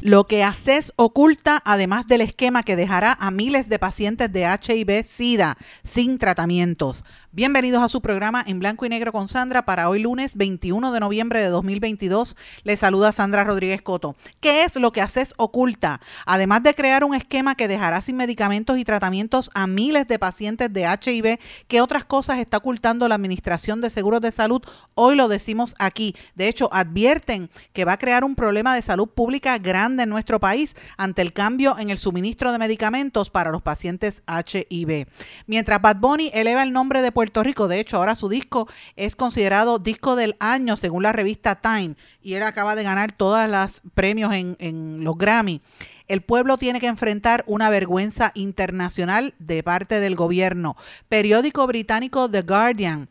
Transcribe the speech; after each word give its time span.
Lo 0.00 0.26
que 0.26 0.42
haces 0.42 0.92
oculta, 0.96 1.60
además 1.64 2.06
del 2.06 2.22
esquema 2.22 2.62
que 2.62 2.74
dejará 2.76 3.16
a 3.20 3.30
miles 3.30 3.68
de 3.68 3.78
pacientes 3.78 4.32
de 4.32 4.46
HIV-Sida 4.46 5.58
sin 5.84 6.18
tratamientos. 6.18 7.04
Bienvenidos 7.32 7.80
a 7.80 7.88
su 7.88 8.00
programa 8.00 8.42
en 8.44 8.58
blanco 8.58 8.84
y 8.86 8.88
negro 8.88 9.12
con 9.12 9.28
Sandra 9.28 9.64
para 9.64 9.88
hoy 9.88 10.00
lunes 10.00 10.34
21 10.34 10.90
de 10.90 10.98
noviembre 10.98 11.40
de 11.40 11.46
2022. 11.46 12.36
Les 12.64 12.80
saluda 12.80 13.12
Sandra 13.12 13.44
Rodríguez 13.44 13.82
Coto. 13.82 14.16
¿Qué 14.40 14.64
es 14.64 14.74
lo 14.74 14.90
que 14.90 15.00
haces 15.00 15.32
oculta? 15.36 16.00
Además 16.26 16.64
de 16.64 16.74
crear 16.74 17.04
un 17.04 17.14
esquema 17.14 17.54
que 17.54 17.68
dejará 17.68 18.00
sin 18.00 18.16
medicamentos 18.16 18.78
y 18.78 18.84
tratamientos 18.84 19.48
a 19.54 19.68
miles 19.68 20.08
de 20.08 20.18
pacientes 20.18 20.72
de 20.72 20.82
HIV, 20.82 21.38
¿qué 21.68 21.80
otras 21.80 22.04
cosas 22.04 22.40
está 22.40 22.56
ocultando 22.56 23.06
la 23.06 23.14
Administración 23.14 23.80
de 23.80 23.90
Seguros 23.90 24.22
de 24.22 24.32
Salud? 24.32 24.62
Hoy 24.96 25.14
lo 25.14 25.28
decimos 25.28 25.76
aquí. 25.78 26.16
De 26.34 26.48
hecho, 26.48 26.68
advierten 26.72 27.48
que 27.72 27.84
va 27.84 27.92
a 27.92 27.98
crear 27.98 28.24
un 28.24 28.34
problema 28.34 28.74
de 28.74 28.82
salud 28.82 29.06
pública 29.06 29.56
grande 29.58 30.02
en 30.02 30.08
nuestro 30.08 30.40
país 30.40 30.74
ante 30.96 31.22
el 31.22 31.32
cambio 31.32 31.78
en 31.78 31.90
el 31.90 31.98
suministro 31.98 32.50
de 32.50 32.58
medicamentos 32.58 33.30
para 33.30 33.52
los 33.52 33.62
pacientes 33.62 34.24
HIV. 34.26 35.06
Mientras 35.46 35.80
Bad 35.80 35.98
Bunny 35.98 36.32
eleva 36.34 36.64
el 36.64 36.72
nombre 36.72 37.02
de 37.02 37.19
Puerto 37.20 37.42
Rico. 37.42 37.68
De 37.68 37.78
hecho, 37.78 37.98
ahora 37.98 38.14
su 38.14 38.30
disco 38.30 38.66
es 38.96 39.14
considerado 39.14 39.78
disco 39.78 40.16
del 40.16 40.36
año 40.40 40.78
según 40.78 41.02
la 41.02 41.12
revista 41.12 41.56
Time 41.56 41.94
y 42.22 42.32
él 42.32 42.42
acaba 42.42 42.74
de 42.74 42.82
ganar 42.82 43.12
todos 43.12 43.46
los 43.46 43.82
premios 43.92 44.32
en, 44.32 45.04
los 45.04 45.18
Grammy. 45.18 45.60
El 46.08 46.22
pueblo 46.22 46.56
tiene 46.56 46.80
que 46.80 46.86
enfrentar 46.86 47.44
una 47.46 47.68
vergüenza 47.68 48.32
internacional 48.34 49.34
de 49.38 49.62
parte 49.62 50.00
del 50.00 50.16
gobierno. 50.16 50.78
Periódico 51.10 51.66
británico 51.66 52.30
The 52.30 52.40
Guardian 52.40 53.10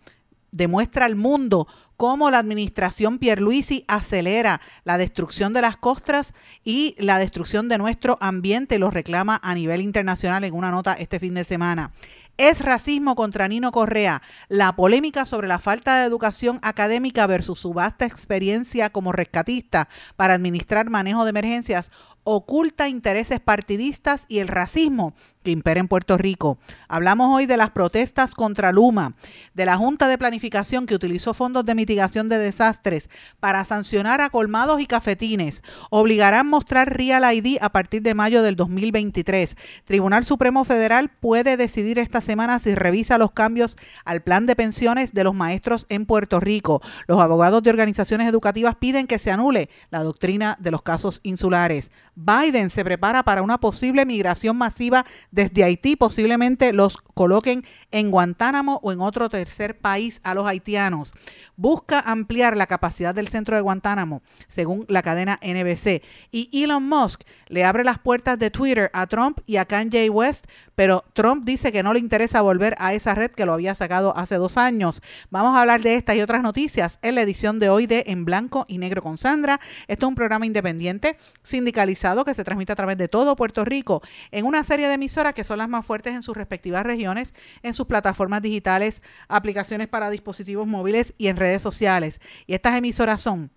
demuestra 0.52 1.06
al 1.06 1.16
mundo 1.16 1.68
cómo 1.96 2.32
la 2.32 2.40
administración 2.40 3.20
Pierluisi 3.20 3.86
acelera 3.88 4.60
la 4.86 4.98
destrucción 4.98 5.54
de 5.54 5.62
las 5.62 5.78
costas 5.78 6.34
y 6.64 6.96
la 6.98 7.20
destrucción 7.20 7.70
de 7.70 7.78
nuestro 7.78 8.18
ambiente, 8.22 8.80
lo 8.80 8.90
reclama 8.90 9.40
a 9.44 9.54
nivel 9.54 9.82
internacional 9.82 10.46
en 10.46 10.56
una 10.56 10.72
nota 10.72 10.94
este 10.94 11.20
fin 11.20 11.36
de 11.36 11.44
semana. 11.44 11.92
Es 12.40 12.62
racismo 12.62 13.16
contra 13.16 13.50
Nino 13.50 13.74
Correa. 13.74 14.22
La 14.48 14.74
polémica 14.74 15.26
sobre 15.26 15.50
la 15.50 15.60
falta 15.60 16.00
de 16.00 16.06
educación 16.06 16.58
académica 16.62 17.28
versus 17.28 17.60
su 17.60 17.74
vasta 17.74 18.06
experiencia 18.06 18.92
como 18.92 19.12
rescatista 19.12 19.90
para 20.16 20.36
administrar 20.36 20.90
manejo 20.90 21.26
de 21.26 21.32
emergencias 21.32 21.92
oculta 22.24 22.88
intereses 22.88 23.42
partidistas 23.42 24.24
y 24.30 24.40
el 24.40 24.48
racismo 24.48 25.16
que 25.44 25.52
impera 25.52 25.80
en 25.80 25.88
Puerto 25.88 26.18
Rico. 26.18 26.58
Hablamos 26.90 27.34
hoy 27.34 27.46
de 27.46 27.56
las 27.56 27.70
protestas 27.70 28.36
contra 28.36 28.74
Luma, 28.74 29.16
de 29.54 29.66
la 29.66 29.78
Junta 29.78 30.08
de 30.08 30.18
Planificación 30.18 30.86
que 30.86 30.96
utilizó 30.96 31.34
fondos 31.34 31.66
de 31.66 31.76
mitigación 31.76 32.28
de 32.28 32.38
desastres 32.38 33.10
para 33.40 33.64
sancionar 33.64 34.20
a 34.20 34.30
colmados 34.30 34.82
y 34.82 34.86
cafetines. 34.86 35.64
Obligarán 35.92 36.48
mostrar 36.48 36.96
Real 36.96 37.24
ID 37.34 37.58
a 37.62 37.70
partir 37.70 38.02
de 38.02 38.14
mayo 38.14 38.44
del 38.44 38.58
2023. 38.58 39.56
Tribunal 39.86 40.26
Supremo 40.26 40.66
Federal 40.66 41.10
puede 41.10 41.56
decidir 41.56 42.00
esta 42.00 42.20
semana 42.20 42.60
si 42.60 42.76
revisa 42.76 43.18
los 43.18 43.32
cambios 43.32 43.78
al 44.04 44.22
plan 44.22 44.46
de 44.46 44.58
pensiones 44.58 45.14
de 45.14 45.24
los 45.24 45.36
maestros 45.36 45.86
en 45.88 46.06
Puerto 46.06 46.42
Rico. 46.42 46.82
Los 47.08 47.22
abogados 47.22 47.64
de 47.64 47.70
organizaciones 47.70 48.28
educativas 48.28 48.76
piden 48.76 49.08
que 49.08 49.20
se 49.20 49.32
anule 49.32 49.70
la 49.90 50.04
doctrina 50.04 50.58
de 50.60 50.72
los 50.72 50.82
casos 50.82 51.22
insulares. 51.24 51.92
Biden 52.16 52.70
se 52.70 52.84
prepara 52.84 53.24
para 53.24 53.42
una 53.42 53.60
posible 53.60 54.06
migración 54.06 54.58
masiva 54.58 55.06
desde 55.32 55.64
Haití, 55.64 55.96
posiblemente 55.96 56.74
los 56.74 56.98
coloquen 56.98 57.66
en 57.92 58.12
Guantánamo 58.12 58.80
o 58.84 58.92
en 58.92 59.02
otro 59.02 59.30
tercer 59.30 59.78
país 59.78 60.20
a 60.24 60.34
los 60.34 60.48
haitianos. 60.48 61.14
Busca 61.56 62.00
ampliar 62.00 62.56
la 62.56 62.68
capacidad 62.68 63.14
del 63.14 63.28
centro 63.28 63.56
de 63.56 63.62
Guantánamo, 63.62 64.22
según 64.48 64.86
la 64.88 65.02
cadena 65.02 65.40
NBC. 65.42 66.02
Y 66.32 66.64
Elon 66.64 66.88
Musk 66.88 67.24
le 67.48 67.66
abre 67.66 67.84
las 67.84 68.00
puertas 68.00 68.40
de 68.40 68.50
Twitter 68.50 68.90
a 68.94 69.08
Trump 69.08 69.40
y 69.46 69.58
a 69.58 69.66
Kanye 69.66 70.10
West, 70.10 70.46
pero 70.80 71.04
Trump 71.12 71.44
dice 71.44 71.74
que 71.74 71.84
no 71.84 71.92
le 71.92 72.00
interesa 72.00 72.42
volver 72.42 72.74
a 72.78 72.94
esa 72.94 73.14
red 73.14 73.32
que 73.32 73.46
lo 73.46 73.52
había 73.54 73.76
sacado 73.76 74.16
hace 74.16 74.36
dos 74.36 74.56
años. 74.56 75.02
Vamos 75.30 75.54
a 75.54 75.60
hablar 75.60 75.82
de 75.82 75.96
estas 75.96 76.16
y 76.16 76.22
otras 76.22 76.42
noticias 76.42 77.00
en 77.02 77.16
la 77.16 77.22
edición 77.22 77.60
de 77.60 77.68
hoy 77.68 77.86
de 77.86 78.06
En 78.08 78.24
Blanco 78.24 78.64
y 78.70 78.78
Negro 78.78 79.04
con 79.04 79.18
Sandra. 79.18 79.60
Esto 79.90 80.06
es 80.06 80.08
un 80.08 80.16
programa 80.16 80.46
independiente, 80.46 81.18
sindicalizado, 81.44 82.24
que 82.24 82.34
se 82.34 82.46
transmite 82.46 82.72
a 82.72 82.78
través 82.78 82.96
de 82.96 83.10
todo 83.10 83.36
Puerto 83.36 83.66
Rico 83.66 84.02
en 84.32 84.46
una 84.46 84.64
serie 84.64 84.88
de 84.88 84.94
emisoras 84.94 85.34
que 85.34 85.44
son 85.44 85.58
las 85.58 85.68
más 85.68 85.86
fuertes 85.86 86.16
en 86.16 86.24
sus 86.24 86.38
respectivas 86.38 86.84
regiones, 86.84 87.34
en 87.62 87.74
sus 87.74 87.86
plataformas 87.86 88.42
digitales, 88.42 89.02
aplicaciones 89.28 89.90
para 89.90 90.10
dispositivos 90.10 90.66
móviles 90.66 91.14
y 91.18 91.28
en 91.28 91.36
redes 91.36 91.62
sociales. 91.62 92.22
Y 92.48 92.54
estas 92.54 92.78
emisoras 92.78 93.20
son 93.20 93.52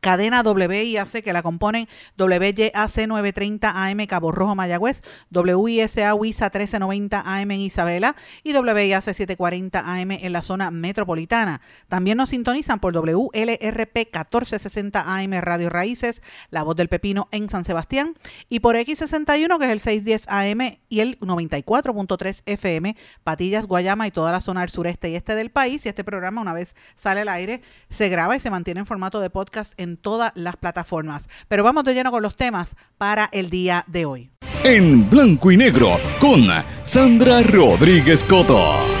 Cadena 0.00 0.42
WIAC 0.42 1.22
que 1.22 1.32
la 1.32 1.42
componen 1.42 1.88
WYAC 2.18 3.06
930 3.06 3.86
AM 3.86 4.06
Cabo 4.06 4.32
Rojo 4.32 4.54
Mayagüez, 4.56 5.02
WISA 5.30 6.14
WISA 6.14 6.44
1390 6.46 7.22
AM 7.24 7.50
en 7.52 7.60
Isabela 7.60 8.16
y 8.42 8.52
WIAC 8.52 9.02
740 9.02 9.78
AM 9.80 10.10
en 10.10 10.32
la 10.32 10.42
zona 10.42 10.70
metropolitana. 10.70 11.60
También 11.88 12.16
nos 12.16 12.30
sintonizan 12.30 12.80
por 12.80 12.94
WLRP 12.94 13.96
1460 13.96 15.04
AM 15.06 15.32
Radio 15.40 15.70
Raíces, 15.70 16.20
La 16.50 16.64
Voz 16.64 16.76
del 16.76 16.88
Pepino 16.88 17.28
en 17.30 17.48
San 17.48 17.64
Sebastián 17.64 18.14
y 18.48 18.60
por 18.60 18.76
X61 18.76 19.58
que 19.58 19.64
es 19.66 19.70
el 19.70 19.80
610 19.80 20.26
AM 20.28 20.78
y 20.88 21.00
el 21.00 21.18
94.3 21.20 22.42
FM 22.44 22.96
Patillas, 23.22 23.66
Guayama 23.66 24.08
y 24.08 24.10
toda 24.10 24.32
la 24.32 24.40
zona 24.40 24.60
del 24.62 24.70
sureste 24.70 25.10
y 25.10 25.14
este 25.14 25.36
del 25.36 25.50
país. 25.50 25.86
Y 25.86 25.88
este 25.88 26.02
programa 26.02 26.40
una 26.40 26.52
vez 26.52 26.74
sale 26.96 27.20
al 27.20 27.28
aire 27.28 27.62
se 27.88 28.08
graba 28.08 28.36
y 28.36 28.40
se 28.40 28.50
mantiene 28.50 28.80
en 28.80 28.86
formato 28.86 29.20
de 29.20 29.30
podcast 29.30 29.75
en 29.76 29.96
todas 29.96 30.32
las 30.34 30.56
plataformas. 30.56 31.28
Pero 31.48 31.64
vamos 31.64 31.84
de 31.84 31.94
lleno 31.94 32.10
con 32.10 32.22
los 32.22 32.36
temas 32.36 32.76
para 32.98 33.28
el 33.32 33.50
día 33.50 33.84
de 33.86 34.06
hoy. 34.06 34.30
En 34.64 35.08
blanco 35.08 35.50
y 35.52 35.56
negro 35.56 35.98
con 36.18 36.48
Sandra 36.82 37.42
Rodríguez 37.42 38.24
Coto. 38.24 38.95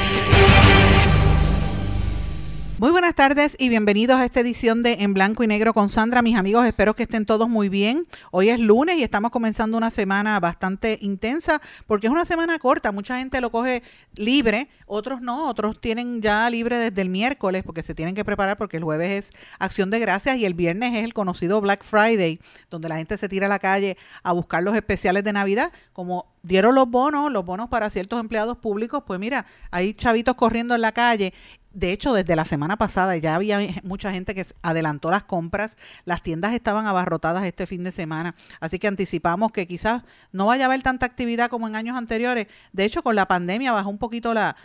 Muy 2.78 2.90
buenas 2.90 3.14
tardes 3.14 3.56
y 3.58 3.70
bienvenidos 3.70 4.20
a 4.20 4.26
esta 4.26 4.40
edición 4.40 4.82
de 4.82 4.98
En 5.00 5.14
Blanco 5.14 5.42
y 5.42 5.46
Negro 5.46 5.72
con 5.72 5.88
Sandra. 5.88 6.20
Mis 6.20 6.36
amigos, 6.36 6.66
espero 6.66 6.94
que 6.94 7.04
estén 7.04 7.24
todos 7.24 7.48
muy 7.48 7.70
bien. 7.70 8.06
Hoy 8.32 8.50
es 8.50 8.58
lunes 8.58 8.98
y 8.98 9.02
estamos 9.02 9.30
comenzando 9.30 9.78
una 9.78 9.88
semana 9.88 10.38
bastante 10.40 10.98
intensa 11.00 11.62
porque 11.86 12.08
es 12.08 12.10
una 12.10 12.26
semana 12.26 12.58
corta. 12.58 12.92
Mucha 12.92 13.18
gente 13.18 13.40
lo 13.40 13.50
coge 13.50 13.82
libre, 14.14 14.68
otros 14.84 15.22
no, 15.22 15.48
otros 15.48 15.80
tienen 15.80 16.20
ya 16.20 16.50
libre 16.50 16.76
desde 16.76 17.00
el 17.00 17.08
miércoles 17.08 17.62
porque 17.64 17.82
se 17.82 17.94
tienen 17.94 18.14
que 18.14 18.26
preparar 18.26 18.58
porque 18.58 18.76
el 18.76 18.84
jueves 18.84 19.08
es 19.08 19.40
acción 19.58 19.88
de 19.88 19.98
gracias 19.98 20.36
y 20.36 20.44
el 20.44 20.52
viernes 20.52 20.96
es 20.96 21.04
el 21.04 21.14
conocido 21.14 21.62
Black 21.62 21.82
Friday, 21.82 22.40
donde 22.68 22.90
la 22.90 22.98
gente 22.98 23.16
se 23.16 23.30
tira 23.30 23.46
a 23.46 23.48
la 23.48 23.58
calle 23.58 23.96
a 24.22 24.32
buscar 24.32 24.62
los 24.62 24.76
especiales 24.76 25.24
de 25.24 25.32
Navidad. 25.32 25.72
Como 25.94 26.26
dieron 26.42 26.74
los 26.74 26.90
bonos, 26.90 27.32
los 27.32 27.42
bonos 27.42 27.70
para 27.70 27.88
ciertos 27.88 28.20
empleados 28.20 28.58
públicos, 28.58 29.02
pues 29.06 29.18
mira, 29.18 29.46
hay 29.70 29.94
chavitos 29.94 30.34
corriendo 30.34 30.74
en 30.74 30.82
la 30.82 30.92
calle 30.92 31.32
de 31.76 31.92
hecho, 31.92 32.14
desde 32.14 32.36
la 32.36 32.46
semana 32.46 32.78
pasada 32.78 33.18
ya 33.18 33.34
había 33.34 33.60
mucha 33.84 34.10
gente 34.10 34.34
que 34.34 34.46
adelantó 34.62 35.10
las 35.10 35.24
compras, 35.24 35.76
las 36.06 36.22
tiendas 36.22 36.54
estaban 36.54 36.86
abarrotadas 36.86 37.44
este 37.44 37.66
fin 37.66 37.84
de 37.84 37.92
semana, 37.92 38.34
así 38.60 38.78
que 38.78 38.88
anticipamos 38.88 39.52
que 39.52 39.66
quizás 39.66 40.02
no 40.32 40.46
vaya 40.46 40.64
a 40.64 40.68
haber 40.68 40.82
tanta 40.82 41.04
actividad 41.04 41.50
como 41.50 41.68
en 41.68 41.76
años 41.76 41.98
anteriores. 41.98 42.46
De 42.72 42.86
hecho, 42.86 43.02
con 43.02 43.14
la 43.14 43.28
pandemia 43.28 43.72
bajó 43.72 43.90
un 43.90 43.98
poquito 43.98 44.32
la, 44.32 44.56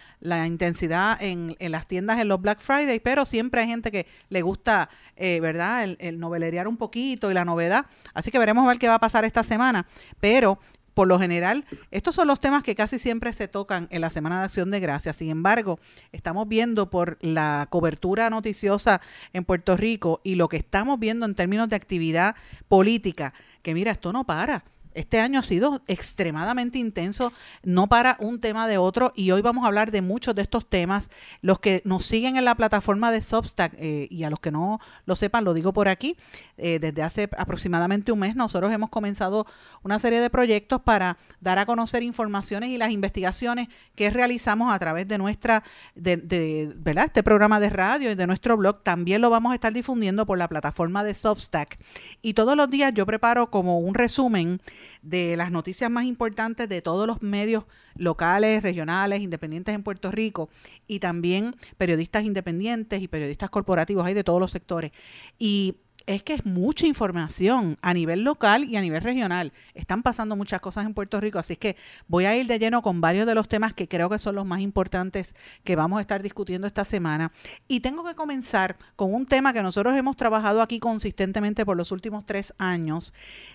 intensidad 0.48 1.22
en, 1.22 1.58
las 1.60 1.86
tiendas 1.86 2.18
en 2.18 2.30
los 2.30 2.42
Black 2.42 2.62
Friday, 2.62 3.02
pero 3.02 3.26
siempre 3.26 3.60
hay 3.60 3.68
gente 3.68 3.92
que 3.92 4.08
le 4.30 4.42
gusta, 4.42 4.90
eh, 5.18 5.42
¿verdad?, 5.42 5.84
el, 5.84 5.98
el 6.00 6.18
novelerear 6.18 6.70
un 6.70 6.78
poquito 6.78 7.30
y 7.30 7.34
la 7.34 7.44
novedad. 7.44 7.88
Así 8.14 8.32
que 8.32 8.40
veremos 8.40 8.64
a 8.64 8.70
ver 8.70 8.80
qué 8.80 8.88
va 8.88 8.96
a 8.96 9.00
pasar 9.00 9.26
esta 9.26 9.44
semana, 9.44 9.86
pero 10.22 10.60
por 10.94 11.08
lo 11.08 11.20
general, 11.20 11.66
estos 11.92 12.16
son 12.16 12.28
los 12.28 12.40
temas 12.40 12.64
que 12.64 12.76
casi 12.76 13.00
siempre 13.00 13.34
se 13.34 13.48
tocan 13.48 13.88
en 13.92 14.02
la 14.02 14.10
Semana 14.10 14.40
de 14.40 14.46
Acción 14.46 14.72
de 14.72 14.80
Gracias. 14.80 15.18
Sin 15.18 15.30
embargo, 15.30 15.80
estamos 16.12 16.48
viendo 16.48 16.90
por 16.90 17.18
la 17.22 17.68
cobertura 17.70 18.30
noticiosa 18.30 19.02
en 19.34 19.46
Puerto 19.46 19.78
Rico 19.78 20.22
y 20.24 20.36
lo 20.36 20.50
que 20.50 20.58
estamos 20.58 21.00
viendo 21.00 21.26
en 21.26 21.36
términos 21.36 21.70
de 21.70 21.76
actividad 21.76 22.36
política, 22.68 23.34
que 23.62 23.74
mira, 23.74 23.92
esto 23.92 24.12
no 24.12 24.26
para. 24.26 24.64
Este 24.94 25.20
año 25.20 25.40
ha 25.40 25.44
sido 25.44 25.82
extremadamente 25.88 26.78
intenso, 26.78 27.34
no 27.64 27.88
para 27.88 28.18
un 28.20 28.40
tema 28.40 28.68
de 28.68 28.78
otro, 28.78 29.14
y 29.16 29.32
hoy 29.32 29.42
vamos 29.42 29.64
a 29.64 29.68
hablar 29.68 29.92
de 29.92 30.02
muchos 30.02 30.36
de 30.36 30.42
estos 30.42 30.68
temas. 30.68 31.10
Los 31.42 31.60
que 31.60 31.82
nos 31.86 32.06
siguen 32.06 32.38
en 32.38 32.46
la 32.46 32.56
plataforma 32.56 33.12
de 33.12 33.22
Substack, 33.22 33.74
eh, 33.78 34.08
y 34.10 34.24
a 34.24 34.30
los 34.30 34.40
que 34.40 34.52
no 34.52 34.80
lo 35.06 35.16
sepan, 35.16 35.44
lo 35.44 35.54
digo 35.54 35.74
por 35.74 35.88
aquí, 35.88 36.18
eh, 36.58 36.80
desde 36.80 37.04
hace 37.04 37.30
aproximadamente 37.38 38.12
un 38.12 38.20
mes 38.20 38.36
nosotros 38.36 38.72
hemos 38.72 38.90
comenzado 38.90 39.46
una 39.84 40.00
serie 40.00 40.20
de 40.20 40.30
proyectos 40.30 40.82
para 40.82 41.18
dar 41.40 41.60
a 41.60 41.66
conocer 41.66 42.04
informaciones 42.04 42.70
y 42.70 42.78
las 42.78 42.92
investigaciones 42.92 43.68
que 43.96 44.10
realizamos 44.10 44.74
a 44.74 44.80
través 44.80 45.08
de 45.08 45.18
nuestra, 45.18 45.64
¿verdad? 45.96 47.06
Este 47.06 47.24
programa 47.24 47.60
de 47.60 47.70
radio 47.70 48.12
y 48.12 48.16
de 48.16 48.28
nuestro 48.28 48.58
blog. 48.58 48.84
También 48.84 49.22
lo 49.22 49.30
vamos 49.30 49.52
a 49.52 49.56
estar 49.56 49.74
difundiendo 49.74 50.26
por 50.26 50.38
la 50.38 50.48
plataforma 50.48 51.04
de 51.04 51.14
Substack. 51.14 51.80
Y 52.22 52.34
todos 52.34 52.56
los 52.56 52.70
días 52.70 52.94
yo 52.94 53.06
preparo 53.06 53.50
como 53.50 53.80
un 53.80 53.94
resumen 53.94 54.62
de 55.02 55.38
las 55.38 55.52
noticias 55.52 55.90
más 55.90 56.06
importantes 56.06 56.68
de 56.70 56.82
todos 56.82 57.08
los 57.08 57.22
medios 57.22 57.66
locales, 57.96 58.64
regionales, 58.64 59.22
independientes 59.22 59.76
en 59.76 59.84
Puerto 59.84 60.12
Rico 60.12 60.50
y 60.88 61.00
también 61.00 61.56
periodistas 61.78 62.24
independientes 62.24 63.02
y 63.02 63.08
periodistas 63.08 63.50
corporativos, 63.50 64.06
hay 64.06 64.14
de 64.14 64.24
todos 64.24 64.40
los 64.40 64.52
sectores. 64.52 64.92
Y 65.38 65.76
es 66.06 66.24
que 66.24 66.34
es 66.34 66.46
mucha 66.46 66.86
información 66.86 67.78
a 67.82 67.94
nivel 67.94 68.24
local 68.24 68.66
y 68.66 68.78
a 68.78 68.82
nivel 68.82 69.02
regional. 69.02 69.52
Están 69.74 70.04
pasando 70.04 70.36
muchas 70.36 70.62
cosas 70.62 70.86
en 70.86 70.94
Puerto 70.94 71.20
Rico, 71.20 71.40
así 71.40 71.56
que 71.56 71.76
voy 72.08 72.26
a 72.26 72.36
ir 72.36 72.48
de 72.48 72.60
lleno 72.60 72.82
con 72.82 73.02
varios 73.02 73.26
de 73.28 73.36
los 73.36 73.48
temas 73.48 73.74
que 73.74 73.88
creo 73.88 74.10
que 74.10 74.20
son 74.20 74.36
los 74.36 74.46
más 74.46 74.60
importantes 74.60 75.36
que 75.64 75.76
vamos 75.76 76.00
a 76.00 76.02
estar 76.02 76.22
discutiendo 76.22 76.68
esta 76.68 76.86
semana. 76.86 77.32
Y 77.68 77.80
tengo 77.80 78.04
que 78.04 78.16
comenzar 78.16 78.78
con 78.96 79.14
un 79.14 79.26
tema 79.26 79.54
que 79.54 79.64
nosotros 79.64 79.96
hemos 79.96 80.16
trabajado 80.16 80.62
aquí 80.62 80.80
consistentemente 80.80 81.66
por 81.66 81.78
los 81.78 81.92
últimos 81.92 82.26
tres 82.26 82.54
años 82.58 83.14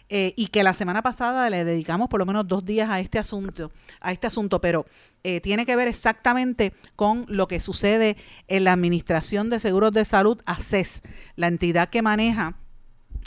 eh, 0.08 0.34
y 0.37 0.48
que 0.48 0.62
la 0.62 0.75
semana 0.75 1.02
pasada 1.02 1.50
le 1.50 1.64
dedicamos 1.64 2.08
por 2.08 2.20
lo 2.20 2.26
menos 2.26 2.46
dos 2.46 2.64
días 2.64 2.90
a 2.90 3.00
este 3.00 3.19
asunto, 3.19 3.72
a 4.00 4.12
este 4.12 4.26
asunto, 4.26 4.60
pero 4.60 4.87
eh, 5.24 5.40
tiene 5.40 5.66
que 5.66 5.76
ver 5.76 5.88
exactamente 5.88 6.72
con 6.94 7.24
lo 7.28 7.48
que 7.48 7.60
sucede 7.60 8.16
en 8.48 8.64
la 8.64 8.72
Administración 8.72 9.50
de 9.50 9.60
Seguros 9.60 9.92
de 9.92 10.04
Salud, 10.04 10.40
ACES, 10.46 11.02
la 11.34 11.48
entidad 11.48 11.88
que 11.88 12.02
maneja 12.02 12.56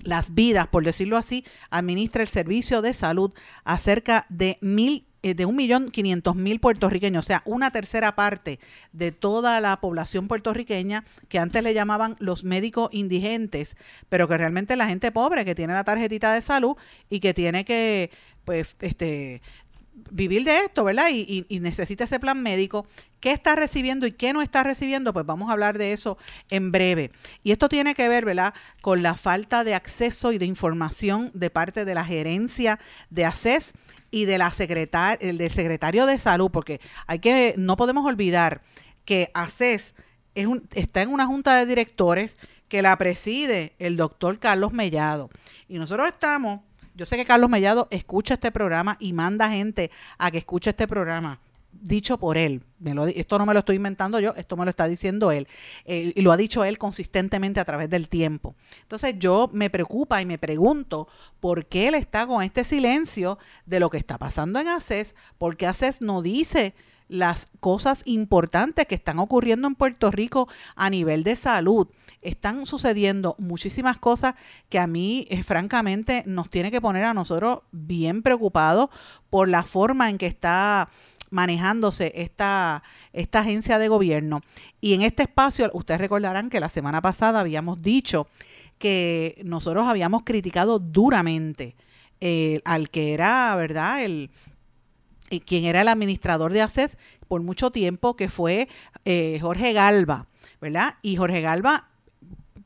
las 0.04 0.34
vidas, 0.34 0.68
por 0.68 0.84
decirlo 0.84 1.18
así, 1.18 1.44
administra 1.70 2.22
el 2.22 2.30
servicio 2.30 2.82
de 2.82 2.94
salud 2.94 3.34
a 3.66 3.78
cerca 3.78 4.26
de 4.30 4.58
mil 4.62 5.06
eh, 5.22 5.34
de 5.34 5.46
un 5.46 5.58
millón 5.58 5.92
quinientos 5.92 6.38
mil 6.38 6.62
puertorriqueños, 6.62 7.26
o 7.26 7.28
sea, 7.28 7.42
una 7.44 7.72
tercera 7.72 8.16
parte 8.16 8.58
de 8.94 9.12
toda 9.12 9.60
la 9.60 9.82
población 9.82 10.30
puertorriqueña 10.30 11.04
que 11.28 11.40
antes 11.40 11.62
le 11.62 11.74
llamaban 11.74 12.16
los 12.20 12.46
médicos 12.46 12.88
indigentes, 12.94 13.76
pero 14.08 14.30
que 14.30 14.38
realmente 14.38 14.78
la 14.78 14.88
gente 14.88 15.12
pobre 15.12 15.44
que 15.44 15.56
tiene 15.56 15.74
la 15.74 15.84
tarjetita 15.84 16.34
de 16.34 16.42
salud 16.42 16.78
y 17.10 17.20
que 17.20 17.34
tiene 17.34 17.66
que, 17.66 18.12
pues, 18.46 18.78
este, 18.80 19.42
vivir 20.12 20.44
de 20.44 20.60
esto, 20.60 20.84
¿verdad? 20.84 21.10
Y, 21.12 21.46
necesita 21.60 22.04
ese 22.04 22.20
plan 22.20 22.42
médico. 22.42 22.88
¿Qué 23.20 23.32
está 23.32 23.56
recibiendo 23.56 24.08
y 24.08 24.12
qué 24.12 24.32
no 24.34 24.42
está 24.42 24.64
recibiendo? 24.64 25.14
Pues 25.14 25.26
vamos 25.26 25.50
a 25.50 25.54
hablar 25.54 25.78
de 25.78 25.92
eso 25.92 26.18
en 26.50 26.72
breve. 26.72 27.12
Y 27.44 27.52
esto 27.52 27.70
tiene 27.70 27.96
que 27.96 28.08
ver, 28.08 28.26
¿verdad?, 28.26 28.54
con 28.82 29.04
la 29.04 29.16
falta 29.16 29.64
de 29.64 29.76
acceso 29.76 30.32
y 30.32 30.38
de 30.38 30.46
información 30.46 31.32
de 31.34 31.50
parte 31.50 31.86
de 31.86 31.96
la 31.96 32.06
gerencia 32.06 32.80
de 33.10 33.26
ACES 33.26 33.74
y 34.12 34.26
de 34.26 34.38
la 34.38 34.52
secretar 34.52 35.20
del 35.20 35.52
secretario 35.52 36.06
de 36.06 36.18
salud, 36.18 36.50
porque 36.52 36.80
hay 37.08 37.20
que, 37.20 37.56
no 37.58 37.76
podemos 37.76 38.06
olvidar 38.06 38.62
que 39.06 39.32
ACES 39.34 39.96
es 40.36 40.48
un, 40.48 40.68
está 40.74 41.02
en 41.02 41.10
una 41.10 41.26
junta 41.26 41.58
de 41.58 41.66
directores 41.66 42.38
que 42.70 42.82
la 42.82 42.98
preside 42.98 43.74
el 43.80 43.98
doctor 43.98 44.40
Carlos 44.40 44.72
Mellado. 44.72 45.30
Y 45.68 45.78
nosotros 45.80 46.08
estamos 46.08 46.62
yo 47.00 47.06
sé 47.06 47.16
que 47.16 47.24
Carlos 47.24 47.50
Mellado 47.50 47.88
escucha 47.92 48.34
este 48.34 48.52
programa 48.52 48.98
y 49.00 49.14
manda 49.14 49.50
gente 49.50 49.90
a 50.18 50.32
que 50.32 50.40
escuche 50.40 50.72
este 50.72 50.86
programa 50.86 51.40
dicho 51.72 52.18
por 52.18 52.38
él. 52.38 52.62
Esto 53.16 53.40
no 53.40 53.46
me 53.46 53.54
lo 53.54 53.60
estoy 53.60 53.78
inventando 53.78 54.20
yo, 54.20 54.34
esto 54.36 54.58
me 54.58 54.66
lo 54.66 54.72
está 54.72 54.86
diciendo 54.86 55.32
él. 55.32 55.48
y 55.86 56.22
lo 56.22 56.34
ha 56.34 56.36
dicho 56.36 56.66
él 56.66 56.78
consistentemente 56.78 57.62
a 57.62 57.64
través 57.64 57.90
del 57.90 58.10
tiempo. 58.10 58.54
Entonces 58.82 59.16
yo 59.18 59.50
me 59.54 59.70
preocupa 59.70 60.22
y 60.22 60.26
me 60.26 60.38
pregunto 60.38 61.08
por 61.40 61.68
qué 61.68 61.88
él 61.88 61.96
está 61.96 62.28
con 62.28 62.44
este 62.44 62.66
silencio 62.66 63.40
de 63.66 63.80
lo 63.80 63.90
que 63.90 63.98
está 63.98 64.18
pasando 64.18 64.60
en 64.60 64.68
ACES, 64.68 65.16
porque 65.38 65.68
ACES 65.68 66.02
no 66.02 66.22
dice 66.22 66.74
las 67.10 67.48
cosas 67.60 68.04
importantes 68.06 68.88
que 68.88 68.96
están 68.96 69.20
ocurriendo 69.20 69.68
en 69.68 69.76
Puerto 69.76 70.12
Rico 70.12 70.48
a 70.76 70.90
nivel 70.90 71.24
de 71.24 71.36
salud. 71.36 71.88
Están 72.22 72.66
sucediendo 72.66 73.36
muchísimas 73.40 73.98
cosas 73.98 74.36
que 74.70 74.80
a 74.80 74.88
mí, 74.88 75.28
eh, 75.30 75.44
francamente, 75.44 76.24
nos 76.26 76.50
tiene 76.50 76.72
que 76.72 76.80
poner 76.80 77.04
a 77.04 77.14
nosotros 77.14 77.60
bien 77.72 78.22
preocupados 78.22 78.90
por 79.30 79.50
la 79.50 79.64
forma 79.64 80.10
en 80.10 80.18
que 80.18 80.28
está 80.28 80.90
manejándose 81.32 82.12
esta, 82.16 82.84
esta 83.14 83.40
agencia 83.40 83.80
de 83.80 83.88
gobierno. 83.88 84.42
Y 84.80 84.94
en 84.94 85.02
este 85.02 85.24
espacio, 85.24 85.70
ustedes 85.74 86.00
recordarán 86.00 86.50
que 86.50 86.60
la 86.60 86.70
semana 86.70 87.02
pasada 87.02 87.40
habíamos 87.40 87.82
dicho 87.82 88.28
que 88.78 89.42
nosotros 89.44 89.88
habíamos 89.88 90.24
criticado 90.24 90.80
duramente 90.80 91.76
eh, 92.22 92.62
al 92.66 92.90
que 92.90 93.14
era, 93.14 93.56
¿verdad?, 93.56 94.04
el, 94.04 94.30
quien 95.46 95.66
era 95.66 95.82
el 95.82 95.88
administrador 95.88 96.54
de 96.54 96.62
ACES 96.62 96.98
por 97.28 97.42
mucho 97.42 97.72
tiempo, 97.72 98.16
que 98.16 98.30
fue 98.30 98.68
eh, 99.06 99.38
Jorge 99.42 99.74
Galva, 99.74 100.28
¿verdad? 100.60 100.96
Y 101.02 101.16
Jorge 101.16 101.42
Galva 101.42 101.90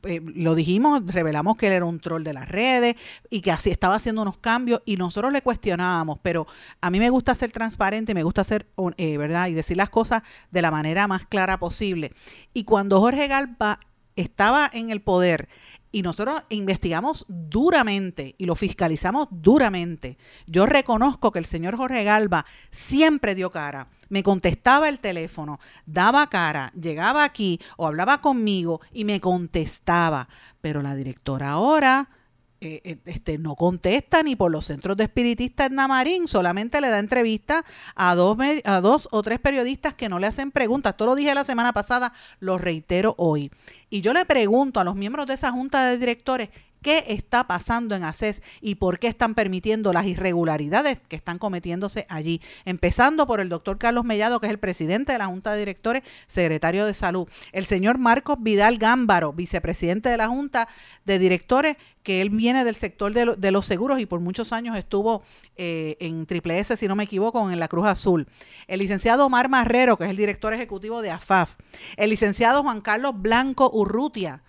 eh, 0.04 0.20
lo 0.22 0.54
dijimos, 0.54 1.02
revelamos 1.06 1.56
que 1.56 1.68
él 1.68 1.72
era 1.74 1.84
un 1.84 1.98
troll 2.00 2.22
de 2.22 2.32
las 2.32 2.48
redes 2.48 2.96
y 3.30 3.40
que 3.40 3.50
así 3.50 3.70
estaba 3.70 3.96
haciendo 3.96 4.22
unos 4.22 4.36
cambios 4.36 4.82
y 4.84 4.96
nosotros 4.96 5.32
le 5.32 5.42
cuestionábamos, 5.42 6.18
pero 6.22 6.46
a 6.80 6.90
mí 6.90 6.98
me 6.98 7.10
gusta 7.10 7.34
ser 7.34 7.52
transparente, 7.52 8.14
me 8.14 8.22
gusta 8.22 8.44
ser, 8.44 8.66
eh, 8.96 9.16
¿verdad? 9.16 9.48
Y 9.48 9.54
decir 9.54 9.76
las 9.76 9.90
cosas 9.90 10.22
de 10.50 10.62
la 10.62 10.70
manera 10.70 11.08
más 11.08 11.26
clara 11.26 11.58
posible. 11.58 12.12
Y 12.52 12.64
cuando 12.64 13.00
Jorge 13.00 13.28
Galva 13.28 13.80
estaba 14.16 14.70
en 14.72 14.90
el 14.90 15.00
poder 15.00 15.48
y 15.94 16.02
nosotros 16.02 16.42
investigamos 16.48 17.24
duramente 17.28 18.34
y 18.36 18.46
lo 18.46 18.56
fiscalizamos 18.56 19.28
duramente. 19.30 20.18
Yo 20.44 20.66
reconozco 20.66 21.30
que 21.30 21.38
el 21.38 21.46
señor 21.46 21.76
Jorge 21.76 22.02
Galva 22.02 22.44
siempre 22.72 23.36
dio 23.36 23.52
cara, 23.52 23.86
me 24.08 24.24
contestaba 24.24 24.88
el 24.88 24.98
teléfono, 24.98 25.60
daba 25.86 26.28
cara, 26.28 26.72
llegaba 26.74 27.22
aquí 27.22 27.60
o 27.76 27.86
hablaba 27.86 28.20
conmigo 28.20 28.80
y 28.92 29.04
me 29.04 29.20
contestaba. 29.20 30.28
Pero 30.60 30.82
la 30.82 30.96
directora 30.96 31.50
ahora 31.52 32.08
eh, 32.64 32.80
eh, 32.84 32.98
este, 33.04 33.36
no 33.38 33.56
contesta 33.56 34.22
ni 34.22 34.36
por 34.36 34.50
los 34.50 34.64
centros 34.64 34.96
de 34.96 35.04
espiritistas 35.04 35.68
en 35.68 35.76
Namarín, 35.76 36.28
solamente 36.28 36.80
le 36.80 36.88
da 36.88 36.98
entrevista 36.98 37.64
a 37.94 38.14
dos, 38.14 38.38
a 38.64 38.80
dos 38.80 39.08
o 39.10 39.22
tres 39.22 39.38
periodistas 39.38 39.94
que 39.94 40.08
no 40.08 40.18
le 40.18 40.26
hacen 40.26 40.50
preguntas. 40.50 40.92
Esto 40.94 41.06
lo 41.06 41.14
dije 41.14 41.34
la 41.34 41.44
semana 41.44 41.72
pasada, 41.72 42.12
lo 42.40 42.56
reitero 42.58 43.14
hoy. 43.18 43.50
Y 43.90 44.00
yo 44.00 44.12
le 44.12 44.24
pregunto 44.24 44.80
a 44.80 44.84
los 44.84 44.96
miembros 44.96 45.26
de 45.26 45.34
esa 45.34 45.52
junta 45.52 45.86
de 45.86 45.98
directores, 45.98 46.48
qué 46.84 47.02
está 47.08 47.46
pasando 47.46 47.96
en 47.96 48.04
ACES 48.04 48.42
y 48.60 48.74
por 48.74 48.98
qué 48.98 49.08
están 49.08 49.34
permitiendo 49.34 49.94
las 49.94 50.04
irregularidades 50.04 50.98
que 51.08 51.16
están 51.16 51.38
cometiéndose 51.38 52.06
allí. 52.10 52.42
Empezando 52.66 53.26
por 53.26 53.40
el 53.40 53.48
doctor 53.48 53.78
Carlos 53.78 54.04
Mellado, 54.04 54.38
que 54.38 54.48
es 54.48 54.52
el 54.52 54.58
presidente 54.58 55.12
de 55.12 55.18
la 55.18 55.26
Junta 55.26 55.54
de 55.54 55.60
Directores, 55.60 56.02
secretario 56.26 56.84
de 56.84 56.92
Salud. 56.92 57.26
El 57.52 57.64
señor 57.64 57.96
Marcos 57.96 58.36
Vidal 58.38 58.76
Gámbaro, 58.76 59.32
vicepresidente 59.32 60.10
de 60.10 60.18
la 60.18 60.28
Junta 60.28 60.68
de 61.06 61.18
Directores, 61.18 61.78
que 62.02 62.20
él 62.20 62.28
viene 62.28 62.64
del 62.64 62.76
sector 62.76 63.14
de, 63.14 63.50
los 63.50 63.64
seguros 63.64 63.98
y 63.98 64.04
por 64.04 64.20
muchos 64.20 64.52
años 64.52 64.76
estuvo 64.76 65.22
eh, 65.56 65.96
en 66.00 66.26
Triple 66.26 66.58
S, 66.58 66.76
si 66.76 66.86
no 66.86 66.96
me 66.96 67.04
equivoco, 67.04 67.50
en 67.50 67.58
la 67.58 67.68
Cruz 67.68 67.86
Azul. 67.86 68.28
El 68.66 68.80
licenciado 68.80 69.24
Omar 69.24 69.48
Marrero, 69.48 69.96
que 69.96 70.04
es 70.04 70.10
el 70.10 70.18
director 70.18 70.52
ejecutivo 70.52 71.00
de 71.00 71.10
AFAF. 71.10 71.56
El 71.96 72.10
licenciado 72.10 72.62
Juan 72.62 72.82
Carlos 72.82 73.14
Blanco 73.16 73.70
Urrutia, 73.72 74.42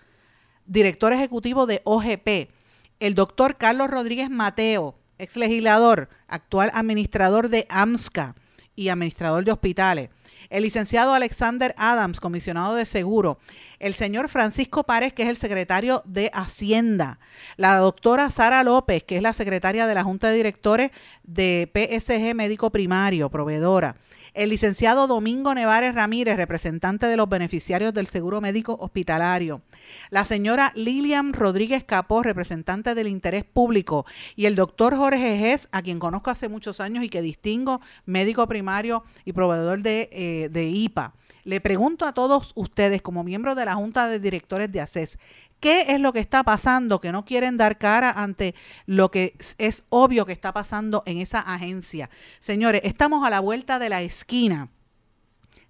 director 0.65 1.13
ejecutivo 1.13 1.65
de 1.65 1.81
OGP, 1.83 2.49
el 2.99 3.15
doctor 3.15 3.57
Carlos 3.57 3.89
Rodríguez 3.89 4.29
Mateo, 4.29 4.95
ex 5.17 5.37
legislador, 5.37 6.09
actual 6.27 6.71
administrador 6.73 7.49
de 7.49 7.65
AMSCA 7.69 8.35
y 8.75 8.89
administrador 8.89 9.45
de 9.45 9.51
hospitales, 9.51 10.09
el 10.49 10.63
licenciado 10.63 11.13
Alexander 11.13 11.73
Adams, 11.77 12.19
comisionado 12.19 12.75
de 12.75 12.85
seguro, 12.85 13.39
el 13.85 13.93
señor 13.93 14.29
Francisco 14.29 14.83
Párez, 14.83 15.13
que 15.13 15.21
es 15.21 15.29
el 15.29 15.37
secretario 15.37 16.01
de 16.05 16.31
Hacienda, 16.33 17.19
la 17.55 17.77
doctora 17.77 18.31
Sara 18.31 18.63
López, 18.63 19.03
que 19.03 19.17
es 19.17 19.21
la 19.21 19.31
secretaria 19.31 19.85
de 19.85 19.93
la 19.93 20.03
Junta 20.03 20.27
de 20.27 20.37
Directores 20.37 20.89
de 21.21 21.69
PSG 21.71 22.33
Médico 22.33 22.71
Primario, 22.71 23.29
proveedora, 23.29 23.95
el 24.33 24.49
licenciado 24.49 25.05
Domingo 25.05 25.53
Nevares 25.53 25.93
Ramírez, 25.93 26.35
representante 26.35 27.05
de 27.05 27.15
los 27.15 27.29
beneficiarios 27.29 27.93
del 27.93 28.07
Seguro 28.07 28.41
Médico 28.41 28.75
Hospitalario, 28.79 29.61
la 30.09 30.25
señora 30.25 30.71
Lilian 30.73 31.31
Rodríguez 31.31 31.83
Capó, 31.83 32.23
representante 32.23 32.95
del 32.95 33.07
Interés 33.07 33.45
Público, 33.45 34.07
y 34.35 34.47
el 34.47 34.55
doctor 34.55 34.97
Jorge 34.97 35.37
Gess, 35.37 35.69
a 35.71 35.83
quien 35.83 35.99
conozco 35.99 36.31
hace 36.31 36.49
muchos 36.49 36.79
años 36.79 37.03
y 37.03 37.09
que 37.09 37.21
distingo, 37.21 37.81
médico 38.07 38.47
primario 38.47 39.03
y 39.25 39.33
proveedor 39.33 39.83
de 39.83 40.09
de, 40.11 40.49
de 40.51 40.63
IPA. 40.65 41.13
Le 41.45 41.61
pregunto 41.61 42.05
a 42.05 42.13
todos 42.13 42.51
ustedes, 42.55 43.01
como 43.01 43.23
miembros 43.23 43.55
de 43.55 43.65
la 43.65 43.75
Junta 43.75 44.07
de 44.09 44.19
Directores 44.19 44.71
de 44.71 44.81
ACES, 44.81 45.17
¿Qué 45.59 45.93
es 45.93 45.99
lo 45.99 46.13
que 46.13 46.19
está 46.19 46.43
pasando? 46.43 46.99
Que 46.99 47.11
no 47.11 47.25
quieren 47.25 47.57
dar 47.57 47.77
cara 47.77 48.11
ante 48.11 48.55
lo 48.85 49.09
que 49.09 49.35
es 49.57 49.85
obvio 49.89 50.25
que 50.25 50.33
está 50.33 50.53
pasando 50.53 51.01
en 51.05 51.17
esa 51.19 51.39
agencia. 51.39 52.09
Señores, 52.39 52.81
estamos 52.83 53.25
a 53.25 53.29
la 53.29 53.39
vuelta 53.39 53.79
de 53.79 53.89
la 53.89 54.01
esquina 54.01 54.69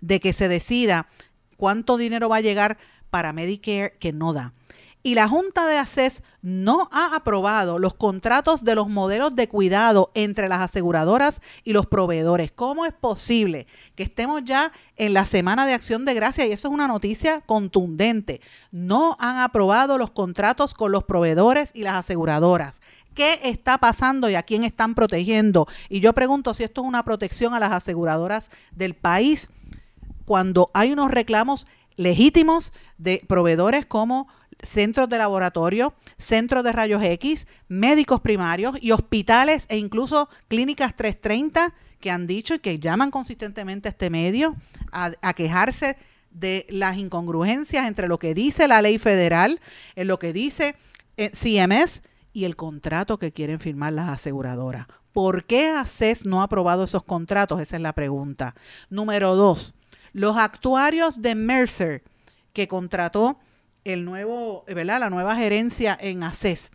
de 0.02 0.20
que 0.20 0.34
se 0.34 0.48
decida 0.48 1.08
cuánto 1.56 1.98
dinero 1.98 2.30
va 2.30 2.38
a 2.38 2.42
llegar 2.42 2.78
para 3.10 3.32
Medicare 3.32 3.96
que 4.00 4.12
no 4.12 4.34
da 4.34 4.54
y 5.06 5.14
la 5.14 5.30
Junta 5.30 5.68
de 5.68 5.78
ACES 5.78 6.24
no 6.42 6.90
ha 6.92 7.16
aprobado 7.16 7.78
los 7.78 7.94
contratos 7.94 8.64
de 8.64 8.74
los 8.74 8.90
modelos 8.90 9.36
de 9.36 9.48
cuidado 9.48 10.10
entre 10.16 10.50
las 10.50 10.62
aseguradoras 10.62 11.44
y 11.64 11.74
los 11.74 11.86
proveedores. 11.86 12.52
¿Cómo 12.52 12.88
es 12.88 12.94
posible 12.94 13.68
que 13.94 14.02
estemos 14.02 14.44
ya 14.46 14.72
en 14.96 15.14
la 15.14 15.28
Semana 15.28 15.68
de 15.68 15.74
Acción 15.74 16.06
de 16.06 16.16
Gracia? 16.16 16.48
Y 16.48 16.54
eso 16.54 16.70
es 16.70 16.74
una 16.74 16.88
noticia 16.88 17.42
contundente. 17.42 18.42
No 18.72 19.16
han 19.20 19.38
aprobado 19.38 20.00
los 20.00 20.10
contratos 20.10 20.74
con 20.74 20.92
los 20.92 21.04
proveedores 21.04 21.70
y 21.76 21.84
las 21.84 21.94
aseguradoras. 21.94 22.82
¿Qué 23.14 23.42
está 23.44 23.78
pasando 23.78 24.28
y 24.28 24.34
a 24.34 24.42
quién 24.42 24.64
están 24.64 24.96
protegiendo? 24.96 25.68
Y 25.88 26.00
yo 26.00 26.14
pregunto 26.14 26.56
si 26.56 26.64
esto 26.64 26.82
es 26.82 26.88
una 26.88 27.04
protección 27.04 27.54
a 27.54 27.60
las 27.60 27.74
aseguradoras 27.74 28.50
del 28.72 28.96
país 28.96 29.50
cuando 30.26 30.72
hay 30.74 30.94
unos 30.94 31.12
reclamos 31.12 31.68
legítimos 31.98 32.74
de 32.98 33.24
proveedores 33.28 33.86
como 33.86 34.28
centros 34.62 35.10
de 35.10 35.18
laboratorio, 35.18 35.94
centros 36.18 36.64
de 36.64 36.72
rayos 36.72 37.04
X, 37.04 37.48
médicos 37.68 38.22
primarios 38.22 38.78
y 38.82 38.92
hospitales 38.92 39.66
e 39.70 39.78
incluso 39.78 40.30
clínicas 40.48 40.96
330 40.96 41.74
que 42.00 42.12
han 42.12 42.28
dicho 42.28 42.54
y 42.54 42.60
que 42.60 42.80
llaman 42.80 43.12
consistentemente 43.12 43.88
a 43.88 43.92
este 43.92 44.10
medio 44.10 44.56
a, 44.92 45.34
quejarse 45.34 45.98
de 46.32 46.66
las 46.70 46.98
incongruencias 46.98 47.88
entre 47.88 48.08
lo 48.08 48.18
que 48.18 48.34
dice 48.34 48.68
la 48.68 48.82
ley 48.82 48.98
federal, 48.98 49.60
lo 49.96 50.20
que 50.20 50.34
dice 50.34 50.76
eh, 51.18 51.32
CMS 51.32 52.02
y 52.34 52.44
el 52.44 52.56
contrato 52.56 53.18
que 53.18 53.32
quieren 53.32 53.60
firmar 53.60 53.94
las 53.94 54.10
aseguradoras. 54.10 54.88
¿Por 55.14 55.46
qué 55.46 55.70
ACES 55.70 56.26
no 56.26 56.42
ha 56.42 56.46
aprobado 56.46 56.84
esos 56.84 57.04
contratos? 57.04 57.62
Esa 57.62 57.78
es 57.78 57.82
la 57.82 57.94
pregunta. 57.94 58.54
Número 58.90 59.36
dos, 59.36 59.74
los 60.12 60.38
actuarios 60.38 61.22
de 61.22 61.36
Mercer 61.36 62.04
que 62.52 62.68
contrató 62.68 63.40
el 63.86 64.04
nuevo, 64.04 64.66
¿verdad? 64.68 65.00
la 65.00 65.10
nueva 65.10 65.36
gerencia 65.36 65.98
en 66.00 66.24
ACES. 66.24 66.72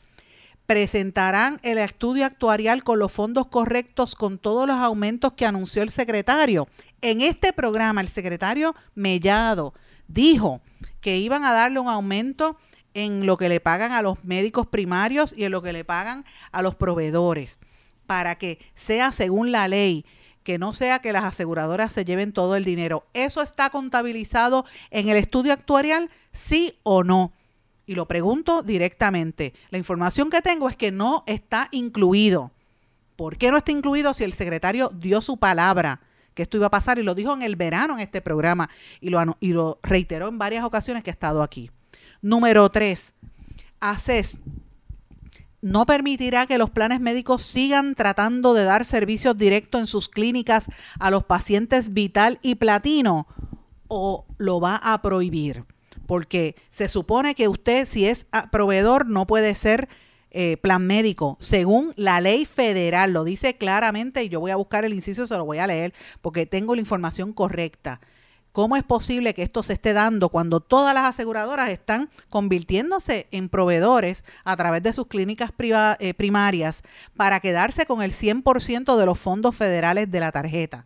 Presentarán 0.64 1.58
el 1.64 1.78
estudio 1.78 2.24
actuarial 2.24 2.84
con 2.84 3.00
los 3.00 3.10
fondos 3.10 3.48
correctos 3.48 4.14
con 4.14 4.38
todos 4.38 4.68
los 4.68 4.76
aumentos 4.76 5.32
que 5.32 5.44
anunció 5.44 5.82
el 5.82 5.90
secretario. 5.90 6.68
En 7.02 7.20
este 7.20 7.52
programa, 7.52 8.00
el 8.00 8.08
secretario 8.08 8.76
Mellado 8.94 9.74
dijo 10.06 10.62
que 11.00 11.18
iban 11.18 11.44
a 11.44 11.52
darle 11.52 11.80
un 11.80 11.88
aumento 11.88 12.56
en 12.94 13.26
lo 13.26 13.36
que 13.36 13.48
le 13.48 13.60
pagan 13.60 13.92
a 13.92 14.02
los 14.02 14.24
médicos 14.24 14.66
primarios 14.66 15.34
y 15.36 15.44
en 15.44 15.52
lo 15.52 15.62
que 15.62 15.72
le 15.72 15.84
pagan 15.84 16.24
a 16.52 16.62
los 16.62 16.76
proveedores, 16.76 17.58
para 18.06 18.36
que 18.36 18.58
sea 18.74 19.10
según 19.10 19.50
la 19.50 19.66
ley 19.66 20.04
que 20.42 20.58
no 20.58 20.72
sea 20.72 21.00
que 21.00 21.12
las 21.12 21.24
aseguradoras 21.24 21.92
se 21.92 22.04
lleven 22.04 22.32
todo 22.32 22.56
el 22.56 22.64
dinero. 22.64 23.06
¿Eso 23.14 23.42
está 23.42 23.70
contabilizado 23.70 24.64
en 24.90 25.08
el 25.08 25.16
estudio 25.16 25.52
actuarial? 25.52 26.10
¿Sí 26.32 26.78
o 26.82 27.04
no? 27.04 27.32
Y 27.86 27.94
lo 27.94 28.06
pregunto 28.06 28.62
directamente. 28.62 29.52
La 29.70 29.78
información 29.78 30.30
que 30.30 30.42
tengo 30.42 30.68
es 30.68 30.76
que 30.76 30.92
no 30.92 31.24
está 31.26 31.68
incluido. 31.72 32.52
¿Por 33.16 33.36
qué 33.36 33.50
no 33.50 33.58
está 33.58 33.72
incluido 33.72 34.14
si 34.14 34.24
el 34.24 34.32
secretario 34.32 34.90
dio 34.94 35.20
su 35.20 35.36
palabra? 35.36 36.00
que 36.34 36.44
esto 36.44 36.56
iba 36.56 36.66
a 36.66 36.70
pasar 36.70 36.98
y 36.98 37.02
lo 37.02 37.14
dijo 37.14 37.34
en 37.34 37.42
el 37.42 37.56
verano 37.56 37.94
en 37.94 38.00
este 38.00 38.20
programa 38.20 38.70
y 39.00 39.10
lo, 39.10 39.36
y 39.40 39.48
lo 39.48 39.80
reiteró 39.82 40.28
en 40.28 40.38
varias 40.38 40.64
ocasiones 40.64 41.02
que 41.02 41.10
ha 41.10 41.12
estado 41.12 41.42
aquí. 41.42 41.70
Número 42.22 42.70
tres, 42.70 43.14
ACES 43.80 44.40
no 45.62 45.86
permitirá 45.86 46.46
que 46.46 46.58
los 46.58 46.70
planes 46.70 47.00
médicos 47.00 47.42
sigan 47.42 47.94
tratando 47.94 48.54
de 48.54 48.64
dar 48.64 48.84
servicios 48.84 49.36
directos 49.36 49.80
en 49.80 49.86
sus 49.86 50.08
clínicas 50.08 50.66
a 50.98 51.10
los 51.10 51.24
pacientes 51.24 51.92
vital 51.92 52.38
y 52.42 52.54
platino 52.54 53.26
o 53.88 54.26
lo 54.38 54.60
va 54.60 54.76
a 54.76 55.02
prohibir. 55.02 55.64
Porque 56.06 56.56
se 56.70 56.88
supone 56.88 57.34
que 57.34 57.48
usted, 57.48 57.86
si 57.86 58.06
es 58.06 58.26
proveedor, 58.50 59.06
no 59.06 59.26
puede 59.26 59.54
ser 59.54 59.88
eh, 60.32 60.56
plan 60.58 60.86
médico, 60.86 61.36
según 61.40 61.92
la 61.96 62.20
ley 62.20 62.44
federal, 62.44 63.12
lo 63.12 63.24
dice 63.24 63.56
claramente 63.56 64.22
y 64.22 64.28
yo 64.28 64.38
voy 64.38 64.52
a 64.52 64.56
buscar 64.56 64.84
el 64.84 64.94
inciso, 64.94 65.26
se 65.26 65.36
lo 65.36 65.44
voy 65.44 65.58
a 65.58 65.66
leer 65.66 65.92
porque 66.20 66.46
tengo 66.46 66.76
la 66.76 66.80
información 66.80 67.32
correcta. 67.32 68.00
¿Cómo 68.52 68.76
es 68.76 68.82
posible 68.82 69.32
que 69.32 69.42
esto 69.42 69.62
se 69.62 69.74
esté 69.74 69.92
dando 69.92 70.28
cuando 70.28 70.60
todas 70.60 70.92
las 70.92 71.04
aseguradoras 71.04 71.70
están 71.70 72.10
convirtiéndose 72.28 73.28
en 73.30 73.48
proveedores 73.48 74.24
a 74.44 74.56
través 74.56 74.82
de 74.82 74.92
sus 74.92 75.06
clínicas 75.06 75.52
eh, 75.58 76.14
primarias 76.14 76.82
para 77.16 77.38
quedarse 77.38 77.86
con 77.86 78.02
el 78.02 78.12
100% 78.12 78.96
de 78.96 79.06
los 79.06 79.18
fondos 79.18 79.54
federales 79.54 80.10
de 80.10 80.20
la 80.20 80.32
tarjeta? 80.32 80.84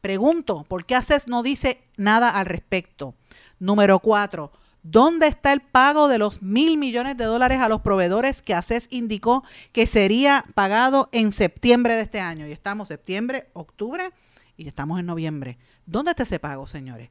Pregunto, 0.00 0.64
¿por 0.64 0.86
qué 0.86 0.94
ACES 0.94 1.28
no 1.28 1.42
dice 1.42 1.82
nada 1.96 2.30
al 2.30 2.46
respecto? 2.46 3.14
Número 3.58 3.98
cuatro, 4.00 4.50
¿Dónde 4.84 5.28
está 5.28 5.52
el 5.52 5.60
pago 5.60 6.08
de 6.08 6.18
los 6.18 6.42
mil 6.42 6.76
millones 6.76 7.16
de 7.16 7.24
dólares 7.24 7.60
a 7.60 7.68
los 7.68 7.82
proveedores 7.82 8.42
que 8.42 8.52
ACES 8.52 8.88
indicó 8.90 9.44
que 9.70 9.86
sería 9.86 10.44
pagado 10.54 11.08
en 11.12 11.30
septiembre 11.30 11.94
de 11.94 12.02
este 12.02 12.18
año? 12.18 12.48
Y 12.48 12.52
estamos 12.52 12.88
septiembre, 12.88 13.48
octubre 13.52 14.10
y 14.56 14.66
estamos 14.66 14.98
en 14.98 15.06
noviembre. 15.06 15.56
¿Dónde 15.86 16.12
está 16.12 16.22
ese 16.22 16.38
pago, 16.38 16.66
señores? 16.66 17.10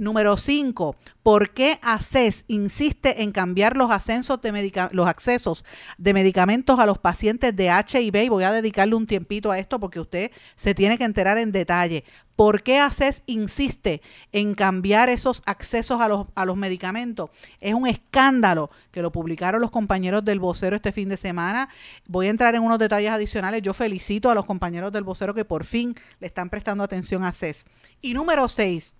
Número 0.00 0.38
5, 0.38 0.96
¿por 1.22 1.50
qué 1.50 1.78
ACES 1.82 2.44
insiste 2.46 3.22
en 3.22 3.32
cambiar 3.32 3.76
los, 3.76 3.90
ascensos 3.90 4.40
de 4.40 4.72
los 4.92 5.06
accesos 5.06 5.66
de 5.98 6.14
medicamentos 6.14 6.78
a 6.78 6.86
los 6.86 6.96
pacientes 6.96 7.54
de 7.54 7.66
HIV? 7.66 8.16
Y 8.16 8.28
voy 8.30 8.44
a 8.44 8.50
dedicarle 8.50 8.94
un 8.94 9.06
tiempito 9.06 9.50
a 9.50 9.58
esto 9.58 9.78
porque 9.78 10.00
usted 10.00 10.30
se 10.56 10.74
tiene 10.74 10.96
que 10.96 11.04
enterar 11.04 11.36
en 11.36 11.52
detalle. 11.52 12.04
¿Por 12.34 12.62
qué 12.62 12.78
ACES 12.78 13.24
insiste 13.26 14.00
en 14.32 14.54
cambiar 14.54 15.10
esos 15.10 15.42
accesos 15.44 16.00
a 16.00 16.08
los, 16.46 16.56
medicamentos? 16.56 17.28
Es 17.60 17.74
un 17.74 17.86
escándalo 17.86 18.70
que 18.92 19.02
lo 19.02 19.12
publicaron 19.12 19.60
los 19.60 19.70
compañeros 19.70 20.24
del 20.24 20.40
vocero 20.40 20.76
este 20.76 20.92
fin 20.92 21.10
de 21.10 21.18
semana. 21.18 21.68
Voy 22.08 22.28
a 22.28 22.30
entrar 22.30 22.54
en 22.54 22.62
unos 22.62 22.78
detalles 22.78 23.10
adicionales. 23.10 23.60
Yo 23.60 23.74
felicito 23.74 24.30
a 24.30 24.34
los 24.34 24.46
compañeros 24.46 24.92
del 24.92 25.04
vocero 25.04 25.34
que 25.34 25.44
por 25.44 25.66
fin 25.66 25.94
le 26.20 26.28
están 26.28 26.48
prestando 26.48 26.84
atención 26.84 27.22
a 27.22 27.28
ACES. 27.28 27.66
Y 28.00 28.14
número 28.14 28.48
6 28.48 28.94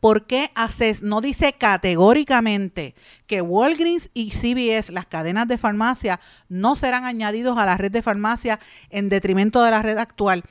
¿Por 0.00 0.26
qué 0.26 0.50
ACES 0.54 1.02
no 1.02 1.20
dice 1.20 1.52
categóricamente 1.52 2.94
que 3.26 3.40
Walgreens 3.42 4.10
y 4.14 4.30
CVS, 4.30 4.92
las 4.92 5.06
cadenas 5.06 5.48
de 5.48 5.58
farmacia, 5.58 6.20
no 6.48 6.76
serán 6.76 7.04
añadidos 7.04 7.58
a 7.58 7.66
la 7.66 7.76
red 7.76 7.90
de 7.90 8.02
farmacia 8.02 8.60
en 8.90 9.08
detrimento 9.08 9.62
de 9.62 9.70
la 9.70 9.82
red 9.82 9.98
actual? 9.98 10.44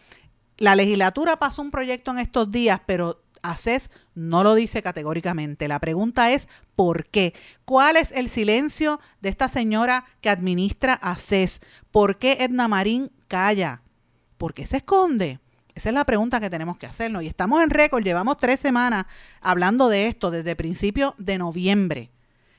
La 0.58 0.76
legislatura 0.76 1.38
pasó 1.38 1.62
un 1.62 1.72
proyecto 1.72 2.12
en 2.12 2.20
estos 2.20 2.52
días, 2.52 2.82
pero 2.86 3.22
ACES 3.42 3.90
no 4.16 4.44
lo 4.44 4.56
dice 4.56 4.82
categóricamente. 4.82 5.68
La 5.68 5.80
pregunta 5.80 6.32
es, 6.32 6.48
¿por 6.76 7.06
qué? 7.06 7.34
¿Cuál 7.66 7.96
es 7.96 8.12
el 8.12 8.30
silencio 8.30 9.00
de 9.22 9.30
esta 9.30 9.48
señora 9.48 10.06
que 10.22 10.30
administra 10.30 10.94
ACES? 10.94 11.62
¿Por 11.92 12.18
qué 12.18 12.38
Edna 12.40 12.68
Marín 12.68 13.12
calla? 13.28 13.82
¿Por 14.38 14.54
qué 14.54 14.66
se 14.66 14.78
esconde? 14.78 15.40
Esa 15.78 15.90
es 15.90 15.94
la 15.96 16.06
pregunta 16.06 16.40
que 16.40 16.50
tenemos 16.50 16.76
que 16.78 16.88
hacernos. 16.88 17.22
Y 17.22 17.28
estamos 17.28 17.62
en 17.62 17.70
récord, 17.70 18.04
llevamos 18.04 18.38
tres 18.38 18.60
semanas 18.60 19.06
hablando 19.42 19.90
de 19.90 20.08
esto 20.08 20.32
desde 20.32 20.56
principio 20.56 21.14
de 21.20 21.38
noviembre 21.38 22.10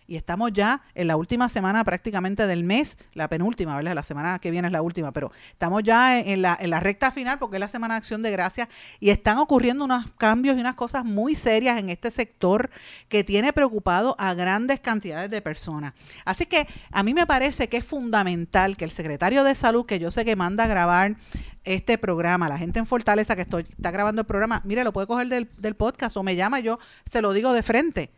y 0.09 0.17
estamos 0.17 0.53
ya 0.55 0.81
en 0.95 1.07
la 1.07 1.17
última 1.17 1.51
semana 1.51 1.85
prácticamente 1.85 2.47
del 2.47 2.65
mes, 2.65 2.97
la 3.13 3.29
penúltima, 3.29 3.77
¿verdad? 3.77 3.95
La 3.95 4.03
semana 4.03 4.39
que 4.39 4.51
viene 4.51 4.67
es 4.67 4.73
la 4.73 4.81
última, 4.81 5.13
pero 5.13 5.31
estamos 5.53 5.83
ya 5.83 6.19
en 6.19 6.41
la, 6.41 6.57
en 6.59 6.71
la 6.71 6.81
recta 6.81 7.13
final 7.13 7.39
porque 7.39 7.57
es 7.57 7.61
la 7.61 7.69
Semana 7.69 7.95
de 7.95 7.99
Acción 7.99 8.23
de 8.23 8.31
Gracias 8.31 8.69
y 9.01 9.11
están 9.11 9.37
ocurriendo 9.37 9.85
unos 9.85 10.11
cambios 10.17 10.57
y 10.57 10.61
unas 10.61 10.77
cosas 10.77 11.05
muy 11.05 11.37
serias 11.37 11.79
en 11.79 11.91
este 11.91 12.11
sector 12.11 12.71
que 13.09 13.23
tiene 13.23 13.53
preocupado 13.53 14.17
a 14.19 14.33
grandes 14.33 14.81
cantidades 14.81 15.31
de 15.31 15.43
personas. 15.43 15.93
Así 16.25 16.47
que 16.47 16.67
a 16.91 17.03
mí 17.03 17.13
me 17.13 17.27
parece 17.27 17.69
que 17.69 17.77
es 17.77 17.85
fundamental 17.85 18.79
que 18.79 18.87
el 18.87 18.91
secretario 18.91 19.45
de 19.45 19.55
Salud, 19.55 19.85
que 19.85 19.99
yo 19.99 20.11
sé 20.11 20.25
que 20.25 20.37
manda 20.37 20.65
a 20.65 20.69
grabar 20.69 21.17
este 21.65 21.99
programa, 21.99 22.49
la 22.49 22.57
gente 22.57 22.79
en 22.79 22.87
Fortaleza 22.87 23.37
que 23.37 23.43
estoy, 23.43 23.67
está 23.69 23.91
grabando 23.91 24.23
el 24.23 24.27
programa, 24.27 24.63
mire, 24.65 24.85
lo 24.85 24.93
puede 24.95 25.07
coger 25.07 25.29
del, 25.29 25.51
del 25.59 25.77
podcast 25.77 26.17
o 26.17 26.23
me 26.23 26.35
llama, 26.35 26.61
yo 26.61 26.79
se 27.11 27.21
lo 27.21 27.35
digo 27.35 27.53
de 27.53 27.63
frente 27.63 28.11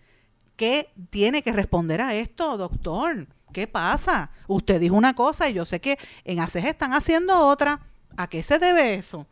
¿Qué 0.61 0.90
tiene 1.09 1.40
que 1.40 1.55
responder 1.55 2.02
a 2.02 2.14
esto, 2.14 2.59
doctor? 2.59 3.26
¿Qué 3.50 3.67
pasa? 3.67 4.31
Usted 4.47 4.79
dijo 4.79 4.95
una 4.95 5.14
cosa 5.14 5.49
y 5.49 5.55
yo 5.55 5.64
sé 5.64 5.81
que 5.81 5.99
en 6.23 6.38
ACES 6.38 6.67
están 6.67 6.93
haciendo 6.93 7.35
otra. 7.49 7.81
¿A 8.19 8.29
qué 8.29 8.43
se 8.43 8.59
debe 8.59 8.93
eso? 8.93 9.26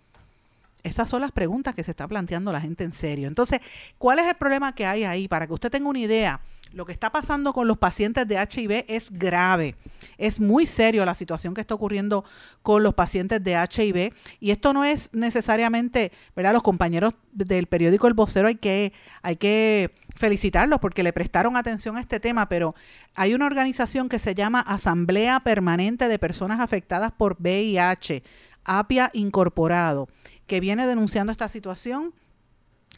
Esas 0.82 1.06
son 1.11 1.20
las 1.20 1.30
preguntas 1.30 1.75
que 1.75 1.85
se 1.85 1.90
está 1.90 2.08
planteando 2.08 2.50
la 2.50 2.62
gente 2.62 2.82
en 2.82 2.94
serio. 2.94 3.28
Entonces, 3.28 3.61
¿cuál 3.99 4.20
es 4.20 4.26
el 4.26 4.37
problema 4.37 4.75
que 4.75 4.87
hay 4.87 5.04
ahí? 5.04 5.28
Para 5.28 5.47
que 5.47 5.52
usted 5.52 5.70
tenga 5.70 5.90
una 5.90 5.99
idea, 5.99 6.40
lo 6.72 6.84
que 6.87 6.92
está 6.92 7.10
pasando 7.10 7.52
con 7.52 7.66
los 7.66 7.78
pacientes 7.78 8.26
de 8.26 8.37
HIV 8.37 8.84
es 8.88 9.10
grave. 9.10 9.75
Es 10.16 10.40
muy 10.40 10.66
serio 10.66 11.04
la 11.04 11.14
situación 11.14 11.54
que 11.54 11.60
está 11.60 11.75
ocurriendo 11.75 12.25
con 12.62 12.82
los 12.82 12.94
pacientes 12.94 13.42
de 13.42 13.52
HIV. 13.52 14.12
Y 14.40 14.50
esto 14.50 14.72
no 14.72 14.84
es 14.84 15.10
necesariamente, 15.12 16.12
¿verdad? 16.37 16.52
Los 16.52 16.62
compañeros 16.62 17.14
del 17.32 17.66
periódico 17.66 18.06
El 18.06 18.14
Vocero 18.14 18.48
hay 18.48 18.56
que, 18.56 18.92
hay 19.22 19.37
que 19.37 19.94
felicitarlos 20.14 20.80
porque 20.80 21.02
le 21.02 21.12
prestaron 21.12 21.56
atención 21.56 21.96
a 21.96 22.00
este 22.00 22.20
tema, 22.20 22.48
pero 22.48 22.75
hay 23.14 23.34
una 23.34 23.46
organización 23.46 24.08
que 24.08 24.18
se 24.18 24.34
llama 24.34 24.60
Asamblea 24.60 25.40
Permanente 25.40 26.08
de 26.08 26.18
Personas 26.18 26.60
Afectadas 26.60 27.12
por 27.12 27.37
VIH, 27.38 28.22
APIA 28.64 29.10
Incorporado, 29.14 30.08
que 30.46 30.60
viene 30.60 30.87
denunciando 30.87 31.32
esta 31.32 31.48
situación 31.48 32.12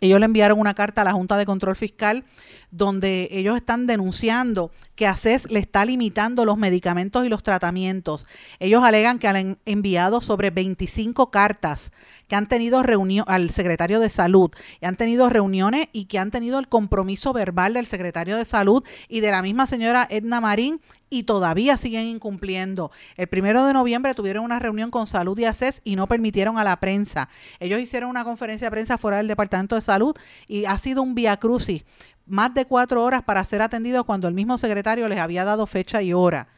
ellos 0.01 0.19
le 0.19 0.27
enviaron 0.27 0.59
una 0.59 0.75
carta 0.75 1.03
a 1.03 1.05
la 1.05 1.13
Junta 1.13 1.37
de 1.37 1.47
Control 1.47 1.77
Fiscal 1.77 2.25
donde 2.71 3.29
ellos 3.31 3.57
están 3.57 3.87
denunciando 3.87 4.71
que 4.95 5.07
ACES 5.07 5.51
le 5.51 5.61
está 5.61 5.85
limitando 5.85 6.45
los 6.45 6.59
medicamentos 6.59 7.25
y 7.25 7.29
los 7.29 7.43
tratamientos. 7.43 8.27
Ellos 8.59 8.85
alegan 8.85 9.19
que 9.19 9.29
han 9.29 9.59
enviado 9.65 10.21
sobre 10.21 10.51
25 10.51 11.31
cartas 11.31 11.93
que 12.31 12.37
han 12.37 12.47
tenido 12.47 12.85
reunión 12.85 13.25
al 13.29 13.51
secretario 13.51 13.99
de 13.99 14.09
salud, 14.09 14.53
y 14.81 14.87
han 14.87 14.95
tenido 14.95 15.29
reuniones 15.29 15.89
y 15.93 16.05
que 16.05 16.21
han 16.21 16.31
tenido 16.31 16.61
el 16.61 16.69
compromiso 16.69 17.33
verbal 17.33 17.75
del 17.75 17.87
secretario 17.87 18.37
de 18.37 18.45
salud 18.45 18.85
y 19.09 19.19
de 19.19 19.33
la 19.33 19.43
misma 19.43 19.67
señora 19.67 20.07
Edna 20.09 20.41
Marín 20.41 20.81
y 21.11 21.25
todavía 21.25 21.77
siguen 21.77 22.07
incumpliendo. 22.07 22.93
El 23.17 23.27
primero 23.27 23.65
de 23.65 23.73
noviembre 23.73 24.15
tuvieron 24.15 24.45
una 24.45 24.61
reunión 24.61 24.93
con 24.93 25.09
Salud 25.09 25.37
y 25.39 25.45
ACES 25.45 25.81
y 25.83 25.97
no 25.97 26.07
permitieron 26.07 26.57
a 26.57 26.63
la 26.63 26.79
prensa. 26.79 27.29
Ellos 27.59 27.81
hicieron 27.81 28.09
una 28.09 28.23
conferencia 28.23 28.69
de 28.69 28.71
prensa 28.71 28.97
fuera 28.97 29.17
del 29.17 29.27
Departamento 29.27 29.75
de 29.75 29.81
Salud 29.81 30.15
y 30.47 30.67
ha 30.67 30.79
sido 30.79 31.03
un 31.03 31.17
vía 31.17 31.37
crucis. 31.39 31.85
Más 32.27 32.55
de 32.55 32.65
cuatro 32.65 33.03
horas 33.03 33.23
para 33.23 33.45
ser 33.45 33.63
atendidos 33.63 34.05
cuando 34.05 34.29
el 34.29 34.35
mismo 34.35 34.59
secretario 34.59 35.09
les 35.09 35.19
había 35.19 35.45
dado 35.45 35.67
fecha 35.67 36.03
y 36.03 36.13
hora. 36.13 36.49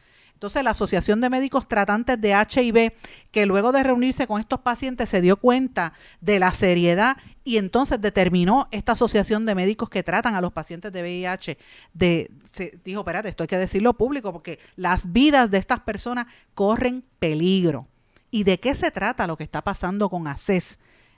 Entonces 0.43 0.63
la 0.63 0.71
Asociación 0.71 1.21
de 1.21 1.29
Médicos 1.29 1.69
Tratantes 1.69 2.19
de 2.19 2.31
HIV, 2.31 2.91
que 3.31 3.45
luego 3.45 3.71
de 3.71 3.81
reunirse 3.81 4.27
con 4.27 4.41
estos 4.41 4.59
pacientes 4.59 5.09
se 5.09 5.21
dio 5.21 5.37
cuenta 5.37 5.93
de 6.19 6.37
la 6.37 6.51
seriedad 6.51 7.15
y 7.45 7.57
entonces 7.57 8.01
determinó 8.01 8.67
esta 8.71 8.91
Asociación 8.91 9.45
de 9.45 9.55
Médicos 9.55 9.89
que 9.89 10.03
tratan 10.03 10.35
a 10.35 10.41
los 10.41 10.51
pacientes 10.51 10.91
de 10.91 11.01
VIH, 11.01 11.57
de, 11.93 12.29
dijo, 12.83 12.99
espérate, 13.01 13.29
esto 13.29 13.43
hay 13.43 13.47
que 13.47 13.57
decirlo 13.57 13.93
público 13.93 14.33
porque 14.33 14.59
las 14.75 15.13
vidas 15.13 15.49
de 15.49 15.59
estas 15.59 15.79
personas 15.79 16.27
corren 16.53 17.05
peligro. 17.19 17.87
¿Y 18.29 18.43
de 18.43 18.59
qué 18.59 18.75
se 18.75 18.91
trata 18.91 19.27
lo 19.27 19.37
que 19.37 19.45
está 19.45 19.61
pasando 19.61 20.09
con 20.09 20.27
ACES? 20.27 20.77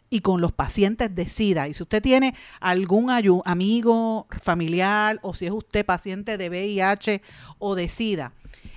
Y 0.10 0.22
con 0.22 0.42
los 0.42 0.52
pacientes 0.52 1.14
de 1.14 1.28
SIDA. 1.28 1.68
Y 1.68 1.74
si 1.74 1.84
usted 1.84 2.02
tiene 2.02 2.36
algún 2.60 3.10
amigo, 3.46 4.28
familiar 4.42 5.20
o 5.22 5.34
si 5.34 5.46
es 5.46 5.52
usted 5.52 5.86
paciente 5.86 6.38
de 6.38 6.50
VIH 6.50 7.22
o 7.60 7.76
de 7.76 7.90
SIDA, 7.90 8.32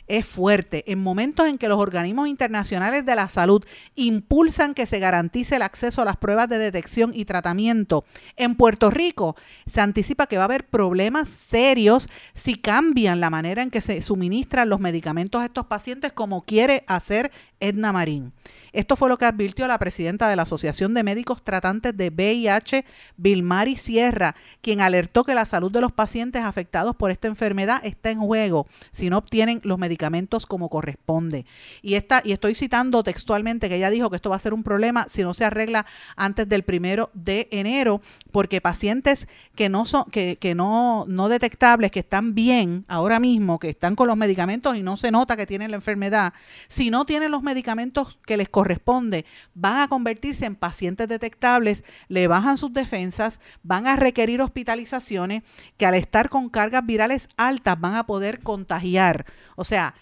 es 0.09 0.27
fuerte. 0.27 0.91
En 0.91 1.03
momentos 1.03 1.47
en 1.47 1.59
que 1.59 1.69
los 1.69 1.79
organismos 1.79 2.29
internacionales 2.29 3.05
de 3.05 3.15
la 3.15 3.29
salud 3.29 3.65
impulsan 3.95 4.75
que 4.75 4.87
se 4.87 4.99
garantice 4.99 5.57
el 5.57 5.63
acceso 5.63 6.03
a 6.03 6.05
las 6.07 6.17
pruebas 6.17 6.49
de 6.49 6.59
detección 6.59 7.13
y 7.15 7.27
tratamiento, 7.27 8.05
en 8.37 8.57
Puerto 8.57 8.91
Rico 8.91 9.37
se 9.67 9.81
anticipa 9.81 10.27
que 10.27 10.39
va 10.39 10.45
a 10.45 10.47
haber 10.47 10.67
problemas 10.67 11.29
serios 11.29 12.09
si 12.35 12.57
cambian 12.57 13.21
la 13.21 13.31
manera 13.31 13.63
en 13.63 13.71
que 13.71 13.83
se 13.83 14.01
suministran 14.01 14.69
los 14.69 14.81
medicamentos 14.81 15.43
a 15.43 15.47
estos 15.47 15.67
pacientes 15.67 16.13
como 16.13 16.43
quiere 16.43 16.85
hacer 16.87 17.31
Edna 17.61 17.93
Marín. 17.93 18.33
Esto 18.73 18.97
fue 18.97 19.09
lo 19.09 19.19
que 19.19 19.25
advirtió 19.25 19.67
la 19.67 19.79
presidenta 19.79 20.29
de 20.29 20.37
la 20.37 20.43
Asociación 20.43 20.95
de 20.95 21.03
Médicos 21.03 21.43
Tratantes 21.43 21.97
de 21.97 22.11
VIH, 22.11 22.85
Vilmari 23.17 23.77
Sierra, 23.77 24.35
quien 24.61 24.81
alertó 24.81 25.25
que 25.25 25.35
la 25.35 25.45
salud 25.45 25.71
de 25.71 25.81
los 25.81 25.93
pacientes 25.93 26.43
afectados 26.43 26.97
por 26.97 27.11
esta 27.11 27.29
enfermedad 27.29 27.81
está 27.85 28.11
en 28.11 28.21
juego 28.21 28.67
si 28.91 29.11
no 29.11 29.19
obtienen 29.19 29.61
los 29.65 29.79
medicamentos 29.79 30.47
como 30.47 30.69
corresponde. 30.69 31.47
Y, 31.83 31.95
esta, 31.95 32.23
y 32.25 32.33
estoy 32.33 32.55
citando 32.55 33.03
textualmente 33.03 33.69
que 33.69 33.77
ella 33.77 33.91
dijo 33.91 34.11
que 34.11 34.17
esto 34.17 34.31
va 34.31 34.37
a 34.37 34.41
ser 34.41 34.55
un 34.55 34.63
problema 34.63 35.07
si 35.09 35.23
no 35.23 35.35
se 35.35 35.45
arregla 35.45 35.87
antes 36.17 36.49
del 36.49 36.63
primero 36.63 37.11
de 37.15 37.49
enero, 37.51 38.01
porque 38.33 38.61
pacientes 38.61 39.29
que 39.55 39.69
no 39.69 39.85
son, 39.85 40.05
que, 40.11 40.37
que 40.37 40.55
no, 40.55 41.05
no 41.09 41.29
detectables, 41.29 41.91
que 41.91 42.01
están 42.01 42.35
bien 42.35 42.85
ahora 42.89 43.21
mismo, 43.21 43.59
que 43.59 43.71
están 43.71 43.97
con 43.97 44.09
los 44.09 44.17
medicamentos 44.17 44.77
y 44.77 44.83
no 44.83 44.97
se 44.97 45.11
nota 45.11 45.37
que 45.37 45.47
tienen 45.47 45.71
la 45.71 45.77
enfermedad, 45.77 46.33
si 46.69 46.91
no 46.91 47.05
tienen 47.05 47.31
los 47.31 47.43
medicamentos 47.43 48.19
que 48.27 48.37
les 48.37 48.49
corresponde, 48.59 49.25
van 49.55 49.79
a 49.79 49.87
convertirse 49.87 50.45
en 50.45 50.57
pacientes 50.57 51.07
detectables, 51.07 51.85
le 52.09 52.27
bajan 52.27 52.59
sus 52.59 52.73
defensas, 52.73 53.39
van 53.63 53.87
a 53.87 53.95
requerir 53.95 54.43
hospitalizaciones 54.43 55.45
que 55.77 55.87
al 55.87 55.95
estar 55.95 56.29
con 56.29 56.49
cargas 56.49 56.85
virales 56.85 57.29
altas 57.37 57.79
van 57.79 57.95
a 57.95 58.05
poder 58.05 58.41
contagiar. 58.41 59.27
O 59.55 59.63
sea, 59.63 59.95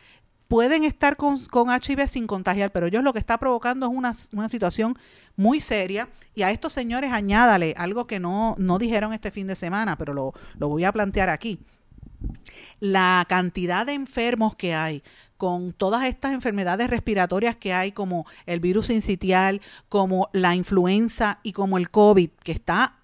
pueden 0.48 0.84
estar 0.84 1.18
con, 1.18 1.38
con, 1.48 1.68
HIV 1.68 2.08
sin 2.08 2.26
contagiar, 2.26 2.72
pero 2.72 2.86
ellos 2.86 3.04
lo 3.04 3.12
que 3.12 3.18
está 3.18 3.36
provocando 3.36 3.84
es 3.84 3.92
una, 3.92 4.14
una, 4.32 4.48
situación 4.48 4.98
muy 5.36 5.60
seria. 5.60 6.08
Y 6.34 6.40
a 6.40 6.50
estos 6.50 6.72
señores 6.72 7.12
añádale 7.12 7.74
algo 7.76 8.06
que 8.06 8.20
no, 8.20 8.54
no 8.56 8.78
dijeron 8.78 9.12
este 9.12 9.30
fin 9.30 9.46
de 9.48 9.54
semana, 9.54 9.98
pero 9.98 10.14
lo, 10.14 10.32
lo 10.56 10.68
voy 10.68 10.84
a 10.84 10.92
plantear 10.92 11.28
aquí. 11.28 11.60
La 12.80 13.24
cantidad 13.28 13.86
de 13.86 13.94
enfermos 13.94 14.54
que 14.54 14.74
hay 14.74 15.02
con 15.36 15.72
todas 15.72 16.04
estas 16.04 16.32
enfermedades 16.32 16.88
respiratorias 16.88 17.56
que 17.56 17.72
hay, 17.72 17.92
como 17.92 18.26
el 18.46 18.60
virus 18.60 18.90
incitial, 18.90 19.60
como 19.88 20.28
la 20.32 20.54
influenza 20.54 21.40
y 21.42 21.52
como 21.52 21.78
el 21.78 21.90
COVID, 21.90 22.30
que 22.42 22.52
está 22.52 22.96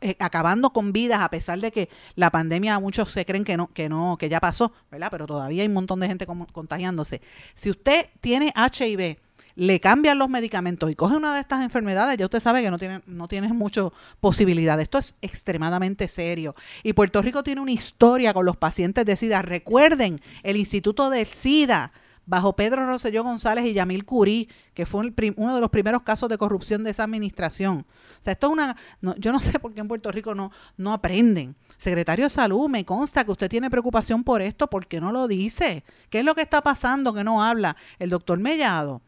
eh, 0.00 0.16
acabando 0.18 0.70
con 0.70 0.92
vidas 0.92 1.20
a 1.20 1.30
pesar 1.30 1.60
de 1.60 1.70
que 1.70 1.88
la 2.16 2.30
pandemia 2.30 2.78
muchos 2.80 3.10
se 3.10 3.24
creen 3.24 3.44
que 3.44 3.56
no 3.56 3.68
que 3.68 3.88
no 3.88 4.16
que 4.18 4.28
ya 4.28 4.40
pasó, 4.40 4.72
¿verdad? 4.90 5.08
Pero 5.10 5.26
todavía 5.26 5.62
hay 5.62 5.68
un 5.68 5.74
montón 5.74 6.00
de 6.00 6.08
gente 6.08 6.26
contagiándose. 6.26 7.20
Si 7.54 7.70
usted 7.70 8.06
tiene 8.20 8.52
HIV 8.56 9.18
le 9.56 9.80
cambian 9.80 10.18
los 10.18 10.28
medicamentos 10.28 10.90
y 10.90 10.94
coge 10.94 11.16
una 11.16 11.34
de 11.34 11.40
estas 11.40 11.64
enfermedades, 11.64 12.18
ya 12.18 12.26
usted 12.26 12.40
sabe 12.40 12.62
que 12.62 12.70
no 12.70 12.78
tiene, 12.78 13.00
no 13.06 13.26
tienes 13.26 13.52
mucha 13.54 13.88
posibilidad. 14.20 14.78
Esto 14.78 14.98
es 14.98 15.14
extremadamente 15.22 16.08
serio. 16.08 16.54
Y 16.82 16.92
Puerto 16.92 17.22
Rico 17.22 17.42
tiene 17.42 17.62
una 17.62 17.72
historia 17.72 18.34
con 18.34 18.44
los 18.44 18.56
pacientes 18.56 19.04
de 19.06 19.16
SIDA. 19.16 19.42
Recuerden, 19.42 20.20
el 20.42 20.56
Instituto 20.56 21.08
de 21.08 21.24
SIDA 21.24 21.92
bajo 22.26 22.54
Pedro 22.54 22.84
Rosselló 22.84 23.22
González 23.22 23.64
y 23.64 23.72
Yamil 23.72 24.04
Curí, 24.04 24.48
que 24.74 24.84
fue 24.84 25.12
uno 25.36 25.54
de 25.54 25.60
los 25.60 25.70
primeros 25.70 26.02
casos 26.02 26.28
de 26.28 26.36
corrupción 26.36 26.84
de 26.84 26.90
esa 26.90 27.04
administración. 27.04 27.86
O 28.20 28.24
sea, 28.24 28.32
esto 28.32 28.48
es 28.48 28.52
una... 28.52 28.76
yo 29.00 29.32
no 29.32 29.40
sé 29.40 29.58
por 29.58 29.72
qué 29.72 29.80
en 29.80 29.88
Puerto 29.88 30.12
Rico 30.12 30.34
no, 30.34 30.50
no 30.76 30.92
aprenden. 30.92 31.56
Secretario 31.78 32.26
de 32.26 32.30
Salud, 32.30 32.68
me 32.68 32.84
consta 32.84 33.24
que 33.24 33.30
usted 33.30 33.48
tiene 33.48 33.70
preocupación 33.70 34.24
por 34.24 34.42
esto, 34.42 34.66
¿por 34.68 34.86
qué 34.86 35.00
no 35.00 35.12
lo 35.12 35.28
dice? 35.28 35.84
¿Qué 36.10 36.18
es 36.18 36.24
lo 36.24 36.34
que 36.34 36.42
está 36.42 36.62
pasando 36.62 37.14
que 37.14 37.24
no 37.24 37.42
habla 37.42 37.76
el 37.98 38.10
doctor 38.10 38.38
Mellado? 38.38 39.00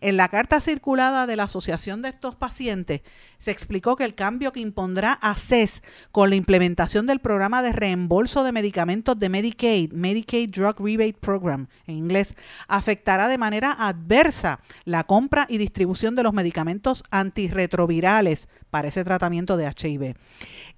En 0.00 0.16
la 0.16 0.28
carta 0.28 0.60
circulada 0.60 1.26
de 1.26 1.36
la 1.36 1.44
Asociación 1.44 2.02
de 2.02 2.10
estos 2.10 2.36
pacientes 2.36 3.02
se 3.38 3.50
explicó 3.50 3.96
que 3.96 4.04
el 4.04 4.14
cambio 4.14 4.52
que 4.52 4.60
impondrá 4.60 5.12
ACES 5.12 5.82
con 6.10 6.30
la 6.30 6.36
implementación 6.36 7.06
del 7.06 7.20
programa 7.20 7.62
de 7.62 7.72
reembolso 7.72 8.42
de 8.42 8.52
medicamentos 8.52 9.18
de 9.18 9.28
Medicaid, 9.28 9.92
Medicaid 9.92 10.50
Drug 10.50 10.76
Rebate 10.78 11.16
Program 11.20 11.68
en 11.86 11.96
inglés, 11.96 12.34
afectará 12.66 13.28
de 13.28 13.38
manera 13.38 13.72
adversa 13.72 14.60
la 14.84 15.04
compra 15.04 15.46
y 15.48 15.58
distribución 15.58 16.14
de 16.14 16.24
los 16.24 16.32
medicamentos 16.32 17.04
antirretrovirales 17.10 18.48
para 18.70 18.88
ese 18.88 19.04
tratamiento 19.04 19.56
de 19.56 19.66
HIV. 19.66 20.16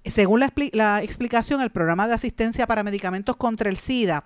Según 0.05 0.39
la, 0.39 0.53
la 0.73 1.03
explicación, 1.03 1.61
el 1.61 1.71
programa 1.71 2.07
de 2.07 2.13
asistencia 2.13 2.67
para 2.67 2.83
medicamentos 2.83 3.35
contra 3.35 3.69
el 3.69 3.77
SIDA 3.77 4.23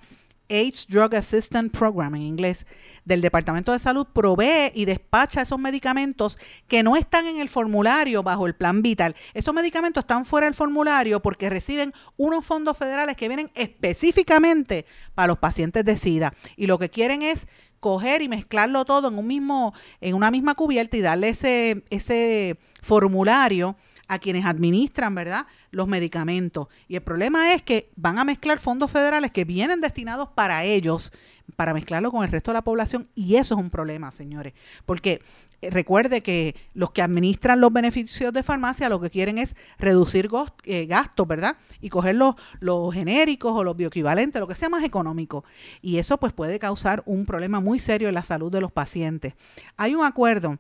AIDS 0.50 0.88
Drug 0.88 1.16
Assistance 1.16 1.70
Program 1.70 2.16
en 2.16 2.22
inglés 2.22 2.66
del 3.04 3.22
Departamento 3.22 3.72
de 3.72 3.80
Salud 3.80 4.08
provee 4.12 4.72
y 4.74 4.86
despacha 4.86 5.42
esos 5.42 5.60
medicamentos 5.60 6.38
que 6.68 6.84
no 6.84 6.96
están 6.96 7.28
en 7.28 7.40
el 7.40 7.50
formulario 7.50 8.24
bajo 8.24 8.48
el 8.48 8.56
plan 8.56 8.82
vital. 8.82 9.16
Esos 9.34 9.54
medicamentos 9.54 10.04
están 10.04 10.26
fuera 10.26 10.46
del 10.46 10.54
formulario 10.54 11.22
porque 11.22 11.50
reciben 11.50 11.94
unos 12.18 12.46
fondos 12.46 12.78
federales 12.78 13.18
que 13.18 13.28
vienen 13.28 13.52
específicamente 13.56 14.86
para 15.14 15.28
los 15.28 15.38
pacientes 15.38 15.86
de 15.86 15.98
SIDA 15.98 16.34
y 16.56 16.68
lo 16.68 16.78
que 16.80 16.90
quieren 16.90 17.22
es 17.22 17.48
coger 17.80 18.22
y 18.22 18.30
mezclarlo 18.30 18.86
todo 18.86 19.10
en 19.10 19.18
un 19.18 19.28
mismo 19.28 19.74
en 20.02 20.16
una 20.16 20.32
misma 20.32 20.56
cubierta 20.56 20.98
y 20.98 21.02
darle 21.02 21.30
ese 21.30 21.84
ese 21.92 22.58
formulario 22.82 23.76
a 24.08 24.20
quienes 24.20 24.46
administran, 24.46 25.15
¿verdad?, 25.15 25.48
los 25.72 25.88
medicamentos. 25.88 26.68
Y 26.88 26.96
el 26.96 27.02
problema 27.02 27.54
es 27.54 27.62
que 27.62 27.89
van 27.96 28.20
a 28.20 28.24
mezclar 28.24 28.60
fondos 28.60 28.91
federales 28.91 29.32
que 29.32 29.46
vienen 29.46 29.82
destinados 29.82 30.30
para 30.30 30.63
ellos, 30.63 31.12
para 31.56 31.74
mezclarlo 31.74 32.12
con 32.12 32.24
el 32.24 32.32
resto 32.32 32.52
de 32.52 32.56
la 32.56 32.63
población, 32.63 33.08
y 33.15 33.36
eso 33.36 33.56
es 33.56 33.62
un 33.62 33.70
problema, 33.70 34.12
señores, 34.12 34.54
porque 34.86 35.22
eh, 35.62 35.70
recuerde 35.70 36.22
que 36.22 36.56
los 36.74 36.91
que 36.91 37.02
administran 37.02 37.62
los 37.62 37.72
beneficios 37.72 38.34
de 38.34 38.44
farmacia 38.44 38.89
lo 38.89 39.00
que 39.00 39.10
quieren 39.10 39.38
es 39.38 39.56
reducir 39.78 40.30
eh, 40.63 40.86
gastos, 40.86 41.28
¿verdad? 41.28 41.58
Y 41.82 41.89
coger 41.89 42.15
los, 42.15 42.36
los 42.60 42.94
genéricos 42.94 43.54
o 43.54 43.63
los 43.63 43.76
bioequivalentes, 43.78 44.39
lo 44.39 44.48
que 44.48 44.56
sea 44.56 44.70
más 44.70 44.84
económico. 44.84 45.44
Y 45.82 45.98
eso 45.98 46.18
pues 46.18 46.34
puede 46.34 46.60
causar 46.60 47.04
un 47.06 47.26
problema 47.26 47.60
muy 47.60 47.80
serio 47.80 48.08
en 48.08 48.15
la 48.15 48.24
salud 48.24 48.52
de 48.52 48.62
los 48.62 48.72
pacientes. 48.72 49.34
Hay 49.78 49.96
un 49.96 50.06
acuerdo 50.06 50.58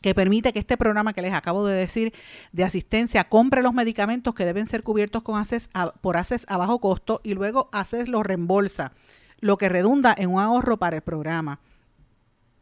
que 0.00 0.14
permite 0.14 0.52
que 0.52 0.58
este 0.58 0.76
programa 0.76 1.12
que 1.12 1.22
les 1.22 1.32
acabo 1.32 1.66
de 1.66 1.76
decir 1.76 2.12
de 2.52 2.64
asistencia 2.64 3.24
compre 3.24 3.62
los 3.62 3.74
medicamentos 3.74 4.34
que 4.34 4.44
deben 4.44 4.66
ser 4.66 4.82
cubiertos 4.82 5.22
con 5.22 5.40
ACES 5.40 5.70
por 6.00 6.16
ACES 6.16 6.46
a 6.48 6.56
bajo 6.56 6.80
costo 6.80 7.20
y 7.24 7.34
luego 7.34 7.68
ACES 7.72 8.08
los 8.08 8.24
reembolsa, 8.24 8.92
lo 9.40 9.56
que 9.56 9.68
redunda 9.68 10.14
en 10.16 10.30
un 10.30 10.40
ahorro 10.40 10.76
para 10.76 10.96
el 10.96 11.02
programa. 11.02 11.60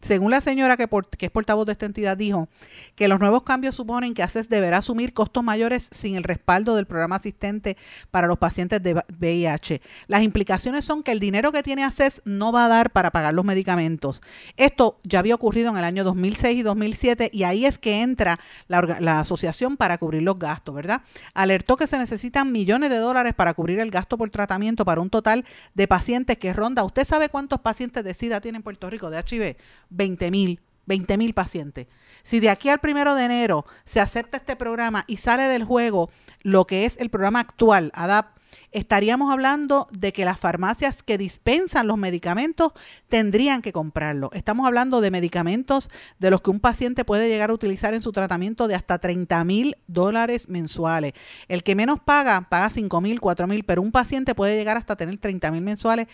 Según 0.06 0.30
la 0.30 0.40
señora 0.40 0.76
que, 0.76 0.88
es 1.18 1.30
portavoz 1.32 1.66
de 1.66 1.72
esta 1.72 1.84
entidad 1.84 2.16
dijo 2.16 2.46
que 2.94 3.08
los 3.08 3.18
nuevos 3.18 3.42
cambios 3.42 3.74
suponen 3.74 4.14
que 4.14 4.22
ACES 4.22 4.48
deberá 4.48 4.78
asumir 4.78 5.12
costos 5.12 5.42
mayores 5.42 5.88
sin 5.90 6.14
el 6.14 6.22
respaldo 6.22 6.76
del 6.76 6.86
programa 6.86 7.16
asistente 7.16 7.76
para 8.12 8.28
los 8.28 8.38
pacientes 8.38 8.80
de 8.80 9.02
VIH. 9.18 9.82
Las 10.06 10.22
implicaciones 10.22 10.84
son 10.84 11.02
que 11.02 11.10
el 11.10 11.18
dinero 11.18 11.50
que 11.50 11.64
tiene 11.64 11.82
ACES 11.82 12.22
no 12.24 12.52
va 12.52 12.66
a 12.66 12.68
dar 12.68 12.92
para 12.92 13.10
pagar 13.10 13.34
los 13.34 13.44
medicamentos. 13.44 14.22
Esto 14.56 15.00
ya 15.02 15.18
había 15.18 15.34
ocurrido 15.34 15.70
en 15.70 15.78
el 15.78 15.82
año 15.82 16.04
2006 16.04 16.56
y 16.56 16.62
2007 16.62 17.30
y 17.32 17.42
ahí 17.42 17.66
es 17.66 17.76
que 17.76 18.00
entra 18.00 18.38
la, 18.68 18.82
la 19.00 19.18
asociación 19.18 19.76
para 19.76 19.98
cubrir 19.98 20.22
los 20.22 20.38
gastos, 20.38 20.72
¿verdad? 20.72 21.02
Alertó 21.34 21.76
que 21.76 21.88
se 21.88 21.98
necesitan 21.98 22.52
millones 22.52 22.90
de 22.90 22.98
dólares 22.98 23.34
para 23.34 23.54
cubrir 23.54 23.80
el 23.80 23.90
gasto 23.90 24.16
por 24.16 24.30
tratamiento 24.30 24.84
para 24.84 25.00
un 25.00 25.10
total 25.10 25.44
de 25.74 25.88
pacientes 25.88 26.38
que 26.38 26.52
ronda. 26.52 26.84
¿Usted 26.84 27.04
sabe 27.04 27.28
cuántos 27.28 27.60
pacientes 27.60 28.04
de 28.04 28.14
SIDA 28.14 28.40
tiene 28.40 28.58
en 28.58 28.62
Puerto 28.62 28.88
Rico 28.88 29.10
de 29.10 29.18
HIV? 29.18 29.56
20 29.96 30.30
mil, 30.30 30.60
20 30.86 31.18
mil 31.18 31.34
pacientes. 31.34 31.86
Si 32.22 32.40
de 32.40 32.50
aquí 32.50 32.68
al 32.68 32.80
primero 32.80 33.14
de 33.14 33.24
enero 33.24 33.64
se 33.84 34.00
acepta 34.00 34.36
este 34.36 34.56
programa 34.56 35.04
y 35.06 35.18
sale 35.18 35.44
del 35.44 35.64
juego 35.64 36.10
lo 36.42 36.66
que 36.66 36.84
es 36.84 36.96
el 36.98 37.10
programa 37.10 37.40
actual, 37.40 37.92
ADAP, 37.94 38.36
estaríamos 38.72 39.32
hablando 39.32 39.88
de 39.90 40.12
que 40.12 40.24
las 40.24 40.38
farmacias 40.38 41.02
que 41.02 41.18
dispensan 41.18 41.86
los 41.86 41.96
medicamentos 41.96 42.72
tendrían 43.08 43.62
que 43.62 43.72
comprarlo. 43.72 44.30
Estamos 44.32 44.66
hablando 44.66 45.00
de 45.00 45.10
medicamentos 45.10 45.90
de 46.18 46.30
los 46.30 46.42
que 46.42 46.50
un 46.50 46.60
paciente 46.60 47.04
puede 47.04 47.28
llegar 47.28 47.50
a 47.50 47.54
utilizar 47.54 47.94
en 47.94 48.02
su 48.02 48.12
tratamiento 48.12 48.68
de 48.68 48.74
hasta 48.74 48.98
30 48.98 49.44
mil 49.44 49.76
dólares 49.86 50.48
mensuales. 50.48 51.14
El 51.48 51.62
que 51.62 51.74
menos 51.74 52.00
paga, 52.00 52.48
paga 52.48 52.70
5 52.70 53.00
mil, 53.00 53.20
4 53.20 53.46
mil, 53.46 53.64
pero 53.64 53.82
un 53.82 53.92
paciente 53.92 54.34
puede 54.34 54.56
llegar 54.56 54.76
hasta 54.76 54.96
tener 54.96 55.16
30 55.18 55.50
mil 55.52 55.62
mensuales 55.62 56.06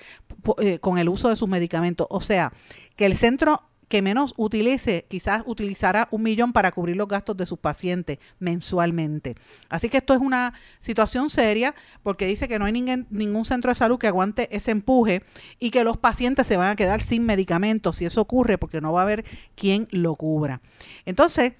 eh, 0.58 0.78
con 0.78 0.98
el 0.98 1.08
uso 1.08 1.28
de 1.28 1.36
sus 1.36 1.48
medicamentos. 1.48 2.06
O 2.10 2.20
sea, 2.20 2.52
que 2.96 3.06
el 3.06 3.16
centro 3.16 3.62
que 3.92 4.00
menos 4.00 4.32
utilice, 4.38 5.04
quizás 5.06 5.42
utilizará 5.44 6.08
un 6.10 6.22
millón 6.22 6.54
para 6.54 6.72
cubrir 6.72 6.96
los 6.96 7.08
gastos 7.08 7.36
de 7.36 7.44
sus 7.44 7.58
pacientes 7.58 8.20
mensualmente. 8.38 9.34
Así 9.68 9.90
que 9.90 9.98
esto 9.98 10.14
es 10.14 10.20
una 10.20 10.54
situación 10.80 11.28
seria 11.28 11.74
porque 12.02 12.24
dice 12.24 12.48
que 12.48 12.58
no 12.58 12.64
hay 12.64 12.72
ningún, 12.72 13.44
centro 13.44 13.70
de 13.70 13.74
salud 13.74 13.98
que 13.98 14.06
aguante 14.06 14.48
ese 14.56 14.70
empuje 14.70 15.22
y 15.58 15.70
que 15.70 15.84
los 15.84 15.98
pacientes 15.98 16.46
se 16.46 16.56
van 16.56 16.68
a 16.68 16.76
quedar 16.76 17.02
sin 17.02 17.26
medicamentos 17.26 17.96
si 17.96 18.06
eso 18.06 18.22
ocurre 18.22 18.56
porque 18.56 18.80
no 18.80 18.94
va 18.94 19.00
a 19.00 19.04
haber 19.04 19.26
quien 19.56 19.88
lo 19.90 20.14
cubra. 20.14 20.62
Entonces, 21.04 21.52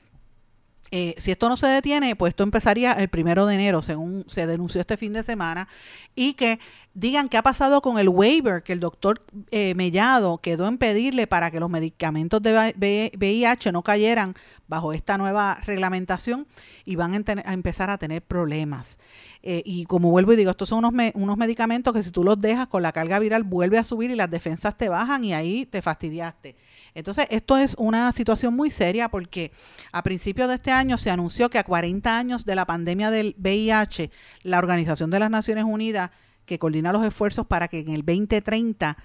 eh, 0.95 1.15
si 1.17 1.31
esto 1.31 1.49
no 1.49 1.57
se 1.57 1.67
detiene, 1.67 2.15
pues 2.17 2.33
esto 2.33 2.43
empezaría 2.43 2.93
el 2.93 3.09
primero 3.09 3.47
de 3.47 3.55
enero, 3.55 3.81
según 3.81 4.25
se 4.29 4.47
denunció 4.47 4.79
este 4.79 4.99
fin 4.99 5.15
de 5.15 5.23
semana, 5.23 5.67
y 6.15 6.35
que 6.35 6.61
digan 6.93 7.31
qué 7.31 7.39
ha 7.39 7.43
pasado 7.43 7.81
con 7.81 7.99
el 7.99 8.11
waiver 8.11 8.63
que 8.63 8.75
el 8.75 8.81
doctor 8.81 9.25
eh, 9.51 9.75
Mellado 9.75 10.37
quedó 10.39 10.69
en 10.69 10.77
pedirle 10.77 11.27
para 11.27 11.51
que 11.51 11.61
los 11.61 11.71
medicamentos 11.71 12.43
de 12.43 13.11
VIH 13.17 13.73
no 13.73 13.83
cayeran 13.83 14.35
bajo 14.69 14.93
esta 14.93 15.17
nueva 15.17 15.59
reglamentación 15.65 16.47
y 16.85 16.97
van 16.97 17.15
a, 17.15 17.53
empezar 17.53 17.89
a 17.89 17.97
tener 17.97 18.21
problemas. 18.21 18.99
Eh, 19.43 19.63
y 19.65 19.87
como 19.87 20.11
vuelvo 20.11 20.35
y 20.35 20.37
digo, 20.37 20.51
estos 20.51 20.69
son 20.69 20.85
unos, 20.85 21.13
unos 21.15 21.39
medicamentos 21.39 21.95
que 21.95 22.03
si 22.03 22.11
tú 22.11 22.23
los 22.23 22.39
dejas 22.39 22.69
con 22.69 22.83
la 22.83 22.93
carga 22.93 23.19
viral 23.19 23.45
vuelve 23.45 23.79
a 23.79 23.85
subir 23.85 24.11
y 24.11 24.15
las 24.15 24.31
defensas 24.31 24.77
te 24.77 24.91
bajan 24.91 25.25
y 25.25 25.33
ahí 25.33 25.65
te 25.65 25.81
fastidiaste. 25.81 26.55
Entonces, 26.95 27.27
esto 27.31 27.57
es 27.57 27.75
una 27.79 28.13
situación 28.13 28.55
muy 28.55 28.71
seria 28.71 29.09
porque 29.09 29.53
a 29.93 30.03
principios 30.03 30.49
de 30.49 30.57
este 30.57 30.71
año 30.71 30.99
se 30.99 31.11
anunció 31.11 31.49
que 31.49 31.59
a 31.59 31.65
40 31.65 32.17
años 32.19 32.45
de 32.45 32.55
la 32.55 32.67
pandemia 32.67 33.11
del 33.11 33.35
VIH, 33.39 34.11
la 34.43 34.59
Organización 34.59 35.11
de 35.11 35.19
las 35.19 35.31
Naciones 35.31 35.65
Unidas 35.65 36.11
que 36.45 36.59
coordina 36.59 36.93
los 36.93 37.05
esfuerzos 37.05 37.47
para 37.47 37.69
que 37.69 37.79
en 37.79 37.89
el 37.89 38.05
2030 38.05 38.97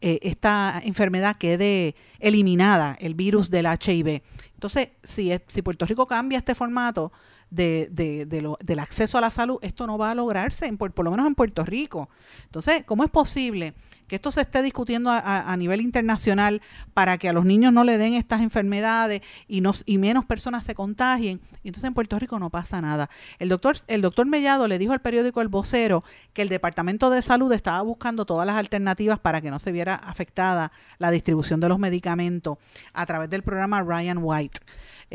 eh, 0.00 0.18
esta 0.22 0.80
enfermedad 0.84 1.36
quede 1.36 1.96
eliminada, 2.18 2.96
el 3.00 3.14
virus 3.14 3.50
del 3.50 3.66
HIV. 3.66 4.22
Entonces, 4.54 4.90
si, 5.02 5.32
si 5.46 5.62
Puerto 5.62 5.86
Rico 5.86 6.06
cambia 6.06 6.38
este 6.38 6.54
formato, 6.54 7.12
de, 7.54 7.88
de, 7.92 8.26
de 8.26 8.42
lo, 8.42 8.58
del 8.62 8.80
acceso 8.80 9.16
a 9.18 9.20
la 9.20 9.30
salud, 9.30 9.58
esto 9.62 9.86
no 9.86 9.96
va 9.96 10.10
a 10.10 10.14
lograrse, 10.14 10.66
en, 10.66 10.76
por, 10.76 10.92
lo 11.04 11.10
menos 11.10 11.26
en 11.26 11.34
Puerto 11.34 11.64
Rico. 11.64 12.08
Entonces, 12.46 12.84
¿cómo 12.84 13.04
es 13.04 13.10
posible 13.10 13.74
que 14.08 14.16
esto 14.16 14.30
se 14.30 14.42
esté 14.42 14.62
discutiendo 14.62 15.10
a, 15.10 15.56
nivel 15.56 15.80
internacional 15.80 16.60
para 16.92 17.16
que 17.16 17.28
a 17.28 17.32
los 17.32 17.44
niños 17.44 17.72
no 17.72 17.84
le 17.84 17.96
den 17.96 18.14
estas 18.14 18.42
enfermedades 18.42 19.22
y, 19.48 19.60
nos, 19.60 19.82
y 19.86 19.98
menos 19.98 20.24
personas 20.24 20.64
se 20.64 20.74
contagien? 20.74 21.40
Y 21.62 21.68
entonces 21.68 21.86
en 21.86 21.94
Puerto 21.94 22.18
Rico 22.18 22.38
no 22.38 22.50
pasa 22.50 22.80
nada. 22.82 23.08
El 23.38 23.48
doctor, 23.48 23.76
el 23.86 24.02
doctor 24.02 24.26
Mellado 24.26 24.68
le 24.68 24.78
dijo 24.78 24.92
al 24.92 25.00
periódico 25.00 25.40
El 25.40 25.48
Vocero 25.48 26.04
que 26.32 26.42
el 26.42 26.48
Departamento 26.48 27.08
de 27.08 27.22
Salud 27.22 27.52
estaba 27.52 27.80
buscando 27.82 28.26
todas 28.26 28.46
las 28.46 28.56
alternativas 28.56 29.18
para 29.20 29.40
que 29.40 29.50
no 29.50 29.58
se 29.58 29.72
viera 29.72 29.94
afectada 29.94 30.72
la 30.98 31.10
distribución 31.10 31.60
de 31.60 31.68
los 31.68 31.78
medicamentos 31.78 32.58
a 32.92 33.06
través 33.06 33.30
del 33.30 33.42
programa 33.42 33.80
Ryan 33.80 34.18
White. 34.20 34.58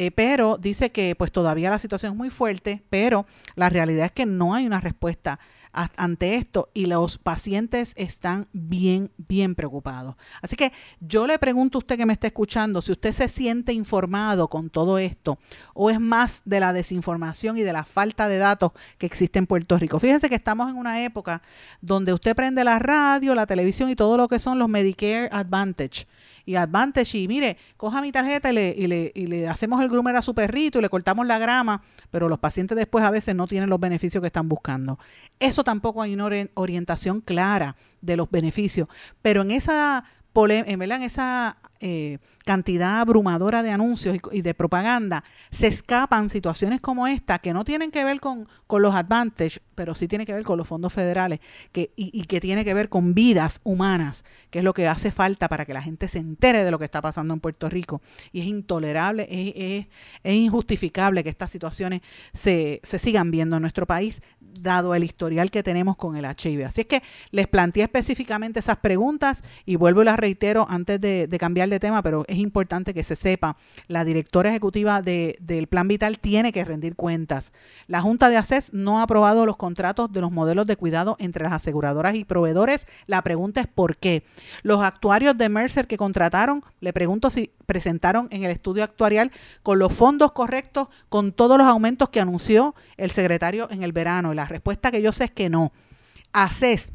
Eh, 0.01 0.11
pero 0.11 0.57
dice 0.57 0.93
que 0.93 1.13
pues 1.13 1.29
todavía 1.29 1.69
la 1.69 1.77
situación 1.77 2.13
es 2.13 2.17
muy 2.17 2.29
fuerte, 2.29 2.81
pero 2.89 3.25
la 3.55 3.67
realidad 3.67 4.05
es 4.05 4.11
que 4.13 4.25
no 4.25 4.53
hay 4.53 4.65
una 4.65 4.79
respuesta 4.79 5.41
ante 5.73 6.35
esto 6.35 6.69
y 6.73 6.85
los 6.85 7.17
pacientes 7.17 7.91
están 7.97 8.47
bien, 8.53 9.11
bien 9.17 9.55
preocupados. 9.55 10.15
Así 10.41 10.55
que 10.55 10.71
yo 11.01 11.27
le 11.27 11.37
pregunto 11.37 11.77
a 11.77 11.79
usted 11.79 11.97
que 11.97 12.05
me 12.05 12.13
está 12.13 12.27
escuchando 12.27 12.81
si 12.81 12.93
usted 12.93 13.11
se 13.11 13.27
siente 13.27 13.73
informado 13.73 14.47
con 14.47 14.69
todo 14.69 14.99
esto 14.99 15.37
o 15.73 15.89
es 15.89 15.99
más 15.99 16.43
de 16.45 16.61
la 16.61 16.71
desinformación 16.71 17.57
y 17.57 17.63
de 17.63 17.73
la 17.73 17.83
falta 17.83 18.29
de 18.29 18.37
datos 18.37 18.71
que 18.97 19.05
existe 19.05 19.37
en 19.37 19.47
Puerto 19.47 19.77
Rico. 19.77 19.99
Fíjense 19.99 20.29
que 20.29 20.35
estamos 20.35 20.69
en 20.69 20.77
una 20.77 21.03
época 21.03 21.41
donde 21.81 22.13
usted 22.13 22.37
prende 22.37 22.63
la 22.63 22.79
radio, 22.79 23.35
la 23.35 23.45
televisión 23.45 23.89
y 23.89 23.97
todo 23.97 24.15
lo 24.15 24.29
que 24.29 24.39
son 24.39 24.59
los 24.59 24.69
Medicare 24.69 25.27
Advantage 25.29 26.07
y 26.49 26.55
Advantage 26.55 27.15
y 27.15 27.27
mire, 27.27 27.57
coja 27.77 28.01
mi 28.01 28.11
tarjeta 28.11 28.49
y 28.49 28.53
le, 28.53 29.11
y 29.13 29.27
le, 29.27 29.47
hacemos 29.47 29.83
el 29.83 29.87
groomer 29.87 30.15
a 30.15 30.23
su 30.23 30.33
perrito 30.33 30.79
y 30.79 30.81
le 30.81 30.89
cortamos 30.89 31.27
la 31.27 31.37
grama, 31.37 31.83
pero 32.09 32.27
los 32.27 32.39
pacientes 32.39 32.75
después 32.75 33.05
a 33.05 33.11
veces 33.11 33.35
no 33.35 33.45
tienen 33.45 33.69
los 33.69 33.79
beneficios 33.79 34.19
que 34.19 34.27
están 34.27 34.49
buscando. 34.49 34.97
Eso 35.39 35.63
tampoco 35.63 36.01
hay 36.01 36.15
una 36.15 36.27
orientación 36.55 37.21
clara 37.21 37.75
de 38.01 38.17
los 38.17 38.31
beneficios, 38.31 38.87
pero 39.21 39.43
en 39.43 39.51
esa, 39.51 40.05
en, 40.33 40.81
en 40.81 41.03
esa 41.03 41.57
eh, 41.81 42.17
cantidad 42.49 42.99
abrumadora 43.01 43.61
de 43.61 43.69
anuncios 43.69 44.17
y, 44.31 44.41
de 44.41 44.55
propaganda, 44.55 45.23
se 45.51 45.67
escapan 45.67 46.31
situaciones 46.31 46.81
como 46.81 47.05
esta 47.05 47.37
que 47.37 47.53
no 47.53 47.63
tienen 47.63 47.91
que 47.91 48.03
ver 48.03 48.19
con, 48.19 48.47
los 48.67 48.95
advantage, 48.95 49.59
pero 49.75 49.93
sí 49.93 50.07
tienen 50.07 50.25
que 50.25 50.33
ver 50.33 50.41
con 50.41 50.57
los 50.57 50.67
fondos 50.67 50.91
federales 50.91 51.41
que, 51.71 51.91
y, 51.95 52.23
que 52.23 52.39
tiene 52.39 52.65
que 52.65 52.73
ver 52.73 52.89
con 52.89 53.13
vidas 53.13 53.61
humanas, 53.63 54.25
que 54.49 54.59
es 54.59 54.65
lo 54.65 54.73
que 54.73 54.87
hace 54.87 55.11
falta 55.11 55.47
para 55.47 55.63
que 55.63 55.75
la 55.75 55.83
gente 55.83 56.07
se 56.07 56.17
entere 56.17 56.63
de 56.63 56.71
lo 56.71 56.79
que 56.79 56.85
está 56.85 57.03
pasando 57.03 57.35
en 57.35 57.39
Puerto 57.39 57.69
Rico. 57.69 58.01
Y 58.31 58.39
es 58.41 58.47
intolerable, 58.47 59.27
es, 59.29 59.85
es, 60.23 60.33
injustificable 60.33 61.23
que 61.23 61.29
estas 61.29 61.51
situaciones 61.51 62.01
se, 62.33 62.81
se 62.81 62.97
sigan 62.97 63.29
viendo 63.29 63.57
en 63.57 63.61
nuestro 63.61 63.85
país 63.85 64.23
dado 64.39 64.95
el 64.95 65.03
historial 65.03 65.51
que 65.51 65.63
tenemos 65.63 65.97
con 65.97 66.15
el 66.15 66.25
HIV. 66.25 66.65
Así 66.65 66.81
es 66.81 66.87
que 66.87 67.03
les 67.31 67.47
planteé 67.47 67.83
específicamente 67.83 68.59
esas 68.59 68.77
preguntas 68.77 69.43
y 69.65 69.75
vuelvo 69.75 70.01
y 70.01 70.05
las 70.05 70.17
reitero 70.17 70.65
antes 70.69 70.99
de, 70.99 71.37
cambiar 71.39 71.69
de 71.69 71.79
tema, 71.79 72.01
pero 72.01 72.25
es 72.27 72.37
importante 72.39 72.93
que 72.93 73.03
se 73.03 73.15
sepa, 73.15 73.57
la 73.87 74.03
directora 74.03 74.49
ejecutiva 74.49 75.01
del 75.01 75.67
Plan 75.67 75.87
Vital 75.87 76.19
tiene 76.19 76.51
que 76.51 76.65
rendir 76.65 76.95
cuentas. 76.95 77.53
La 77.87 78.01
Junta 78.01 78.29
de 78.29 78.37
ACES 78.37 78.73
no 78.73 78.99
ha 78.99 79.03
aprobado 79.03 79.45
los 79.45 79.57
contratos 79.57 80.11
de 80.11 80.21
los 80.21 80.31
modelos 80.31 80.65
de 80.65 80.75
cuidado 80.75 81.15
entre 81.19 81.43
las 81.43 81.53
aseguradoras 81.53 82.15
y 82.15 82.25
proveedores. 82.25 82.87
La 83.07 83.21
pregunta 83.21 83.61
es 83.61 83.67
por 83.67 83.97
qué. 83.97 84.23
Los 84.63 84.81
actuarios 84.81 85.37
de 85.37 85.49
Mercer 85.49 85.87
que 85.87 85.97
contrataron, 85.97 86.63
le 86.79 86.93
pregunto 86.93 87.29
si 87.29 87.51
presentaron 87.65 88.27
en 88.31 88.43
el 88.43 88.51
estudio 88.51 88.83
actuarial 88.83 89.31
con 89.63 89.79
los 89.79 89.93
fondos 89.93 90.31
correctos, 90.31 90.87
con 91.09 91.31
todos 91.31 91.57
los 91.57 91.67
aumentos 91.67 92.09
que 92.09 92.19
anunció 92.19 92.75
el 92.97 93.11
secretario 93.11 93.69
en 93.69 93.83
el 93.83 93.91
verano. 93.91 94.33
La 94.33 94.45
respuesta 94.45 94.91
que 94.91 95.01
yo 95.01 95.11
sé 95.11 95.25
es 95.25 95.31
que 95.31 95.49
no. 95.49 95.71
ACES 96.31 96.91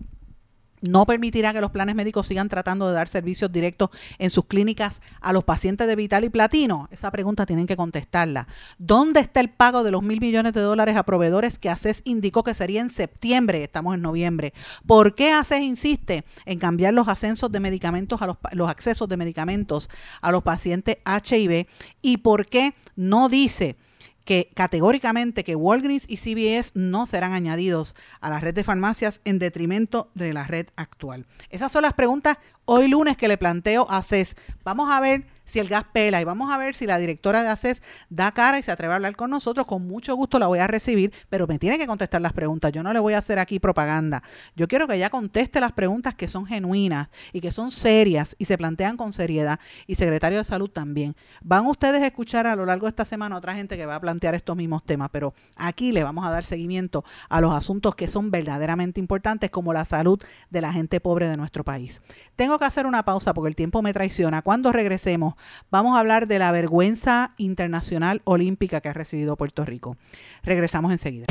no 0.89 1.07
permitirá 1.07 1.53
que 1.53 1.61
los 1.61 1.71
planes 1.71 1.95
médicos 1.95 2.27
sigan 2.27 2.49
tratando 2.49 2.89
de 2.89 2.95
dar 2.95 3.09
servicios 3.09 3.51
directos 3.51 3.91
en 4.19 4.31
sus 4.31 4.47
clínicas 4.47 5.01
a 5.21 5.33
los 5.33 5.45
pacientes 5.45 5.87
de 5.87 5.97
Vital 5.97 6.25
y 6.25 6.29
Platino. 6.29 6.89
Esa 6.91 7.11
pregunta 7.11 7.47
tienen 7.47 7.67
que 7.67 7.77
contestarla. 7.77 8.49
¿Dónde 8.79 9.21
está 9.21 9.41
el 9.41 9.51
pago 9.51 9.83
de 9.83 9.91
los 9.91 10.03
mil 10.03 10.21
millones 10.21 10.53
de 10.53 10.61
dólares 10.61 10.97
a 10.97 11.03
proveedores 11.03 11.59
que 11.59 11.71
ACES 11.71 12.03
indicó 12.05 12.45
que 12.45 12.55
sería 12.55 12.81
en 12.81 12.91
septiembre? 12.91 13.65
Estamos 13.65 13.95
en 13.95 14.03
noviembre. 14.03 14.53
¿Por 14.87 15.15
qué 15.15 15.33
ACES 15.33 15.61
insiste 15.61 16.25
en 16.45 16.59
cambiar 16.59 16.95
los 16.95 17.09
ascensos 17.09 17.51
de 17.51 17.61
medicamentos 17.61 18.21
a 18.23 18.27
los, 18.27 18.37
los 18.53 18.69
accesos 18.69 19.09
de 19.09 19.17
medicamentos 19.17 19.89
a 20.21 20.31
los 20.31 20.43
pacientes 20.43 20.99
HIV? 21.07 21.67
¿Y 22.03 22.19
por 22.19 22.47
qué 22.47 22.75
no 22.97 23.29
dice 23.29 23.77
que 24.25 24.51
categóricamente 24.55 25.45
que 25.45 25.55
Walgreens 25.55 26.07
y 26.09 26.17
CVS 26.17 26.73
no 26.75 27.07
serán 27.07 27.33
añadidos 27.33 27.95
a 28.21 28.31
la 28.31 28.41
red 28.41 28.55
de 28.55 28.65
farmacias 28.65 29.21
en 29.25 29.39
detrimento 29.39 30.11
de 30.15 30.33
la 30.33 30.45
red 30.45 30.69
actual. 30.77 31.27
Esas 31.51 31.71
son 31.71 31.83
las 31.83 31.93
preguntas 31.93 32.39
hoy 32.65 32.89
lunes 32.89 33.17
que 33.17 33.29
le 33.29 33.39
planteo 33.39 33.87
a 33.91 34.03
CES. 34.03 34.37
Vamos 34.65 34.91
a 34.91 35.01
ver 35.01 35.27
si 35.45 35.59
el 35.59 35.69
gas 35.69 35.85
pela 35.93 36.21
y 36.21 36.25
vamos 36.25 36.51
a 36.53 36.59
ver 36.59 36.75
si 36.75 36.87
la 36.87 36.99
directora 36.99 37.43
de 37.43 37.49
ACES 37.49 37.83
da 38.09 38.33
cara 38.33 38.59
y 38.59 38.63
se 38.63 38.73
atreve 38.73 38.93
a 38.93 38.97
hablar 38.97 39.17
con 39.17 39.31
nosotros. 39.31 39.67
Con 39.67 39.87
mucho 39.87 40.15
gusto 40.15 40.39
la 40.39 40.47
voy 40.47 40.59
a 40.59 40.67
recibir, 40.67 41.13
pero 41.29 41.47
me 41.47 41.59
tiene 41.59 41.79
que 41.79 41.87
contestar 41.87 42.21
las 42.21 42.33
preguntas. 42.33 42.73
Yo 42.73 42.83
no 42.83 42.93
le 42.93 42.99
voy 42.99 43.15
a 43.15 43.19
hacer 43.19 43.39
aquí 43.39 43.59
propaganda. 43.59 44.23
Yo 44.57 44.69
quiero 44.69 44.87
que 44.87 44.95
ella 44.95 45.11
conteste 45.11 45.61
las 45.61 45.73
preguntas 45.73 46.15
que 46.15 46.29
son 46.29 46.47
genuinas 46.47 47.09
y 47.33 47.41
que 47.41 47.53
son 47.53 47.71
serias 47.71 48.35
y 48.39 48.47
se 48.47 48.59
plantean 48.59 48.97
con 48.97 49.13
seriedad. 49.13 49.61
Y 49.87 49.97
secretario 49.97 50.39
de 50.39 50.45
Salud 50.45 50.71
también. 50.71 51.15
Van 51.43 51.67
ustedes 51.67 52.03
a 52.03 52.07
escuchar 52.07 52.47
a 52.47 52.57
lo 52.57 52.67
largo 52.67 52.87
de 52.87 52.91
esta 52.91 53.05
semana 53.05 53.37
otra 53.37 53.55
gente 53.55 53.77
que 53.77 53.87
va 53.87 53.97
a 53.97 54.01
plantear 54.01 54.35
estos 54.35 54.57
mismos 54.57 54.85
temas, 54.85 55.11
pero 55.13 55.35
aquí 55.57 55.93
le 55.93 56.05
vamos 56.05 56.27
a 56.27 56.31
dar 56.31 56.45
seguimiento 56.45 57.05
a 57.29 57.41
los 57.41 57.55
asuntos 57.55 57.95
que 57.95 58.09
son 58.09 58.31
verdaderamente 58.31 59.01
importantes, 59.01 59.51
como 59.51 59.73
la 59.73 59.85
salud 59.85 60.23
de 60.51 60.61
la 60.61 60.73
gente 60.73 61.01
pobre 61.01 61.29
de 61.29 61.37
nuestro 61.37 61.65
país. 61.65 62.01
Tengo 62.37 62.54
que 62.59 62.65
hacer 62.65 62.87
una 62.87 63.05
pausa 63.05 63.35
porque 63.35 63.49
el 63.49 63.57
tiempo 63.57 63.83
me 63.83 63.93
traiciona. 63.93 64.43
Cuando 64.43 64.73
regresemos, 64.73 65.35
vamos 65.71 65.97
a 65.97 66.01
hablar 66.01 66.27
de 66.27 66.39
la 66.39 66.51
vergüenza 66.53 67.33
internacional 67.37 68.23
olímpica 68.25 68.81
que 68.81 68.89
ha 68.89 68.93
recibido 68.93 69.37
Puerto 69.37 69.65
Rico. 69.65 69.97
Regresamos 70.43 70.93
enseguida. 70.93 71.27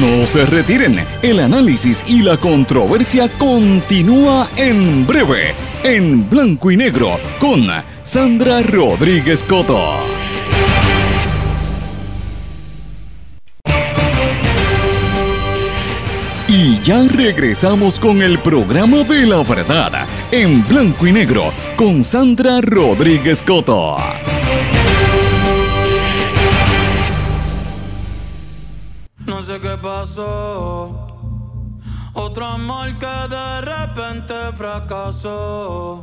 No 0.00 0.26
se 0.26 0.44
retiren, 0.44 1.00
el 1.22 1.40
análisis 1.40 2.04
y 2.06 2.20
la 2.20 2.36
controversia 2.36 3.30
continúa 3.38 4.46
en 4.56 5.06
breve, 5.06 5.54
en 5.82 6.28
blanco 6.28 6.70
y 6.70 6.76
negro, 6.76 7.18
con 7.40 7.66
Sandra 8.02 8.60
Rodríguez 8.62 9.42
Coto. 9.42 10.27
Y 16.60 16.80
ya 16.82 17.06
regresamos 17.06 18.00
con 18.00 18.20
el 18.20 18.40
programa 18.40 19.04
de 19.04 19.26
la 19.26 19.44
verdad, 19.44 20.08
en 20.32 20.66
blanco 20.66 21.06
y 21.06 21.12
negro, 21.12 21.52
con 21.76 22.02
Sandra 22.02 22.60
Rodríguez 22.60 23.44
Coto. 23.44 23.96
No 29.24 29.40
sé 29.40 29.60
qué 29.60 29.76
pasó. 29.80 31.06
Otro 32.14 32.44
amor 32.44 32.88
que 32.98 33.06
de 33.06 33.60
repente 33.60 34.34
fracasó. 34.56 36.02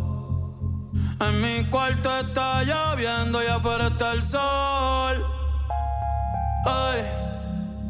En 1.20 1.42
mi 1.42 1.66
cuarto 1.70 2.10
está 2.18 2.64
lloviendo 2.64 3.44
y 3.44 3.48
afuera 3.48 3.88
está 3.88 4.14
el 4.14 4.24
sol. 4.24 5.26
Ay, 6.66 7.02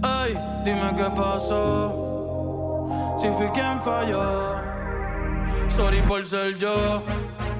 ay, 0.01 0.39
dime 0.65 0.95
qué 0.97 1.12
pasó. 1.15 2.05
Si 3.17 3.28
fui 3.30 3.47
quien 3.49 3.82
falló. 3.82 4.56
Sorry 5.69 6.01
por 6.01 6.25
ser 6.25 6.58
yo. 6.58 7.01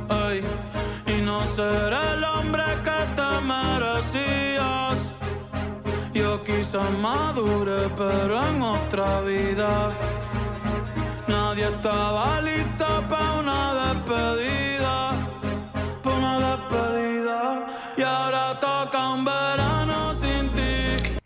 Ay, 0.10 0.42
y 1.08 1.22
no 1.22 1.46
ser 1.46 1.94
el 1.94 2.24
hombre 2.24 2.64
que 2.84 3.00
te 3.16 3.42
merecías. 3.42 5.00
Yo 6.14 6.44
quizás 6.44 6.92
madure, 7.02 7.90
pero 7.96 8.42
en 8.48 8.62
otra 8.62 9.22
vida. 9.22 9.92
Nadie 11.28 11.68
estaba 11.68 12.42
listo 12.42 12.86
para 13.10 13.40
una 13.40 13.74
despedida. 13.74 15.12
Para 16.04 16.16
una 16.16 16.40
despedida. 16.40 17.05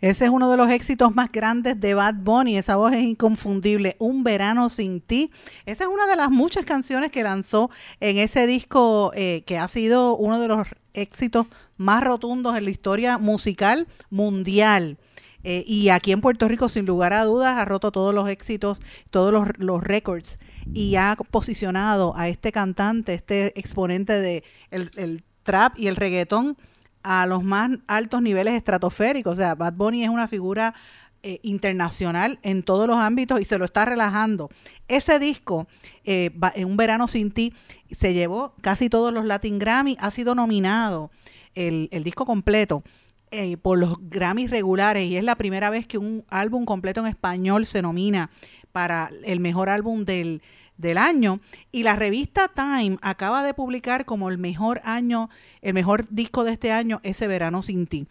Ese 0.01 0.25
es 0.25 0.31
uno 0.31 0.49
de 0.49 0.55
los 0.55 0.69
éxitos 0.69 1.13
más 1.13 1.29
grandes 1.31 1.79
de 1.79 1.93
Bad 1.93 2.15
Bunny. 2.15 2.57
Esa 2.57 2.77
voz 2.77 2.93
es 2.93 3.03
inconfundible. 3.03 3.97
Un 3.99 4.23
verano 4.23 4.69
sin 4.69 5.01
ti. 5.01 5.31
Esa 5.65 5.83
es 5.83 5.89
una 5.89 6.07
de 6.07 6.15
las 6.15 6.31
muchas 6.31 6.63
canciones 6.63 7.11
que 7.11 7.21
lanzó 7.21 7.69
en 7.99 8.17
ese 8.17 8.47
disco 8.47 9.11
eh, 9.13 9.43
que 9.45 9.57
ha 9.57 9.67
sido 9.67 10.15
uno 10.15 10.39
de 10.39 10.47
los 10.47 10.67
éxitos 10.93 11.47
más 11.75 12.03
rotundos 12.03 12.57
en 12.57 12.63
la 12.63 12.71
historia 12.71 13.17
musical 13.17 13.87
mundial. 14.09 14.97
Eh, 15.43 15.63
y 15.65 15.89
aquí 15.89 16.11
en 16.11 16.21
Puerto 16.21 16.47
Rico, 16.47 16.69
sin 16.69 16.85
lugar 16.85 17.13
a 17.13 17.23
dudas, 17.23 17.57
ha 17.57 17.65
roto 17.65 17.91
todos 17.91 18.13
los 18.13 18.29
éxitos, 18.29 18.79
todos 19.09 19.31
los, 19.31 19.47
los 19.57 19.81
récords 19.81 20.39
y 20.73 20.95
ha 20.95 21.17
posicionado 21.31 22.13
a 22.15 22.27
este 22.27 22.51
cantante, 22.51 23.13
este 23.13 23.57
exponente 23.59 24.19
de 24.19 24.43
el, 24.71 24.91
el 24.97 25.23
trap 25.43 25.77
y 25.77 25.87
el 25.87 25.95
reggaetón 25.95 26.57
a 27.03 27.25
los 27.25 27.43
más 27.43 27.71
altos 27.87 28.21
niveles 28.21 28.53
estratosféricos. 28.53 29.33
O 29.33 29.35
sea, 29.35 29.55
Bad 29.55 29.73
Bunny 29.73 30.03
es 30.03 30.09
una 30.09 30.27
figura 30.27 30.73
eh, 31.21 31.39
internacional 31.43 32.39
en 32.43 32.63
todos 32.63 32.87
los 32.87 32.97
ámbitos 32.97 33.41
y 33.41 33.45
se 33.45 33.57
lo 33.57 33.65
está 33.65 33.85
relajando. 33.85 34.49
Ese 34.87 35.19
disco, 35.19 35.67
eh, 36.05 36.31
en 36.55 36.65
Un 36.65 36.77
Verano 36.77 37.07
Sin 37.07 37.31
Ti, 37.31 37.53
se 37.91 38.13
llevó 38.13 38.53
casi 38.61 38.89
todos 38.89 39.13
los 39.13 39.25
Latin 39.25 39.59
Grammy, 39.59 39.97
ha 39.99 40.11
sido 40.11 40.33
nominado 40.35 41.11
el, 41.55 41.89
el 41.91 42.03
disco 42.03 42.25
completo. 42.25 42.83
eh, 43.31 43.57
por 43.57 43.77
los 43.77 43.95
Grammys 44.09 44.49
regulares 44.49 45.05
y 45.05 45.17
es 45.17 45.23
la 45.23 45.35
primera 45.35 45.69
vez 45.69 45.85
que 45.85 45.97
un 45.97 46.23
álbum 46.29 46.65
completo 46.65 47.01
en 47.01 47.07
español 47.07 47.65
se 47.65 47.81
nomina 47.81 48.29
para 48.71 49.11
el 49.23 49.39
mejor 49.39 49.69
álbum 49.69 50.05
del, 50.05 50.41
del 50.79 50.97
año 50.97 51.41
y 51.71 51.83
la 51.83 51.95
revista 51.95 52.47
Time 52.47 52.97
acaba 53.01 53.43
de 53.43 53.53
publicar 53.53 54.05
como 54.05 54.29
el 54.29 54.39
mejor 54.39 54.81
año, 54.83 55.29
el 55.61 55.73
mejor 55.75 56.07
disco 56.09 56.43
de 56.43 56.53
este 56.53 56.71
año, 56.71 57.01
ese 57.03 57.27
verano 57.27 57.61
sin 57.61 57.85
ti. 57.85 58.07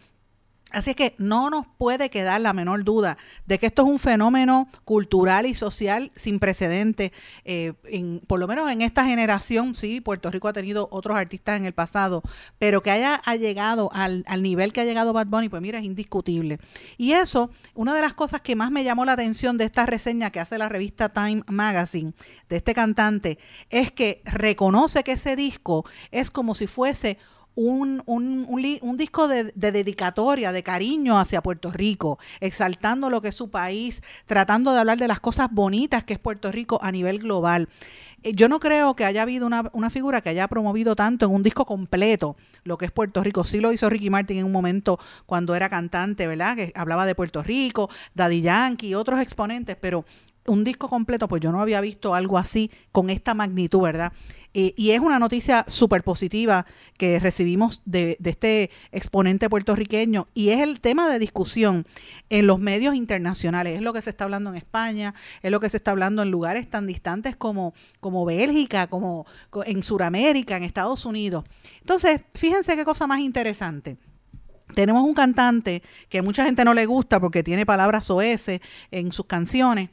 Así 0.71 0.91
es 0.91 0.95
que 0.95 1.15
no 1.17 1.49
nos 1.49 1.65
puede 1.77 2.09
quedar 2.11 2.39
la 2.41 2.53
menor 2.53 2.83
duda 2.83 3.17
de 3.47 3.57
que 3.57 3.67
esto 3.67 3.83
es 3.83 3.89
un 3.89 3.97
fenómeno 3.97 4.67
cultural 4.85 5.47
y 5.47 5.55
social 5.55 6.11
sin 6.15 6.39
precedentes, 6.39 7.11
eh, 7.43 7.73
en, 7.85 8.21
por 8.27 8.39
lo 8.39 8.47
menos 8.47 8.69
en 8.69 8.81
esta 8.81 9.05
generación, 9.05 9.73
sí, 9.73 9.99
Puerto 9.99 10.29
Rico 10.29 10.47
ha 10.47 10.53
tenido 10.53 10.87
otros 10.91 11.17
artistas 11.17 11.57
en 11.57 11.65
el 11.65 11.73
pasado, 11.73 12.21
pero 12.59 12.83
que 12.83 12.91
haya 12.91 13.15
ha 13.25 13.35
llegado 13.35 13.89
al, 13.93 14.23
al, 14.27 14.43
nivel 14.43 14.71
que 14.71 14.81
ha 14.81 14.85
llegado 14.85 15.11
Bad 15.11 15.27
Bunny, 15.27 15.49
pues 15.49 15.61
mira, 15.61 15.79
es 15.79 15.85
indiscutible. 15.85 16.59
Y 16.97 17.13
eso, 17.13 17.49
una 17.73 17.95
de 17.95 18.01
las 18.01 18.13
cosas 18.13 18.41
que 18.41 18.55
más 18.55 18.69
me 18.69 18.83
llamó 18.83 19.05
la 19.05 19.13
atención 19.13 19.57
de 19.57 19.65
esta 19.65 19.87
reseña 19.87 20.29
que 20.29 20.39
hace 20.39 20.59
la 20.59 20.69
revista 20.69 21.09
Time 21.09 21.43
Magazine 21.47 22.13
de 22.47 22.57
este 22.57 22.75
cantante, 22.75 23.39
es 23.71 23.91
que 23.91 24.21
reconoce 24.25 25.03
que 25.03 25.13
ese 25.13 25.35
disco 25.35 25.85
es 26.11 26.29
como 26.29 26.53
si 26.53 26.67
fuese 26.67 27.17
un, 27.59 28.01
un, 28.05 28.45
un, 28.47 28.97
disco 28.97 29.27
de, 29.27 29.51
de, 29.53 29.71
dedicatoria, 29.73 30.53
de 30.53 30.63
cariño 30.63 31.19
hacia 31.19 31.41
Puerto 31.41 31.71
Rico, 31.71 32.17
exaltando 32.39 33.09
lo 33.09 33.21
que 33.21 33.27
es 33.29 33.35
su 33.35 33.49
país, 33.49 34.01
tratando 34.27 34.71
de 34.71 34.79
hablar 34.79 34.97
de 34.97 35.09
las 35.09 35.19
cosas 35.19 35.49
bonitas 35.51 36.05
que 36.05 36.13
es 36.13 36.19
Puerto 36.19 36.53
Rico 36.53 36.79
a 36.81 36.89
nivel 36.93 37.19
global. 37.19 37.67
Yo 38.23 38.47
no 38.47 38.61
creo 38.61 38.95
que 38.95 39.03
haya 39.03 39.23
habido 39.23 39.45
una, 39.45 39.69
una, 39.73 39.89
figura 39.89 40.21
que 40.21 40.29
haya 40.29 40.47
promovido 40.47 40.95
tanto 40.95 41.25
en 41.25 41.31
un 41.31 41.43
disco 41.43 41.65
completo 41.65 42.37
lo 42.63 42.77
que 42.77 42.85
es 42.85 42.91
Puerto 42.91 43.21
Rico. 43.23 43.43
Sí 43.43 43.59
lo 43.59 43.73
hizo 43.73 43.89
Ricky 43.89 44.09
Martin 44.09 44.37
en 44.37 44.45
un 44.45 44.53
momento 44.53 44.97
cuando 45.25 45.53
era 45.53 45.69
cantante, 45.69 46.27
¿verdad? 46.27 46.55
Que 46.55 46.71
hablaba 46.75 47.05
de 47.05 47.15
Puerto 47.15 47.43
Rico, 47.43 47.89
Daddy 48.15 48.41
Yankee 48.41 48.95
otros 48.95 49.19
exponentes, 49.19 49.75
pero 49.75 50.05
un 50.49 50.63
disco 50.63 50.89
completo, 50.89 51.27
pues 51.27 51.41
yo 51.41 51.51
no 51.51 51.61
había 51.61 51.81
visto 51.81 52.13
algo 52.13 52.37
así 52.37 52.71
con 52.91 53.09
esta 53.09 53.33
magnitud, 53.33 53.81
¿verdad? 53.81 54.11
Y 54.51 54.91
es 54.91 54.99
una 54.99 55.19
noticia 55.19 55.63
súper 55.67 56.03
positiva 56.03 56.65
que 56.97 57.19
recibimos 57.19 57.83
de, 57.85 58.17
este 58.23 58.71
exponente 58.91 59.47
puertorriqueño 59.47 60.27
y 60.33 60.49
es 60.49 60.61
el 60.61 60.81
tema 60.81 61.07
de 61.07 61.19
discusión 61.19 61.85
en 62.29 62.47
los 62.47 62.59
medios 62.59 62.95
internacionales. 62.95 63.75
Es 63.75 63.81
lo 63.83 63.93
que 63.93 64.01
se 64.01 64.09
está 64.09 64.23
hablando 64.23 64.49
en 64.49 64.55
España, 64.55 65.13
es 65.43 65.51
lo 65.51 65.59
que 65.59 65.69
se 65.69 65.77
está 65.77 65.91
hablando 65.91 66.23
en 66.23 66.31
lugares 66.31 66.67
tan 66.67 66.87
distantes 66.87 67.35
como, 67.35 67.75
como 67.99 68.25
Bélgica, 68.25 68.87
como 68.87 69.27
en 69.65 69.83
Sudamérica, 69.83 70.57
en 70.57 70.63
Estados 70.63 71.05
Unidos. 71.05 71.43
Entonces, 71.81 72.21
fíjense 72.33 72.75
qué 72.75 72.85
cosa 72.85 73.05
más 73.05 73.19
interesante 73.19 73.97
tenemos 74.73 75.03
un 75.03 75.13
cantante 75.13 75.81
que 76.09 76.21
mucha 76.21 76.45
gente 76.45 76.63
no 76.63 76.73
le 76.73 76.85
gusta 76.85 77.19
porque 77.19 77.43
tiene 77.43 77.65
palabras 77.65 78.09
OS 78.09 78.59
en 78.91 79.11
sus 79.11 79.25
canciones, 79.25 79.89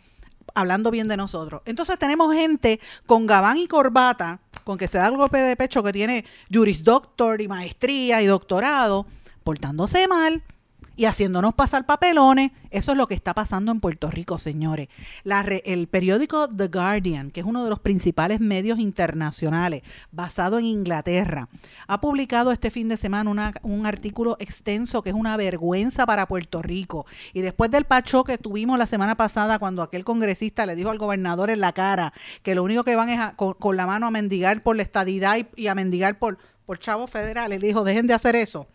hablando 0.55 0.91
bien 0.91 1.09
de 1.09 1.17
nosotros. 1.17 1.63
Entonces 1.65 1.99
tenemos 1.99 2.35
gente 2.35 2.81
con 3.07 3.27
gabán 3.27 3.59
y 3.59 3.67
corbata, 3.67 4.41
con 4.65 4.79
que 4.79 4.89
se 4.89 4.99
da 4.99 5.07
el 5.09 5.17
golpe 5.17 5.39
de 5.39 5.57
pecho 5.57 5.83
que 5.83 5.93
tiene 5.93 6.25
Juris 6.53 6.85
Doctor 6.85 7.41
y 7.41 7.49
maestría 7.49 8.23
y 8.23 8.27
doctorado, 8.27 9.07
portándose 9.45 10.09
mal 10.09 10.43
y 10.97 11.05
haciéndonos 11.05 11.55
pasar 11.55 11.87
papelones. 11.87 12.53
Eso 12.71 12.93
es 12.93 12.99
lo 12.99 13.07
que 13.07 13.15
está 13.15 13.35
pasando 13.35 13.71
en 13.71 13.81
Puerto 13.81 14.11
Rico, 14.11 14.39
señores. 14.39 14.89
La 15.23 15.43
re, 15.43 15.63
el 15.67 15.87
periódico 15.87 16.49
The 16.49 16.69
Guardian, 16.69 17.31
que 17.31 17.41
es 17.41 17.47
uno 17.47 17.63
de 17.63 17.71
los 17.71 17.79
principales 17.79 18.41
medios 18.41 18.79
internacionales, 18.79 19.83
basado 20.11 20.59
en 20.59 20.65
Inglaterra, 20.65 21.49
ha 21.87 22.01
publicado 22.01 22.51
este 22.51 22.71
fin 22.71 22.89
de 22.89 22.97
semana 22.97 23.53
un 23.63 23.87
artículo 23.87 24.37
extenso 24.41 25.03
que 25.03 25.11
es 25.11 25.17
una 25.17 25.37
vergüenza 25.37 26.07
para 26.07 26.27
Puerto 26.27 26.63
Rico. 26.63 27.07
Y 27.33 27.43
después 27.43 27.71
del 27.71 27.85
pacho 27.85 28.25
que 28.25 28.39
tuvimos 28.39 28.79
la 28.79 28.87
semana 28.87 29.15
pasada, 29.15 29.59
cuando 29.59 29.83
aquel 29.83 30.05
congresista 30.05 30.67
le 30.67 30.75
dijo 30.75 30.91
al 30.91 30.99
gobernador 30.99 31.51
en 31.51 31.61
la 31.61 31.73
cara 31.73 32.13
que 32.43 32.55
lo 32.55 32.63
único 32.63 32.85
que 32.85 32.97
van 32.97 33.09
es 33.09 33.21
a, 33.21 33.37
con, 33.37 33.55
con, 33.55 33.77
la 33.77 33.87
mano 33.87 34.07
a 34.07 34.11
mendigar 34.11 34.63
por 34.63 34.77
la 34.77 34.83
estadidad 34.83 35.37
y, 35.37 35.47
y 35.57 35.67
a 35.69 35.75
mendigar 35.75 36.19
por, 36.19 36.39
por 36.65 36.79
chavos 36.79 37.11
federales, 37.11 37.61
le 37.61 37.67
dijo, 37.67 37.85
dejen 37.85 38.07
de 38.07 38.15
hacer 38.15 38.37
eso. 38.37 38.69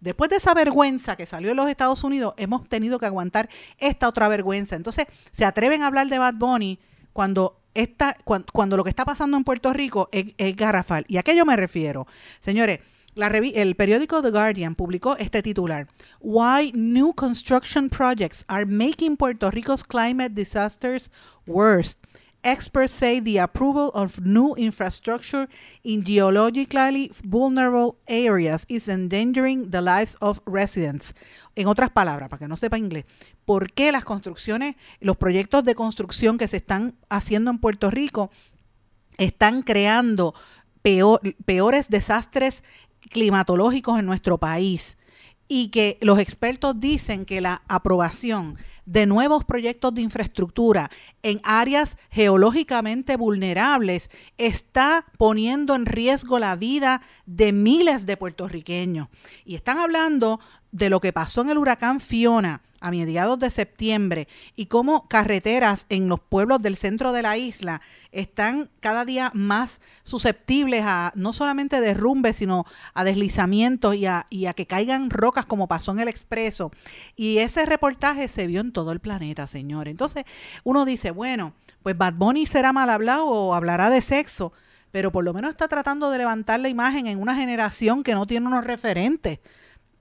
Después 0.00 0.30
de 0.30 0.36
esa 0.36 0.54
vergüenza 0.54 1.16
que 1.16 1.26
salió 1.26 1.50
en 1.50 1.56
los 1.56 1.68
Estados 1.68 2.02
Unidos, 2.04 2.34
hemos 2.36 2.68
tenido 2.68 2.98
que 2.98 3.06
aguantar 3.06 3.48
esta 3.78 4.08
otra 4.08 4.28
vergüenza. 4.28 4.76
Entonces, 4.76 5.04
se 5.32 5.44
atreven 5.44 5.82
a 5.82 5.86
hablar 5.86 6.08
de 6.08 6.18
Bad 6.18 6.34
Bunny 6.34 6.78
cuando 7.12 7.60
esta, 7.74 8.16
cuando, 8.24 8.76
lo 8.76 8.84
que 8.84 8.90
está 8.90 9.04
pasando 9.04 9.36
en 9.36 9.44
Puerto 9.44 9.72
Rico 9.72 10.08
es, 10.12 10.56
garrafal. 10.56 11.04
¿Y 11.08 11.18
a 11.18 11.22
qué 11.22 11.36
yo 11.36 11.44
me 11.44 11.56
refiero? 11.56 12.06
Señores, 12.40 12.80
el 13.14 13.76
periódico 13.76 14.22
The 14.22 14.30
Guardian 14.30 14.74
publicó 14.74 15.16
este 15.16 15.42
titular. 15.42 15.86
Why 16.20 16.72
new 16.74 17.12
construction 17.12 17.88
projects 17.90 18.44
are 18.48 18.64
making 18.64 19.16
Puerto 19.16 19.50
Rico's 19.50 19.84
climate 19.84 20.30
disasters 20.30 21.10
worse. 21.46 21.96
Experts 22.42 22.92
say 22.92 23.20
the 23.20 23.38
approval 23.38 23.90
of 23.92 24.18
new 24.20 24.54
infrastructure 24.56 25.46
in 25.84 26.02
geologically 26.02 27.12
vulnerable 27.22 27.98
areas 28.06 28.64
is 28.66 28.88
endangering 28.88 29.70
the 29.70 29.82
lives 29.82 30.16
of 30.22 30.40
residents. 30.46 31.14
En 31.54 31.66
otras 31.66 31.90
palabras, 31.90 32.30
para 32.30 32.38
que 32.38 32.48
no 32.48 32.56
sepa 32.56 32.78
inglés, 32.78 33.04
¿por 33.44 33.72
qué 33.72 33.92
las 33.92 34.04
construcciones, 34.04 34.76
los 35.00 35.18
proyectos 35.18 35.64
de 35.64 35.74
construcción 35.74 36.38
que 36.38 36.48
se 36.48 36.56
están 36.56 36.96
haciendo 37.10 37.50
en 37.50 37.58
Puerto 37.58 37.90
Rico 37.90 38.30
están 39.18 39.62
creando 39.62 40.34
peores 40.80 41.90
desastres 41.90 42.64
climatológicos 43.10 43.98
en 43.98 44.06
nuestro 44.06 44.38
país? 44.38 44.96
Y 45.46 45.68
que 45.68 45.98
los 46.00 46.18
expertos 46.18 46.80
dicen 46.80 47.26
que 47.26 47.42
la 47.42 47.60
aprobación 47.68 48.56
de 48.86 49.06
nuevos 49.06 49.44
proyectos 49.44 49.94
de 49.94 50.02
infraestructura 50.02 50.90
en 51.22 51.40
áreas 51.44 51.96
geológicamente 52.10 53.16
vulnerables 53.16 54.10
está 54.38 55.06
poniendo 55.18 55.74
en 55.74 55.86
riesgo 55.86 56.38
la 56.38 56.56
vida 56.56 57.02
de 57.26 57.52
miles 57.52 58.06
de 58.06 58.16
puertorriqueños. 58.16 59.08
Y 59.44 59.54
están 59.54 59.78
hablando 59.78 60.40
de 60.72 60.90
lo 60.90 61.00
que 61.00 61.12
pasó 61.12 61.42
en 61.42 61.50
el 61.50 61.58
huracán 61.58 62.00
Fiona 62.00 62.62
a 62.80 62.90
mediados 62.90 63.38
de 63.38 63.50
septiembre 63.50 64.26
y 64.56 64.66
cómo 64.66 65.06
carreteras 65.08 65.86
en 65.88 66.08
los 66.08 66.20
pueblos 66.20 66.62
del 66.62 66.76
centro 66.76 67.12
de 67.12 67.22
la 67.22 67.36
isla 67.36 67.82
están 68.12 68.70
cada 68.80 69.04
día 69.04 69.30
más 69.34 69.80
susceptibles 70.02 70.82
a 70.84 71.12
no 71.14 71.32
solamente 71.32 71.80
derrumbes, 71.80 72.36
sino 72.36 72.64
a 72.94 73.04
deslizamientos 73.04 73.94
y 73.94 74.06
a, 74.06 74.26
que 74.54 74.66
caigan 74.66 75.10
rocas 75.10 75.46
como 75.46 75.68
pasó 75.68 75.92
en 75.92 76.00
el 76.00 76.08
expreso. 76.08 76.70
Y 77.16 77.38
ese 77.38 77.66
reportaje 77.66 78.28
se 78.28 78.46
vio 78.46 78.60
en 78.60 78.72
todo 78.72 78.92
el 78.92 79.00
planeta, 79.00 79.46
señores. 79.46 79.92
Entonces 79.92 80.24
uno 80.64 80.84
dice, 80.84 81.10
bueno, 81.10 81.54
pues 81.82 81.96
Bad 81.96 82.14
Bunny 82.14 82.46
será 82.46 82.72
mal 82.72 82.90
hablado 82.90 83.26
o 83.26 83.54
hablará 83.54 83.90
de 83.90 84.00
sexo, 84.00 84.52
pero 84.90 85.12
por 85.12 85.24
lo 85.24 85.32
menos 85.32 85.52
está 85.52 85.68
tratando 85.68 86.10
de 86.10 86.18
levantar 86.18 86.60
la 86.60 86.68
imagen 86.68 87.06
en 87.06 87.20
una 87.20 87.36
generación 87.36 88.02
que 88.02 88.14
no 88.14 88.26
tiene 88.26 88.46
unos 88.46 88.64
referentes. 88.64 89.38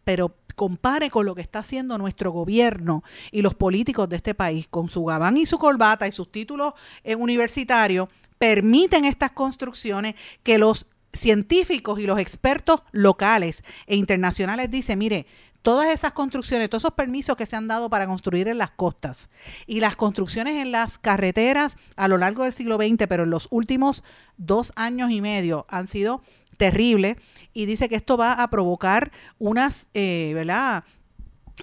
Pero 0.04 0.36
compare 0.60 1.10
con 1.10 1.26
lo 1.26 1.36
que 1.36 1.41
está 1.41 1.60
haciendo 1.60 1.98
nuestro 1.98 2.32
gobierno 2.32 3.02
y 3.32 3.43
los 3.43 3.54
políticos 3.54 4.10
de 4.10 4.17
este 4.17 4.34
país, 4.34 4.67
con 4.67 4.89
su 4.89 5.06
gabán 5.06 5.38
y 5.38 5.45
su 5.45 5.58
corbata 5.58 6.06
y 6.06 6.12
sus 6.12 6.34
títulos 6.34 6.74
eh, 7.06 7.15
universitarios, 7.15 8.10
permiten 8.38 9.06
estas 9.06 9.32
construcciones 9.32 10.15
que 10.43 10.58
los 10.58 10.86
científicos 11.13 12.02
y 12.02 12.04
los 12.06 12.19
expertos 12.19 12.82
locales 12.91 13.63
e 13.88 13.95
internacionales 13.95 14.69
dicen, 14.69 15.00
mire, 15.00 15.28
todas 15.62 15.88
esas 15.91 16.12
construcciones, 16.12 16.69
todos 16.69 16.82
esos 16.82 16.93
permisos 16.93 17.38
que 17.38 17.45
se 17.45 17.56
han 17.56 17.69
dado 17.69 17.89
para 17.89 18.06
construir 18.06 18.50
en 18.50 18.58
las 18.58 18.72
costas 18.72 19.30
y 19.65 19.80
las 19.80 19.95
construcciones 19.95 20.58
en 20.58 20.74
las 20.74 21.00
carreteras 21.00 21.78
a 21.95 22.10
lo 22.10 22.17
largo 22.17 22.43
del 22.43 22.52
siglo 22.52 22.76
XX, 22.76 23.08
pero 23.08 23.24
en 23.24 23.30
los 23.30 23.48
últimos 23.50 24.04
dos 24.36 24.74
años 24.76 25.10
y 25.10 25.22
medio 25.22 25.65
han 25.69 25.88
sido 25.88 26.22
terrible 26.60 27.17
y 27.54 27.65
dice 27.65 27.89
que 27.89 27.95
esto 27.95 28.17
va 28.17 28.34
a 28.34 28.50
provocar 28.50 29.12
unas, 29.39 29.88
eh, 29.93 30.34
¿verdad? 30.36 30.84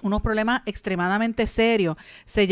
unos 0.03 0.21
problemas 0.21 0.61
extremadamente 0.65 1.47
serios. 1.47 1.97
Se, 2.25 2.47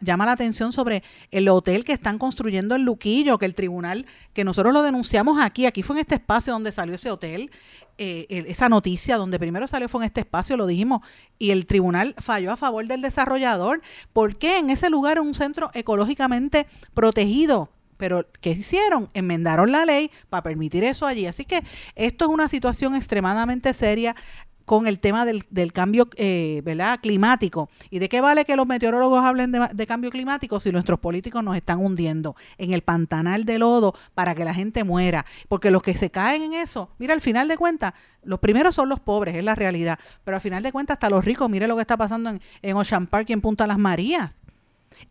llama 0.00 0.26
la 0.26 0.32
atención 0.32 0.72
sobre 0.72 1.02
el 1.30 1.48
hotel 1.48 1.84
que 1.84 1.92
están 1.92 2.18
construyendo 2.18 2.74
en 2.74 2.84
Luquillo, 2.84 3.38
que 3.38 3.46
el 3.46 3.54
tribunal, 3.54 4.06
que 4.32 4.44
nosotros 4.44 4.74
lo 4.74 4.82
denunciamos 4.82 5.40
aquí, 5.40 5.66
aquí 5.66 5.82
fue 5.82 5.96
en 5.96 6.00
este 6.00 6.16
espacio 6.16 6.52
donde 6.52 6.72
salió 6.72 6.94
ese 6.94 7.10
hotel, 7.10 7.50
eh, 7.96 8.26
esa 8.48 8.68
noticia 8.68 9.16
donde 9.16 9.38
primero 9.38 9.66
salió 9.66 9.88
fue 9.88 10.02
en 10.02 10.06
este 10.06 10.20
espacio, 10.20 10.56
lo 10.56 10.66
dijimos, 10.66 11.00
y 11.38 11.50
el 11.50 11.66
tribunal 11.66 12.14
falló 12.18 12.52
a 12.52 12.56
favor 12.56 12.86
del 12.86 13.02
desarrollador. 13.02 13.82
¿Por 14.12 14.36
qué 14.36 14.58
en 14.58 14.70
ese 14.70 14.90
lugar 14.90 15.20
un 15.20 15.34
centro 15.34 15.70
ecológicamente 15.74 16.66
protegido? 16.94 17.70
Pero, 17.96 18.26
¿qué 18.40 18.50
hicieron? 18.50 19.10
Enmendaron 19.14 19.72
la 19.72 19.84
ley 19.84 20.10
para 20.30 20.42
permitir 20.42 20.84
eso 20.84 21.06
allí. 21.06 21.26
Así 21.26 21.44
que 21.44 21.62
esto 21.94 22.24
es 22.24 22.30
una 22.30 22.48
situación 22.48 22.94
extremadamente 22.94 23.72
seria 23.72 24.14
con 24.64 24.86
el 24.86 24.98
tema 24.98 25.24
del, 25.26 25.72
cambio 25.72 26.08
eh, 26.16 26.62
¿verdad? 26.64 26.98
climático. 27.00 27.68
¿Y 27.90 27.98
de 27.98 28.08
qué 28.08 28.20
vale 28.20 28.44
que 28.44 28.56
los 28.56 28.66
meteorólogos 28.66 29.20
hablen 29.20 29.52
de, 29.52 29.86
cambio 29.86 30.10
climático 30.10 30.58
si 30.60 30.72
nuestros 30.72 30.98
políticos 30.98 31.44
nos 31.44 31.56
están 31.56 31.80
hundiendo 31.80 32.34
en 32.56 32.72
el 32.72 32.82
pantanal 32.82 33.44
de 33.44 33.58
lodo 33.58 33.94
para 34.14 34.34
que 34.34 34.44
la 34.44 34.54
gente 34.54 34.84
muera? 34.84 35.26
Porque 35.48 35.70
los 35.70 35.82
que 35.82 35.94
se 35.94 36.10
caen 36.10 36.42
en 36.42 36.54
eso, 36.54 36.90
mira, 36.98 37.14
al 37.14 37.20
final 37.20 37.48
de 37.48 37.56
cuentas, 37.56 37.92
los 38.22 38.38
primeros 38.38 38.74
son 38.74 38.88
los 38.88 39.00
pobres, 39.00 39.36
es 39.36 39.44
la 39.44 39.54
realidad. 39.54 39.98
Pero 40.24 40.36
al 40.36 40.40
final 40.40 40.62
de 40.62 40.72
cuentas, 40.72 40.96
hasta 40.96 41.10
los 41.10 41.24
ricos, 41.24 41.50
mire 41.50 41.68
lo 41.68 41.76
que 41.76 41.82
está 41.82 41.96
pasando 41.96 42.30
en, 42.30 42.40
en 42.62 42.76
Ocean 42.76 43.06
Park 43.06 43.28
y 43.28 43.34
en 43.34 43.40
Punta 43.40 43.66
Las 43.66 43.78
Marías. 43.78 44.30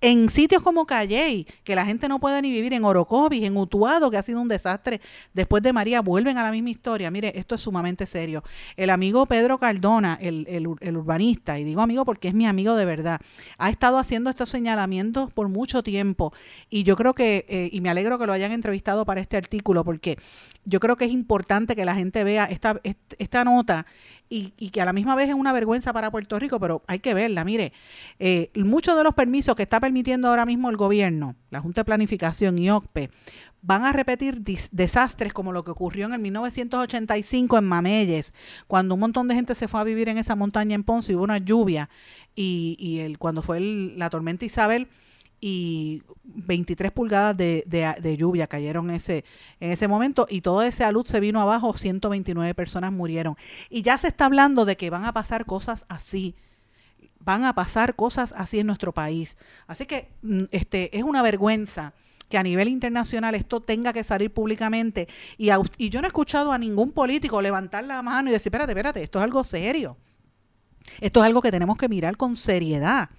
En 0.01 0.29
sitios 0.29 0.61
como 0.61 0.85
Calley, 0.85 1.47
que 1.63 1.75
la 1.75 1.85
gente 1.85 2.07
no 2.07 2.19
puede 2.19 2.41
ni 2.41 2.51
vivir, 2.51 2.73
en 2.73 2.83
Orocovis, 2.83 3.43
en 3.43 3.57
Utuado, 3.57 4.09
que 4.09 4.17
ha 4.17 4.23
sido 4.23 4.41
un 4.41 4.47
desastre, 4.47 5.01
después 5.33 5.63
de 5.63 5.73
María, 5.73 6.01
vuelven 6.01 6.37
a 6.37 6.43
la 6.43 6.51
misma 6.51 6.69
historia. 6.69 7.11
Mire, 7.11 7.37
esto 7.37 7.55
es 7.55 7.61
sumamente 7.61 8.05
serio. 8.05 8.43
El 8.75 8.89
amigo 8.89 9.25
Pedro 9.25 9.57
Cardona, 9.57 10.17
el, 10.21 10.47
el, 10.49 10.97
urbanista, 10.97 11.59
y 11.59 11.63
digo 11.63 11.81
amigo 11.81 12.05
porque 12.05 12.27
es 12.27 12.33
mi 12.33 12.45
amigo 12.45 12.75
de 12.75 12.85
verdad, 12.85 13.19
ha 13.57 13.69
estado 13.69 13.97
haciendo 13.97 14.29
estos 14.29 14.49
señalamientos 14.49 15.33
por 15.33 15.49
mucho 15.49 15.83
tiempo. 15.83 16.33
Y 16.69 16.83
yo 16.83 16.95
creo 16.95 17.13
que, 17.13 17.45
eh, 17.47 17.69
y 17.71 17.81
me 17.81 17.89
alegro 17.89 18.17
que 18.17 18.25
lo 18.25 18.33
hayan 18.33 18.51
entrevistado 18.51 19.05
para 19.05 19.21
este 19.21 19.37
artículo, 19.37 19.83
porque 19.83 20.17
yo 20.65 20.79
creo 20.79 20.95
que 20.95 21.05
es 21.05 21.11
importante 21.11 21.75
que 21.75 21.85
la 21.85 21.95
gente 21.95 22.23
vea 22.23 22.45
esta, 22.45 22.79
esta 23.17 23.43
nota 23.43 23.85
y, 24.33 24.69
que 24.69 24.81
a 24.81 24.85
la 24.85 24.93
misma 24.93 25.15
vez 25.15 25.29
es 25.29 25.35
una 25.35 25.53
vergüenza 25.53 25.93
para 25.93 26.09
Puerto 26.09 26.39
Rico, 26.39 26.59
pero 26.59 26.81
hay 26.87 26.99
que 26.99 27.13
verla. 27.13 27.45
Mire, 27.45 27.71
eh, 28.19 28.49
muchos 28.55 28.97
de 28.97 29.03
los 29.03 29.13
permisos 29.13 29.55
que 29.55 29.63
está 29.63 29.79
permitiendo 29.79 30.27
ahora 30.27 30.45
mismo 30.45 30.69
el 30.69 30.77
gobierno, 30.77 31.35
la 31.51 31.61
Junta 31.61 31.81
de 31.81 31.85
Planificación 31.85 32.57
y 32.57 32.71
OCPE, 32.71 33.11
van 33.61 33.85
a 33.85 33.93
repetir 33.93 34.41
desastres 34.71 35.31
como 35.31 35.53
lo 35.53 35.63
que 35.63 35.71
ocurrió 35.71 36.07
en 36.07 36.13
el 36.13 36.19
1985 36.19 37.57
en 37.57 37.63
Mameyes, 37.63 38.33
cuando 38.67 38.95
un 38.95 38.99
montón 38.99 39.27
de 39.27 39.35
gente 39.35 39.55
se 39.55 39.67
fue 39.67 39.79
a 39.79 39.83
vivir 39.85 40.09
en 40.09 40.17
esa 40.17 40.35
montaña 40.35 40.75
en 40.75 40.83
Ponce 40.83 41.11
y 41.11 41.15
hubo 41.15 41.23
una 41.23 41.37
lluvia 41.37 41.89
y, 42.35 42.75
y 42.79 42.99
el, 42.99 43.17
cuando 43.19 43.41
fue 43.41 43.59
la 43.61 44.09
tormenta 44.09 44.43
Isabel 44.45 44.89
y 45.45 46.03
23 46.23 46.93
pulgadas 46.93 47.35
de, 47.35 47.65
de, 47.67 48.17
lluvia 48.17 48.47
cayeron 48.47 48.89
ese, 48.91 49.25
en 49.59 49.71
ese 49.71 49.89
momento 49.89 50.25
y 50.29 50.39
toda 50.39 50.65
esa 50.65 50.89
luz 50.89 51.09
se 51.09 51.19
vino 51.19 51.41
abajo, 51.41 51.73
129 51.73 52.55
personas 52.55 52.93
murieron. 52.93 53.35
Y 53.69 53.81
ya 53.81 53.97
se 53.97 54.07
está 54.07 54.27
hablando 54.27 54.63
de 54.63 54.77
que 54.77 54.89
van 54.89 55.03
a 55.03 55.11
pasar 55.11 55.45
cosas 55.45 55.83
así, 55.89 56.33
van 57.19 57.43
a 57.43 57.51
pasar 57.51 57.95
cosas 57.95 58.33
así 58.37 58.61
en 58.61 58.67
nuestro 58.67 58.93
país. 58.93 59.37
Así 59.67 59.85
que 59.85 60.13
mm, 60.21 60.43
este, 60.51 60.97
es 60.97 61.03
una 61.03 61.21
vergüenza 61.21 61.91
que 62.29 62.37
a 62.37 62.43
nivel 62.43 62.69
internacional 62.69 63.35
esto 63.35 63.59
tenga 63.59 63.91
que 63.91 64.05
salir 64.05 64.33
públicamente 64.33 65.09
y, 65.37 65.49
y 65.77 65.89
yo 65.89 65.99
no 65.99 66.07
he 66.07 66.07
escuchado 66.07 66.53
a 66.53 66.57
ningún 66.57 66.93
político 66.93 67.41
levantar 67.41 67.83
la 67.83 68.01
mano 68.01 68.29
y 68.29 68.31
decir, 68.31 68.47
espérate, 68.47 68.71
espérate, 68.71 69.03
esto 69.03 69.19
es 69.19 69.25
algo 69.25 69.43
serio. 69.43 69.97
Esto 71.01 71.19
es 71.19 71.25
algo 71.25 71.41
que 71.41 71.51
tenemos 71.51 71.75
que 71.77 71.89
mirar 71.89 72.15
con 72.15 72.37
seriedad, 72.37 73.09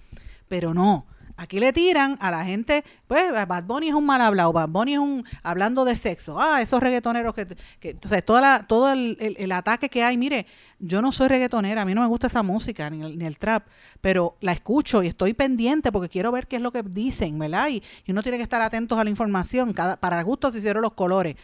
pero 0.47 0.73
no 0.73 1.05
Aquí 1.37 1.59
le 1.59 1.73
tiran 1.73 2.17
a 2.21 2.31
la 2.31 2.45
gente, 2.45 2.85
pues 3.07 3.29
Bad 3.31 3.65
Bunny 3.65 3.89
es 3.89 3.93
un 3.93 4.05
mal 4.05 4.21
hablado, 4.21 4.53
Bad 4.53 4.69
Bunny 4.69 4.93
es 4.93 4.99
un 4.99 5.25
hablando 5.43 5.83
de 5.83 5.97
sexo. 5.97 6.39
Ah, 6.39 6.61
esos 6.61 6.81
reggaetoneros 6.81 7.35
que, 7.35 7.45
que 7.79 7.89
entonces 7.89 8.23
toda 8.23 8.39
la, 8.39 8.67
todo 8.67 8.93
el, 8.93 9.17
el, 9.19 9.51
ataque 9.51 9.89
que 9.89 10.01
hay, 10.01 10.15
mire, 10.15 10.45
yo 10.79 11.01
no 11.01 11.11
soy 11.11 11.27
reggaetonera, 11.27 11.81
a 11.81 11.85
mí 11.85 11.93
no 11.93 12.01
me 12.01 12.07
gusta 12.07 12.27
esa 12.27 12.41
música 12.41 12.89
ni 12.89 13.25
el, 13.25 13.37
trap, 13.37 13.67
pero 13.99 14.37
la 14.39 14.53
escucho 14.53 15.03
y 15.03 15.07
estoy 15.07 15.33
pendiente 15.33 15.91
porque 15.91 16.07
quiero 16.07 16.31
ver 16.31 16.47
qué 16.47 16.55
es 16.55 16.61
lo 16.61 16.71
que 16.71 16.83
dicen, 16.83 17.37
¿verdad? 17.37 17.67
Y, 17.67 17.83
y 18.05 18.11
uno 18.11 18.23
tiene 18.23 18.37
que 18.37 18.43
estar 18.43 18.61
atentos 18.61 18.97
a 18.97 19.03
la 19.03 19.09
información, 19.09 19.73
para 19.73 20.23
gusto 20.23 20.53
se 20.53 20.59
hicieron 20.59 20.83
los 20.83 20.93
colores. 20.93 21.35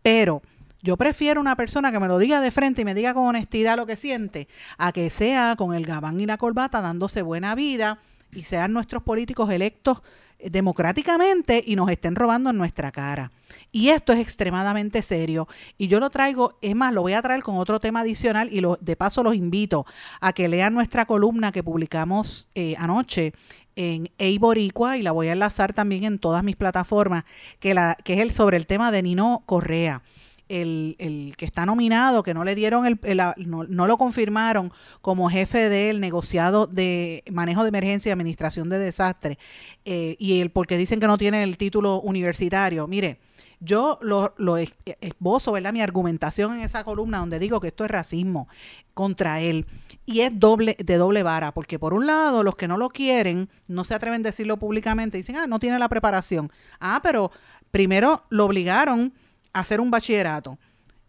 Pero 0.00 0.42
yo 0.80 0.96
prefiero 0.96 1.40
una 1.40 1.56
persona 1.56 1.90
que 1.90 1.98
me 1.98 2.06
lo 2.06 2.18
diga 2.18 2.40
de 2.40 2.52
frente 2.52 2.82
y 2.82 2.84
me 2.84 2.94
diga 2.94 3.14
con 3.14 3.26
honestidad 3.26 3.76
lo 3.76 3.86
que 3.86 3.96
siente, 3.96 4.46
a 4.78 4.92
que 4.92 5.10
sea 5.10 5.56
con 5.56 5.74
el 5.74 5.84
gabán 5.84 6.20
y 6.20 6.26
la 6.26 6.38
corbata 6.38 6.80
dándose 6.80 7.22
buena 7.22 7.56
vida 7.56 7.98
y 8.32 8.44
sean 8.44 8.72
nuestros 8.72 9.02
políticos 9.02 9.50
electos 9.50 10.02
eh, 10.38 10.50
democráticamente 10.50 11.62
y 11.64 11.76
nos 11.76 11.90
estén 11.90 12.14
robando 12.14 12.50
en 12.50 12.56
nuestra 12.56 12.90
cara. 12.90 13.30
Y 13.72 13.88
esto 13.90 14.12
es 14.12 14.20
extremadamente 14.20 15.02
serio. 15.02 15.48
Y 15.76 15.88
yo 15.88 16.00
lo 16.00 16.10
traigo, 16.10 16.58
es 16.62 16.74
más, 16.74 16.92
lo 16.92 17.02
voy 17.02 17.12
a 17.12 17.22
traer 17.22 17.42
con 17.42 17.56
otro 17.56 17.80
tema 17.80 18.00
adicional 18.00 18.48
y 18.52 18.60
lo, 18.60 18.78
de 18.80 18.96
paso 18.96 19.22
los 19.22 19.34
invito 19.34 19.86
a 20.20 20.32
que 20.32 20.48
lean 20.48 20.74
nuestra 20.74 21.04
columna 21.04 21.52
que 21.52 21.62
publicamos 21.62 22.50
eh, 22.54 22.74
anoche 22.78 23.32
en 23.76 24.10
Eiboricua 24.18 24.96
y 24.98 25.02
la 25.02 25.12
voy 25.12 25.28
a 25.28 25.32
enlazar 25.32 25.72
también 25.72 26.04
en 26.04 26.18
todas 26.18 26.42
mis 26.42 26.56
plataformas, 26.56 27.24
que, 27.58 27.74
la, 27.74 27.96
que 28.04 28.14
es 28.14 28.20
el, 28.20 28.32
sobre 28.32 28.56
el 28.56 28.66
tema 28.66 28.90
de 28.90 29.02
Nino 29.02 29.42
Correa. 29.46 30.02
El, 30.50 31.34
que 31.36 31.44
está 31.44 31.64
nominado, 31.64 32.22
que 32.22 32.34
no 32.34 32.44
le 32.44 32.54
dieron, 32.54 32.84
el, 32.86 32.98
no, 33.46 33.86
lo 33.86 33.96
confirmaron 33.96 34.72
como 35.00 35.30
jefe 35.30 35.68
del 35.68 36.00
negociado 36.00 36.66
de 36.66 37.22
manejo 37.30 37.62
de 37.62 37.68
emergencia 37.68 38.10
y 38.10 38.12
administración 38.12 38.68
de 38.68 38.78
desastres, 38.78 39.38
eh, 39.84 40.16
y 40.18 40.40
el 40.40 40.50
porque 40.50 40.76
dicen 40.76 41.00
que 41.00 41.06
no 41.06 41.18
tiene 41.18 41.42
el 41.42 41.56
título 41.56 42.00
universitario. 42.00 42.86
Mire, 42.86 43.20
yo 43.60 43.98
lo, 44.02 44.34
lo 44.38 44.56
esbozo, 44.56 45.52
¿verdad? 45.52 45.72
Mi 45.72 45.82
argumentación 45.82 46.54
en 46.54 46.60
esa 46.60 46.82
columna 46.82 47.18
donde 47.18 47.38
digo 47.38 47.60
que 47.60 47.68
esto 47.68 47.84
es 47.84 47.90
racismo 47.90 48.48
contra 48.94 49.40
él. 49.40 49.66
Y 50.06 50.20
es 50.20 50.38
doble, 50.38 50.76
de 50.78 50.96
doble 50.96 51.22
vara, 51.22 51.52
porque 51.52 51.78
por 51.78 51.94
un 51.94 52.06
lado, 52.06 52.42
los 52.42 52.56
que 52.56 52.66
no 52.66 52.76
lo 52.76 52.88
quieren, 52.88 53.48
no 53.68 53.84
se 53.84 53.94
atreven 53.94 54.22
a 54.22 54.30
decirlo 54.30 54.56
públicamente, 54.56 55.18
dicen, 55.18 55.36
ah, 55.36 55.46
no 55.46 55.58
tiene 55.58 55.78
la 55.78 55.88
preparación. 55.88 56.50
Ah, 56.80 57.00
pero 57.02 57.30
primero 57.70 58.24
lo 58.30 58.46
obligaron 58.46 59.12
hacer 59.52 59.80
un 59.80 59.90
bachillerato. 59.90 60.58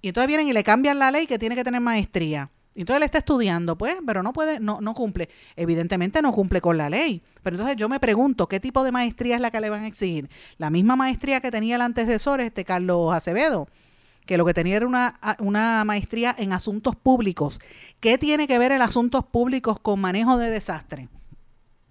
Y 0.01 0.09
entonces 0.09 0.27
vienen 0.27 0.47
y 0.47 0.53
le 0.53 0.63
cambian 0.63 0.99
la 0.99 1.11
ley 1.11 1.27
que 1.27 1.37
tiene 1.37 1.55
que 1.55 1.63
tener 1.63 1.81
maestría. 1.81 2.49
Y 2.73 2.81
entonces 2.81 2.97
él 2.97 3.03
está 3.03 3.17
estudiando, 3.17 3.77
pues, 3.77 3.97
pero 4.05 4.23
no 4.23 4.31
puede, 4.31 4.59
no, 4.59 4.79
no 4.79 4.93
cumple. 4.93 5.29
Evidentemente 5.55 6.21
no 6.21 6.31
cumple 6.31 6.61
con 6.61 6.77
la 6.77 6.89
ley. 6.89 7.21
Pero 7.43 7.55
entonces 7.55 7.75
yo 7.75 7.89
me 7.89 7.99
pregunto, 7.99 8.47
¿qué 8.47 8.59
tipo 8.59 8.83
de 8.83 8.91
maestría 8.91 9.35
es 9.35 9.41
la 9.41 9.51
que 9.51 9.59
le 9.59 9.69
van 9.69 9.83
a 9.83 9.87
exigir? 9.87 10.29
La 10.57 10.69
misma 10.69 10.95
maestría 10.95 11.41
que 11.41 11.51
tenía 11.51 11.75
el 11.75 11.81
antecesor, 11.81 12.39
este 12.39 12.63
Carlos 12.63 13.13
Acevedo, 13.13 13.67
que 14.25 14.37
lo 14.37 14.45
que 14.45 14.53
tenía 14.53 14.77
era 14.77 14.87
una, 14.87 15.19
una 15.39 15.83
maestría 15.83 16.33
en 16.37 16.53
asuntos 16.53 16.95
públicos. 16.95 17.59
¿Qué 17.99 18.17
tiene 18.17 18.47
que 18.47 18.57
ver 18.57 18.71
el 18.71 18.81
asuntos 18.81 19.25
públicos 19.25 19.77
con 19.79 19.99
manejo 19.99 20.37
de 20.37 20.49
desastre? 20.49 21.09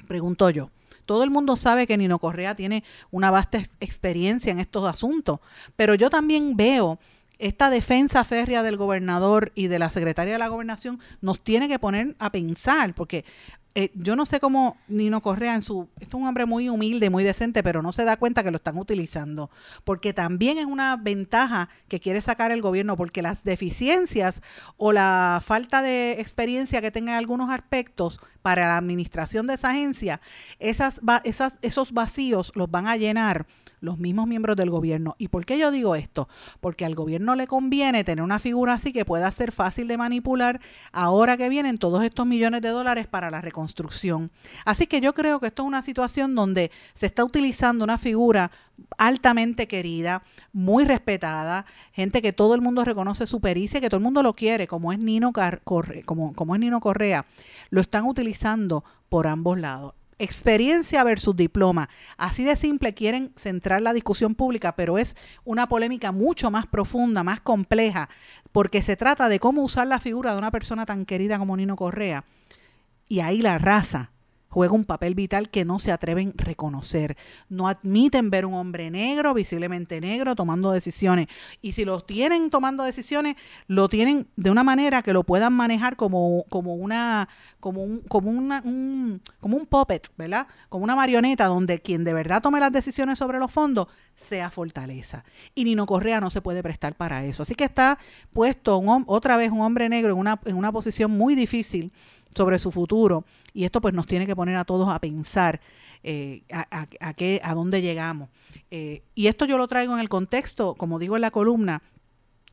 Pregunto 0.08 0.48
yo. 0.48 0.70
Todo 1.10 1.24
el 1.24 1.30
mundo 1.30 1.56
sabe 1.56 1.88
que 1.88 1.96
Nino 1.96 2.20
Correa 2.20 2.54
tiene 2.54 2.84
una 3.10 3.32
vasta 3.32 3.58
experiencia 3.80 4.52
en 4.52 4.60
estos 4.60 4.88
asuntos, 4.88 5.40
pero 5.74 5.96
yo 5.96 6.08
también 6.08 6.56
veo 6.56 7.00
esta 7.40 7.68
defensa 7.68 8.22
férrea 8.22 8.62
del 8.62 8.76
gobernador 8.76 9.50
y 9.56 9.66
de 9.66 9.80
la 9.80 9.90
secretaria 9.90 10.34
de 10.34 10.38
la 10.38 10.46
gobernación 10.46 11.00
nos 11.20 11.40
tiene 11.42 11.66
que 11.66 11.80
poner 11.80 12.14
a 12.20 12.30
pensar, 12.30 12.94
porque 12.94 13.24
eh, 13.76 13.92
yo 13.94 14.16
no 14.16 14.26
sé 14.26 14.40
cómo 14.40 14.76
Nino 14.88 15.22
Correa 15.22 15.54
en 15.54 15.62
su 15.62 15.88
es 16.00 16.12
un 16.12 16.26
hombre 16.26 16.44
muy 16.44 16.68
humilde, 16.68 17.08
muy 17.08 17.22
decente, 17.22 17.62
pero 17.62 17.82
no 17.82 17.92
se 17.92 18.04
da 18.04 18.16
cuenta 18.16 18.42
que 18.42 18.50
lo 18.50 18.56
están 18.56 18.76
utilizando, 18.76 19.48
porque 19.84 20.12
también 20.12 20.58
es 20.58 20.66
una 20.66 20.96
ventaja 20.96 21.68
que 21.86 22.00
quiere 22.00 22.20
sacar 22.20 22.50
el 22.50 22.62
gobierno, 22.62 22.96
porque 22.96 23.22
las 23.22 23.44
deficiencias 23.44 24.42
o 24.76 24.92
la 24.92 25.40
falta 25.44 25.82
de 25.82 26.20
experiencia 26.20 26.80
que 26.80 26.90
tenga 26.90 27.12
en 27.12 27.18
algunos 27.18 27.48
aspectos 27.50 28.20
para 28.42 28.66
la 28.66 28.76
administración 28.76 29.46
de 29.46 29.54
esa 29.54 29.70
agencia, 29.70 30.20
esas, 30.58 31.00
esas, 31.22 31.56
esos 31.62 31.92
vacíos 31.92 32.50
los 32.56 32.70
van 32.70 32.88
a 32.88 32.96
llenar 32.96 33.46
los 33.80 33.98
mismos 33.98 34.26
miembros 34.26 34.56
del 34.56 34.70
gobierno. 34.70 35.16
¿Y 35.18 35.28
por 35.28 35.44
qué 35.44 35.58
yo 35.58 35.70
digo 35.70 35.94
esto? 35.94 36.28
Porque 36.60 36.84
al 36.84 36.94
gobierno 36.94 37.34
le 37.34 37.46
conviene 37.46 38.04
tener 38.04 38.22
una 38.22 38.38
figura 38.38 38.74
así 38.74 38.92
que 38.92 39.04
pueda 39.04 39.30
ser 39.30 39.52
fácil 39.52 39.88
de 39.88 39.98
manipular 39.98 40.60
ahora 40.92 41.36
que 41.36 41.48
vienen 41.48 41.78
todos 41.78 42.04
estos 42.04 42.26
millones 42.26 42.62
de 42.62 42.68
dólares 42.68 43.06
para 43.06 43.30
la 43.30 43.40
reconstrucción. 43.40 44.30
Así 44.64 44.86
que 44.86 45.00
yo 45.00 45.14
creo 45.14 45.40
que 45.40 45.48
esto 45.48 45.62
es 45.62 45.68
una 45.68 45.82
situación 45.82 46.34
donde 46.34 46.70
se 46.94 47.06
está 47.06 47.24
utilizando 47.24 47.84
una 47.84 47.98
figura 47.98 48.50
altamente 48.98 49.68
querida, 49.68 50.22
muy 50.52 50.84
respetada, 50.84 51.66
gente 51.92 52.22
que 52.22 52.32
todo 52.32 52.54
el 52.54 52.60
mundo 52.60 52.84
reconoce 52.84 53.26
su 53.26 53.40
pericia, 53.40 53.80
que 53.80 53.88
todo 53.88 53.98
el 53.98 54.04
mundo 54.04 54.22
lo 54.22 54.34
quiere, 54.34 54.66
como 54.66 54.92
es 54.92 54.98
Nino, 54.98 55.32
como, 55.64 56.32
como 56.34 56.54
es 56.54 56.60
Nino 56.60 56.80
Correa, 56.80 57.26
lo 57.70 57.80
están 57.80 58.06
utilizando 58.06 58.84
por 59.08 59.26
ambos 59.26 59.58
lados 59.58 59.99
experiencia 60.20 61.02
versus 61.02 61.34
diploma. 61.34 61.88
Así 62.16 62.44
de 62.44 62.56
simple 62.56 62.94
quieren 62.94 63.32
centrar 63.36 63.82
la 63.82 63.92
discusión 63.92 64.34
pública, 64.34 64.76
pero 64.76 64.98
es 64.98 65.16
una 65.44 65.68
polémica 65.68 66.12
mucho 66.12 66.50
más 66.50 66.66
profunda, 66.66 67.24
más 67.24 67.40
compleja, 67.40 68.08
porque 68.52 68.82
se 68.82 68.96
trata 68.96 69.28
de 69.28 69.40
cómo 69.40 69.62
usar 69.62 69.86
la 69.86 69.98
figura 69.98 70.32
de 70.32 70.38
una 70.38 70.50
persona 70.50 70.86
tan 70.86 71.06
querida 71.06 71.38
como 71.38 71.56
Nino 71.56 71.76
Correa. 71.76 72.24
Y 73.08 73.20
ahí 73.20 73.42
la 73.42 73.58
raza 73.58 74.12
juega 74.50 74.74
un 74.74 74.84
papel 74.84 75.14
vital 75.14 75.48
que 75.48 75.64
no 75.64 75.78
se 75.78 75.92
atreven 75.92 76.34
a 76.36 76.44
reconocer. 76.44 77.16
No 77.48 77.68
admiten 77.68 78.30
ver 78.30 78.44
un 78.44 78.54
hombre 78.54 78.90
negro, 78.90 79.32
visiblemente 79.32 80.00
negro, 80.00 80.34
tomando 80.34 80.72
decisiones. 80.72 81.28
Y 81.62 81.72
si 81.72 81.84
lo 81.84 82.00
tienen 82.00 82.50
tomando 82.50 82.84
decisiones, 82.84 83.36
lo 83.68 83.88
tienen 83.88 84.26
de 84.36 84.50
una 84.50 84.64
manera 84.64 85.02
que 85.02 85.12
lo 85.12 85.22
puedan 85.22 85.52
manejar 85.52 85.96
como, 85.96 86.44
como 86.50 86.74
una 86.74 87.28
como 87.60 87.82
un, 87.82 88.00
como 88.00 88.30
una, 88.30 88.62
un, 88.64 89.22
como 89.38 89.56
un 89.56 89.66
puppet, 89.66 90.08
¿verdad? 90.16 90.46
Como 90.68 90.82
una 90.82 90.96
marioneta 90.96 91.46
donde 91.46 91.80
quien 91.80 92.04
de 92.04 92.12
verdad 92.12 92.42
tome 92.42 92.58
las 92.58 92.72
decisiones 92.72 93.18
sobre 93.18 93.38
los 93.38 93.52
fondos 93.52 93.86
sea 94.14 94.50
Fortaleza. 94.50 95.24
Y 95.54 95.64
Nino 95.64 95.86
Correa 95.86 96.20
no 96.20 96.30
se 96.30 96.42
puede 96.42 96.62
prestar 96.62 96.94
para 96.94 97.24
eso. 97.24 97.42
Así 97.42 97.54
que 97.54 97.64
está 97.64 97.98
puesto 98.32 98.78
un, 98.78 99.04
otra 99.06 99.36
vez 99.36 99.50
un 99.50 99.60
hombre 99.60 99.88
negro 99.88 100.12
en 100.12 100.18
una, 100.18 100.40
en 100.44 100.56
una 100.56 100.72
posición 100.72 101.10
muy 101.10 101.34
difícil 101.34 101.92
sobre 102.34 102.58
su 102.58 102.70
futuro 102.70 103.24
y 103.52 103.64
esto 103.64 103.80
pues 103.80 103.94
nos 103.94 104.06
tiene 104.06 104.26
que 104.26 104.36
poner 104.36 104.56
a 104.56 104.64
todos 104.64 104.88
a 104.88 104.98
pensar 104.98 105.60
eh, 106.02 106.42
a, 106.50 106.86
a, 107.00 107.14
qué, 107.14 107.40
a 107.44 107.54
dónde 107.54 107.82
llegamos. 107.82 108.30
Eh, 108.70 109.02
y 109.14 109.26
esto 109.26 109.44
yo 109.44 109.58
lo 109.58 109.68
traigo 109.68 109.92
en 109.92 110.00
el 110.00 110.08
contexto, 110.08 110.74
como 110.74 110.98
digo 110.98 111.16
en 111.16 111.22
la 111.22 111.30
columna, 111.30 111.82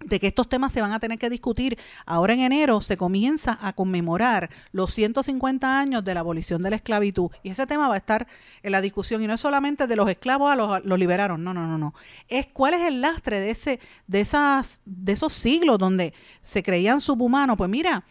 de 0.04 0.20
que 0.20 0.28
estos 0.28 0.48
temas 0.48 0.72
se 0.74 0.82
van 0.82 0.92
a 0.92 1.00
tener 1.00 1.18
que 1.18 1.30
discutir. 1.30 1.78
Ahora 2.06 2.34
en 2.34 2.42
enero 2.42 2.82
se 2.82 2.98
comienza 2.98 3.58
a 3.62 3.74
conmemorar 3.74 4.50
los 4.72 4.94
150 4.94 5.80
años 5.80 6.04
de 6.04 6.14
la 6.14 6.20
abolición 6.20 6.62
de 6.62 6.70
la 6.70 6.76
esclavitud 6.76 7.32
y 7.42 7.50
ese 7.50 7.66
tema 7.66 7.88
va 7.88 7.96
a 7.96 7.98
estar 7.98 8.28
en 8.64 8.72
la 8.72 8.82
discusión 8.82 9.22
y 9.22 9.28
no 9.28 9.34
es 9.34 9.42
solamente 9.42 9.88
de 9.88 9.96
los 9.96 10.10
esclavos 10.10 10.52
a 10.52 10.56
los, 10.56 10.86
los 10.86 11.00
liberaron, 11.00 11.44
no, 11.44 11.54
no, 11.54 11.66
no, 11.66 11.78
no. 11.78 11.94
Es 12.28 12.48
cuál 12.48 12.76
es 12.76 12.82
el 12.82 13.02
lastre 13.02 13.40
de 13.40 13.50
ese 13.50 13.80
de 14.08 14.22
esas 14.22 14.80
de 14.86 15.14
esos 15.14 15.34
siglos 15.34 15.80
donde 15.80 16.14
se 16.42 16.64
creían 16.64 17.02
subhumanos, 17.02 17.58
pues 17.58 17.70
mira, 17.70 18.04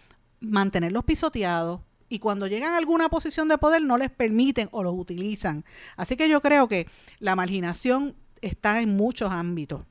mantenerlos 0.51 1.05
pisoteados, 1.05 1.81
y 2.09 2.19
cuando 2.19 2.47
llegan 2.47 2.75
a 2.75 2.79
alguna 2.79 3.09
posición 3.09 3.49
de 3.49 3.59
poder 3.59 3.83
no 3.83 3.99
les 3.99 4.11
permiten 4.11 4.69
o 4.71 4.83
los 4.83 4.95
utilizan. 4.95 5.65
Así 5.97 6.17
que 6.17 6.29
yo 6.29 6.41
creo 6.41 6.69
que 6.69 6.87
la 7.19 7.35
marginación 7.35 8.15
está 8.41 8.81
en 8.81 8.97
muchos 8.97 9.33
ámbitos. 9.33 9.85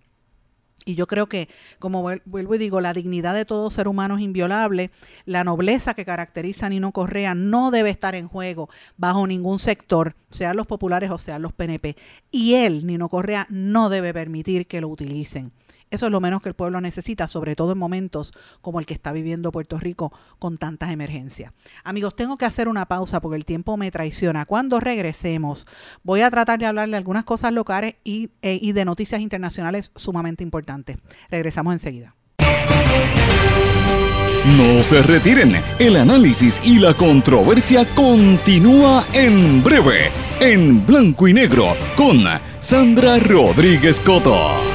Y 0.88 0.94
yo 0.94 1.08
creo 1.08 1.28
que, 1.28 1.50
como 1.80 2.04
vuelvo 2.04 2.56
y 2.56 2.58
digo, 2.60 2.80
la 2.80 2.94
dignidad 2.94 3.34
de 3.34 3.44
todo 3.44 3.72
ser 3.72 3.88
humano 3.88 4.18
es 4.18 4.22
inviolable. 4.22 4.92
La 5.26 5.44
nobleza 5.44 5.96
que 5.96 6.06
caracteriza 6.06 6.68
a 6.68 6.70
Nino 6.70 6.92
Correa 6.92 7.34
no 7.34 7.72
debe 7.72 7.90
estar 7.90 8.14
en 8.14 8.28
juego 8.28 8.70
bajo 8.96 9.26
ningún 9.26 9.58
sector, 9.58 10.16
sean 10.30 10.56
los 10.56 10.68
populares 10.68 11.10
o 11.10 11.18
sean 11.18 11.42
los 11.42 11.54
PNP. 11.54 11.98
Y 12.30 12.54
él, 12.54 12.86
Nino 12.86 13.10
Correa, 13.10 13.48
no 13.50 13.90
debe 13.90 14.14
permitir 14.14 14.68
que 14.68 14.80
lo 14.80 14.90
utilicen. 14.90 15.52
Eso 15.92 16.08
es 16.08 16.12
lo 16.12 16.20
menos 16.20 16.42
que 16.42 16.50
el 16.50 16.56
pueblo 16.56 16.82
necesita, 16.82 17.28
sobre 17.28 17.56
todo 17.56 17.74
en 17.74 17.78
momentos 17.78 18.34
como 18.62 18.80
el 18.80 18.86
que 18.86 18.94
está 18.94 19.12
viviendo 19.12 19.52
Puerto 19.52 19.78
Rico 19.80 20.12
con 20.40 20.58
tantas 20.58 20.92
emergencias. 20.92 21.54
Amigos, 21.84 22.16
tengo 22.16 22.38
que 22.38 22.46
hacer 22.46 22.68
una 22.68 22.88
pausa 22.88 23.22
porque 23.22 23.38
el 23.38 23.46
tiempo 23.46 23.78
me 23.78 23.92
traiciona. 23.92 24.46
Cuando 24.46 24.80
regresemos, 24.80 25.68
voy 26.04 26.22
a 26.22 26.32
tratar 26.32 26.60
de 26.60 26.66
hablar 26.66 26.90
de 26.90 26.98
algunas 26.98 27.24
cosas 27.24 27.54
locales 27.54 27.96
y, 28.04 28.30
e, 28.42 28.60
y 28.62 28.72
de 28.72 28.86
noticias 28.86 29.22
internacionales 29.22 29.92
sumamente 29.96 30.44
importantes. 30.44 30.98
Regresamos 31.30 31.74
enseguida. 31.74 32.16
No 34.46 34.84
se 34.84 35.02
retiren, 35.02 35.56
el 35.80 35.96
análisis 35.96 36.62
y 36.64 36.78
la 36.78 36.94
controversia 36.94 37.84
continúa 37.96 39.04
en 39.12 39.64
breve, 39.64 40.12
en 40.40 40.86
blanco 40.86 41.28
y 41.28 41.34
negro, 41.34 41.76
con 41.96 42.24
Sandra 42.60 43.18
Rodríguez 43.18 44.00
Coto. 44.00 44.75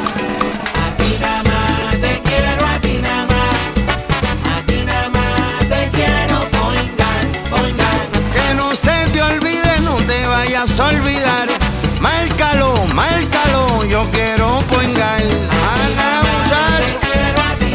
Vayas 10.61 10.79
a 10.79 10.87
olvidar. 10.87 11.47
Márcalo, 11.99 12.73
márcalo, 12.93 13.83
yo 13.85 14.07
quiero 14.11 14.59
poingar. 14.69 15.21
Ana, 15.21 16.21
quiero 17.01 17.41
a 17.41 17.55
ti 17.57 17.71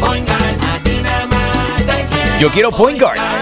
poingar. 0.00 0.54
Yo 2.40 2.50
quiero. 2.50 2.70
Gana, 2.70 3.41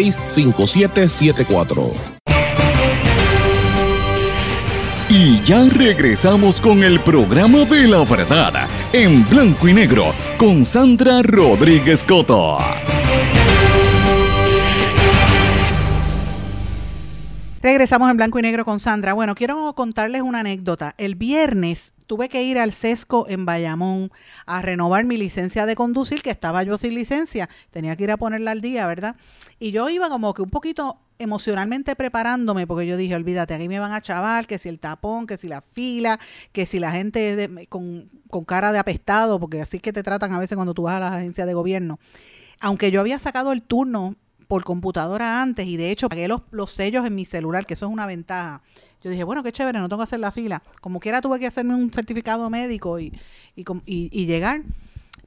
939-336-5774. 0.00 1.92
Y 5.08 5.40
ya 5.42 5.64
regresamos 5.68 6.60
con 6.60 6.82
el 6.82 6.98
programa 7.00 7.64
de 7.64 7.86
la 7.86 8.02
verdad 8.04 8.68
en 8.92 9.28
blanco 9.28 9.68
y 9.68 9.74
negro 9.74 10.12
con 10.38 10.64
Sandra 10.64 11.22
Rodríguez 11.22 12.02
Coto. 12.02 12.58
Regresamos 17.64 18.10
en 18.10 18.18
blanco 18.18 18.38
y 18.38 18.42
negro 18.42 18.66
con 18.66 18.78
Sandra. 18.78 19.14
Bueno, 19.14 19.34
quiero 19.34 19.72
contarles 19.74 20.20
una 20.20 20.40
anécdota. 20.40 20.94
El 20.98 21.14
viernes 21.14 21.93
tuve 22.06 22.28
que 22.28 22.42
ir 22.42 22.58
al 22.58 22.72
Sesco 22.72 23.26
en 23.28 23.44
Bayamón 23.44 24.10
a 24.46 24.62
renovar 24.62 25.04
mi 25.04 25.16
licencia 25.16 25.66
de 25.66 25.74
conducir, 25.74 26.22
que 26.22 26.30
estaba 26.30 26.62
yo 26.62 26.78
sin 26.78 26.94
licencia. 26.94 27.48
Tenía 27.70 27.96
que 27.96 28.04
ir 28.04 28.10
a 28.10 28.16
ponerla 28.16 28.50
al 28.50 28.60
día, 28.60 28.86
¿verdad? 28.86 29.16
Y 29.58 29.70
yo 29.70 29.88
iba 29.88 30.08
como 30.08 30.34
que 30.34 30.42
un 30.42 30.50
poquito 30.50 30.98
emocionalmente 31.18 31.94
preparándome, 31.96 32.66
porque 32.66 32.86
yo 32.86 32.96
dije, 32.96 33.14
olvídate, 33.14 33.54
aquí 33.54 33.68
me 33.68 33.78
van 33.78 33.92
a 33.92 34.00
chaval, 34.00 34.46
que 34.46 34.58
si 34.58 34.68
el 34.68 34.80
tapón, 34.80 35.26
que 35.26 35.38
si 35.38 35.48
la 35.48 35.60
fila, 35.60 36.18
que 36.52 36.66
si 36.66 36.78
la 36.78 36.92
gente 36.92 37.66
con 37.68 38.44
cara 38.46 38.72
de 38.72 38.78
apestado, 38.78 39.38
porque 39.38 39.60
así 39.60 39.76
es 39.78 39.82
que 39.82 39.92
te 39.92 40.02
tratan 40.02 40.32
a 40.32 40.38
veces 40.38 40.56
cuando 40.56 40.74
tú 40.74 40.82
vas 40.82 40.96
a 40.96 41.00
las 41.00 41.12
agencias 41.12 41.46
de 41.46 41.54
gobierno. 41.54 41.98
Aunque 42.60 42.90
yo 42.90 43.00
había 43.00 43.18
sacado 43.18 43.52
el 43.52 43.62
turno 43.62 44.16
por 44.48 44.64
computadora 44.64 45.42
antes 45.42 45.66
y 45.66 45.76
de 45.76 45.90
hecho 45.90 46.08
pagué 46.08 46.28
los, 46.28 46.42
los 46.50 46.70
sellos 46.70 47.06
en 47.06 47.14
mi 47.14 47.24
celular, 47.24 47.66
que 47.66 47.74
eso 47.74 47.86
es 47.86 47.92
una 47.92 48.06
ventaja. 48.06 48.62
Yo 49.04 49.10
dije, 49.10 49.22
bueno, 49.22 49.42
qué 49.42 49.52
chévere, 49.52 49.78
no 49.78 49.88
tengo 49.88 50.00
que 50.00 50.04
hacer 50.04 50.18
la 50.18 50.32
fila. 50.32 50.62
Como 50.80 50.98
quiera 50.98 51.20
tuve 51.20 51.38
que 51.38 51.46
hacerme 51.46 51.74
un 51.74 51.90
certificado 51.92 52.48
médico 52.48 52.98
y, 52.98 53.12
y, 53.54 53.64
y- 53.86 54.26
llegar. 54.26 54.62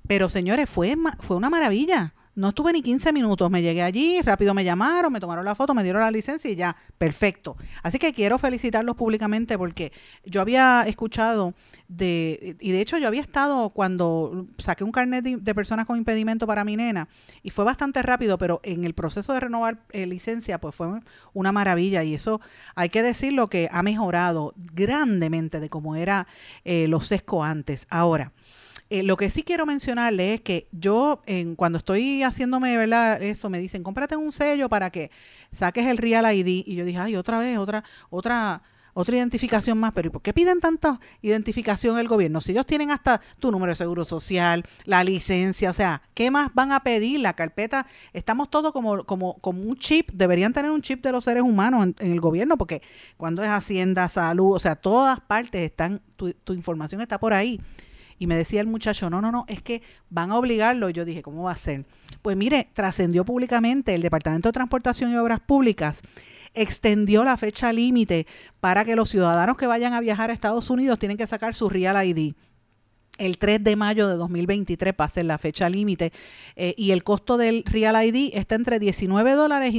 Pero 0.07 0.29
señores, 0.29 0.67
fue, 0.69 0.95
fue 1.19 1.37
una 1.37 1.49
maravilla. 1.51 2.13
No 2.37 2.49
estuve 2.49 2.71
ni 2.71 2.83
15 2.83 3.13
minutos, 3.13 3.49
me 3.49 3.63
llegué 3.63 3.81
allí, 3.81 4.21
rápido 4.21 4.53
me 4.53 4.63
llamaron, 4.63 5.11
me 5.11 5.19
tomaron 5.19 5.43
la 5.43 5.55
foto, 5.55 5.73
me 5.73 5.81
dieron 5.81 6.03
la 6.03 6.11
licencia 6.11 6.51
y 6.51 6.55
ya, 6.55 6.77
perfecto. 6.99 7.57
Así 7.81 7.97
que 7.97 8.13
quiero 8.13 8.37
felicitarlos 8.37 8.95
públicamente 8.95 9.57
porque 9.57 9.91
yo 10.23 10.41
había 10.41 10.83
escuchado 10.83 11.55
de, 11.87 12.55
y 12.59 12.71
de 12.71 12.79
hecho 12.79 12.99
yo 12.99 13.07
había 13.07 13.21
estado 13.21 13.71
cuando 13.71 14.45
saqué 14.59 14.83
un 14.83 14.91
carnet 14.91 15.23
de, 15.23 15.55
personas 15.55 15.87
con 15.87 15.97
impedimento 15.97 16.45
para 16.45 16.63
mi 16.63 16.77
nena 16.77 17.07
y 17.41 17.49
fue 17.49 17.65
bastante 17.65 18.03
rápido, 18.03 18.37
pero 18.37 18.59
en 18.61 18.83
el 18.83 18.93
proceso 18.93 19.33
de 19.33 19.39
renovar 19.39 19.79
eh, 19.89 20.05
licencia 20.05 20.61
pues 20.61 20.75
fue 20.75 20.87
una 21.33 21.51
maravilla 21.51 22.03
y 22.03 22.13
eso 22.13 22.39
hay 22.75 22.89
que 22.89 23.01
decirlo 23.01 23.47
que 23.47 23.67
ha 23.71 23.81
mejorado 23.81 24.53
grandemente 24.75 25.59
de 25.59 25.69
cómo 25.71 25.95
era 25.95 26.27
eh, 26.65 26.87
los 26.87 27.07
sesco 27.07 27.43
antes. 27.43 27.87
Ahora, 27.89 28.31
eh, 28.89 29.03
lo 29.03 29.17
que 29.17 29.29
sí 29.29 29.43
quiero 29.43 29.65
mencionarle 29.65 30.35
es 30.35 30.41
que 30.41 30.67
yo, 30.71 31.21
en, 31.25 31.55
cuando 31.55 31.77
estoy 31.77 32.23
haciéndome, 32.23 32.77
¿verdad? 32.77 33.21
Eso, 33.21 33.49
me 33.49 33.59
dicen, 33.59 33.83
cómprate 33.83 34.15
un 34.15 34.31
sello 34.31 34.69
para 34.69 34.91
que 34.91 35.11
saques 35.51 35.87
el 35.87 35.97
Real 35.97 36.33
ID. 36.33 36.63
Y 36.65 36.75
yo 36.75 36.85
dije, 36.85 36.99
ay, 36.99 37.17
otra 37.17 37.39
vez, 37.39 37.57
otra, 37.57 37.83
otra, 38.09 38.61
otra 38.93 39.17
identificación 39.17 39.77
más. 39.77 39.91
Pero 39.93 40.07
¿y 40.07 40.11
por 40.11 40.21
qué 40.21 40.31
piden 40.31 40.61
tanta 40.61 41.01
identificación 41.21 41.99
el 41.99 42.07
gobierno? 42.07 42.39
Si 42.39 42.53
ellos 42.53 42.65
tienen 42.65 42.91
hasta 42.91 43.19
tu 43.39 43.51
número 43.51 43.71
de 43.71 43.75
seguro 43.75 44.05
social, 44.05 44.63
la 44.85 45.03
licencia, 45.03 45.69
o 45.69 45.73
sea, 45.73 46.01
¿qué 46.13 46.31
más 46.31 46.53
van 46.53 46.71
a 46.71 46.79
pedir? 46.79 47.19
La 47.19 47.33
carpeta, 47.33 47.87
estamos 48.13 48.49
todos 48.49 48.71
como, 48.71 49.03
como, 49.03 49.33
como 49.39 49.63
un 49.63 49.77
chip, 49.77 50.11
deberían 50.13 50.53
tener 50.53 50.71
un 50.71 50.81
chip 50.81 51.03
de 51.03 51.11
los 51.11 51.25
seres 51.25 51.43
humanos 51.43 51.83
en, 51.83 51.95
en 51.99 52.13
el 52.13 52.21
gobierno, 52.21 52.57
porque 52.57 52.81
cuando 53.17 53.43
es 53.43 53.49
Hacienda, 53.49 54.07
Salud, 54.07 54.55
o 54.55 54.59
sea, 54.59 54.77
todas 54.77 55.19
partes 55.19 55.59
están, 55.59 56.01
tu, 56.15 56.31
tu 56.31 56.53
información 56.53 57.01
está 57.01 57.19
por 57.19 57.33
ahí. 57.33 57.59
Y 58.19 58.27
me 58.27 58.35
decía 58.35 58.61
el 58.61 58.67
muchacho, 58.67 59.09
no, 59.09 59.21
no, 59.21 59.31
no, 59.31 59.45
es 59.47 59.61
que 59.61 59.81
van 60.09 60.31
a 60.31 60.37
obligarlo. 60.37 60.89
Yo 60.89 61.05
dije, 61.05 61.21
¿cómo 61.21 61.43
va 61.43 61.51
a 61.51 61.55
ser? 61.55 61.85
Pues 62.21 62.35
mire, 62.35 62.69
trascendió 62.73 63.25
públicamente 63.25 63.93
el 63.93 64.01
Departamento 64.01 64.49
de 64.49 64.53
Transportación 64.53 65.11
y 65.11 65.17
Obras 65.17 65.39
Públicas 65.39 66.01
extendió 66.53 67.23
la 67.23 67.37
fecha 67.37 67.71
límite 67.71 68.25
para 68.59 68.83
que 68.83 68.95
los 68.95 69.09
ciudadanos 69.09 69.57
que 69.57 69.67
vayan 69.67 69.93
a 69.93 69.99
viajar 69.99 70.29
a 70.29 70.33
Estados 70.33 70.69
Unidos 70.69 70.99
tienen 70.99 71.17
que 71.17 71.27
sacar 71.27 71.53
su 71.53 71.69
Real 71.69 72.05
ID. 72.05 72.33
El 73.17 73.39
3 73.39 73.63
de 73.63 73.75
mayo 73.75 74.07
de 74.07 74.15
2023 74.15 74.93
va 74.93 75.09
la 75.23 75.37
fecha 75.39 75.69
límite 75.69 76.11
eh, 76.55 76.75
y 76.77 76.91
el 76.91 77.03
costo 77.03 77.37
del 77.37 77.63
Real 77.65 77.95
ID 78.05 78.31
está 78.33 78.53
entre 78.55 78.77
19 78.77 79.31
dólares 79.31 79.73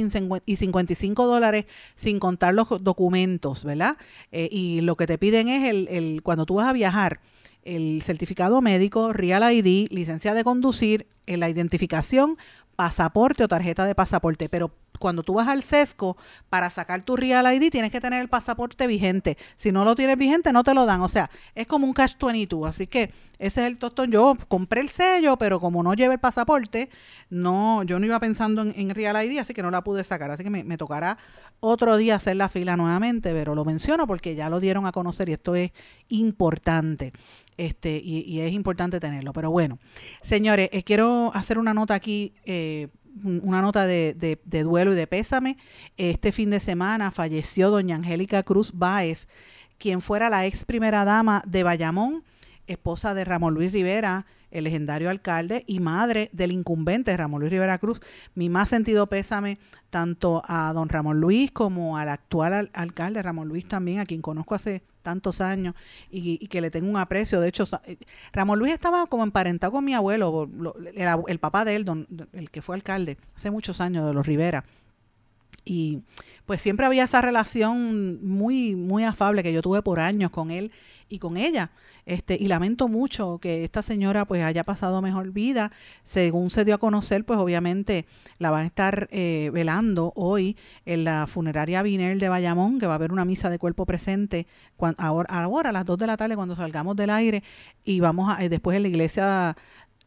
y 0.45 0.55
55 0.57 1.25
dólares 1.25 1.65
sin 1.95 2.19
contar 2.19 2.53
los 2.53 2.67
documentos, 2.83 3.63
¿verdad? 3.63 3.95
Eh, 4.33 4.49
y 4.51 4.81
lo 4.81 4.97
que 4.97 5.07
te 5.07 5.17
piden 5.17 5.47
es 5.47 5.69
el, 5.69 5.87
el 5.89 6.21
cuando 6.21 6.45
tú 6.45 6.55
vas 6.55 6.67
a 6.67 6.73
viajar, 6.73 7.21
el 7.75 8.01
certificado 8.01 8.61
médico, 8.61 9.13
Real 9.13 9.53
ID, 9.53 9.89
licencia 9.91 10.33
de 10.33 10.43
conducir, 10.43 11.07
eh, 11.27 11.37
la 11.37 11.49
identificación, 11.49 12.37
pasaporte 12.75 13.43
o 13.43 13.47
tarjeta 13.47 13.85
de 13.85 13.93
pasaporte. 13.93 14.49
Pero 14.49 14.71
cuando 14.99 15.23
tú 15.23 15.33
vas 15.33 15.47
al 15.47 15.63
sesco 15.63 16.17
para 16.49 16.69
sacar 16.69 17.03
tu 17.03 17.15
Real 17.15 17.45
ID 17.53 17.71
tienes 17.71 17.91
que 17.91 18.01
tener 18.01 18.21
el 18.21 18.29
pasaporte 18.29 18.87
vigente. 18.87 19.37
Si 19.55 19.71
no 19.71 19.85
lo 19.85 19.95
tienes 19.95 20.17
vigente 20.17 20.53
no 20.53 20.63
te 20.63 20.73
lo 20.73 20.85
dan. 20.85 21.01
O 21.01 21.07
sea, 21.07 21.29
es 21.55 21.67
como 21.67 21.85
un 21.85 21.93
cash 21.93 22.15
22. 22.19 22.69
Así 22.69 22.87
que 22.87 23.11
ese 23.37 23.61
es 23.61 23.67
el 23.67 23.77
tostón. 23.77 24.11
Yo 24.11 24.35
compré 24.47 24.81
el 24.81 24.89
sello, 24.89 25.37
pero 25.37 25.59
como 25.59 25.83
no 25.83 25.93
llevé 25.93 26.15
el 26.15 26.19
pasaporte, 26.19 26.89
no, 27.29 27.83
yo 27.83 27.99
no 27.99 28.05
iba 28.05 28.19
pensando 28.19 28.61
en, 28.61 28.73
en 28.75 28.89
Real 28.91 29.25
ID, 29.25 29.39
así 29.39 29.53
que 29.53 29.61
no 29.61 29.71
la 29.71 29.83
pude 29.83 30.03
sacar. 30.03 30.31
Así 30.31 30.43
que 30.43 30.49
me, 30.49 30.63
me 30.63 30.77
tocará 30.77 31.17
otro 31.61 31.97
día 31.97 32.15
hacer 32.15 32.35
la 32.35 32.49
fila 32.49 32.77
nuevamente, 32.77 33.33
pero 33.33 33.55
lo 33.55 33.65
menciono 33.65 34.07
porque 34.07 34.35
ya 34.35 34.49
lo 34.49 34.59
dieron 34.59 34.85
a 34.85 34.91
conocer 34.91 35.29
y 35.29 35.33
esto 35.33 35.55
es 35.55 35.71
importante. 36.07 37.11
Este, 37.59 38.01
y, 38.03 38.21
y 38.21 38.39
es 38.39 38.53
importante 38.53 38.99
tenerlo. 38.99 39.33
Pero 39.33 39.51
bueno, 39.51 39.79
señores, 40.21 40.69
eh, 40.71 40.83
quiero 40.83 41.31
hacer 41.35 41.57
una 41.59 41.73
nota 41.73 41.93
aquí, 41.93 42.33
eh, 42.45 42.87
un- 43.23 43.41
una 43.43 43.61
nota 43.61 43.85
de, 43.85 44.13
de- 44.17 44.39
de 44.45 44.63
duelo 44.63 44.93
y 44.93 44.95
de 44.95 45.07
pésame. 45.07 45.57
Este 45.97 46.31
fin 46.31 46.49
de 46.51 46.59
semana 46.61 47.11
falleció 47.11 47.69
doña 47.69 47.95
Angélica 47.97 48.43
Cruz 48.43 48.71
Báez, 48.73 49.27
quien 49.77 49.99
fuera 50.01 50.29
la 50.29 50.45
ex 50.45 50.63
primera 50.63 51.03
dama 51.03 51.43
de 51.45 51.63
Bayamón, 51.63 52.23
esposa 52.71 53.13
de 53.13 53.25
Ramón 53.25 53.53
Luis 53.53 53.71
Rivera, 53.71 54.25
el 54.51 54.63
legendario 54.63 55.09
alcalde 55.09 55.63
y 55.67 55.79
madre 55.79 56.29
del 56.33 56.51
incumbente 56.51 57.15
Ramón 57.15 57.41
Luis 57.41 57.51
Rivera 57.51 57.77
Cruz. 57.77 58.01
Mi 58.33 58.49
más 58.49 58.69
sentido 58.69 59.07
pésame 59.07 59.59
tanto 59.89 60.41
a 60.47 60.71
don 60.73 60.89
Ramón 60.89 61.19
Luis 61.19 61.51
como 61.51 61.97
al 61.97 62.09
actual 62.09 62.53
al- 62.53 62.69
alcalde 62.73 63.21
Ramón 63.21 63.47
Luis 63.47 63.67
también, 63.67 63.99
a 63.99 64.05
quien 64.05 64.21
conozco 64.21 64.55
hace 64.55 64.81
tantos 65.03 65.39
años 65.41 65.75
y, 66.11 66.47
que 66.47 66.61
le 66.61 66.71
tengo 66.71 66.89
un 66.89 66.97
aprecio. 66.97 67.39
De 67.41 67.47
hecho, 67.49 67.65
eh, 67.85 67.97
Ramón 68.33 68.59
Luis 68.59 68.73
estaba 68.73 69.05
como 69.07 69.23
emparentado 69.23 69.71
con 69.71 69.85
mi 69.85 69.93
abuelo, 69.93 70.49
lo- 70.57 70.75
el, 70.95 71.07
abu- 71.07 71.25
el 71.27 71.39
papá 71.39 71.63
de 71.65 71.75
él, 71.75 71.85
don- 71.85 72.07
el 72.33 72.49
que 72.49 72.61
fue 72.61 72.75
alcalde 72.75 73.17
hace 73.35 73.51
muchos 73.51 73.81
años 73.81 74.07
de 74.07 74.13
los 74.13 74.25
Rivera. 74.25 74.65
Y 75.65 75.99
pues 76.45 76.61
siempre 76.61 76.85
había 76.85 77.03
esa 77.03 77.21
relación 77.21 78.25
muy, 78.25 78.75
muy 78.75 79.03
afable 79.03 79.43
que 79.43 79.53
yo 79.53 79.61
tuve 79.61 79.81
por 79.83 79.99
años 79.99 80.31
con 80.31 80.49
él 80.51 80.71
y 81.09 81.19
con 81.19 81.37
ella. 81.37 81.71
Este, 82.05 82.37
y 82.39 82.47
lamento 82.47 82.87
mucho 82.87 83.39
que 83.39 83.63
esta 83.63 83.81
señora 83.81 84.25
pues 84.25 84.43
haya 84.43 84.63
pasado 84.63 85.01
mejor 85.01 85.31
vida. 85.31 85.71
Según 86.03 86.49
se 86.49 86.65
dio 86.65 86.75
a 86.75 86.77
conocer, 86.77 87.25
pues 87.25 87.39
obviamente 87.39 88.05
la 88.37 88.51
van 88.51 88.63
a 88.63 88.65
estar 88.65 89.07
eh, 89.11 89.51
velando 89.53 90.13
hoy 90.15 90.57
en 90.85 91.03
la 91.03 91.27
funeraria 91.27 91.81
Vinel 91.81 92.19
de 92.19 92.29
Bayamón, 92.29 92.79
que 92.79 92.87
va 92.87 92.93
a 92.93 92.95
haber 92.95 93.11
una 93.11 93.25
misa 93.25 93.49
de 93.49 93.59
cuerpo 93.59 93.85
presente 93.85 94.47
ahora, 94.97 95.33
ahora 95.33 95.69
a 95.69 95.73
las 95.73 95.85
2 95.85 95.97
de 95.97 96.07
la 96.07 96.17
tarde 96.17 96.35
cuando 96.35 96.55
salgamos 96.55 96.95
del 96.95 97.09
aire 97.09 97.43
y 97.83 97.99
vamos 97.99 98.31
a, 98.31 98.43
eh, 98.43 98.49
después 98.49 98.77
en 98.77 98.83
la 98.83 98.89
iglesia 98.89 99.57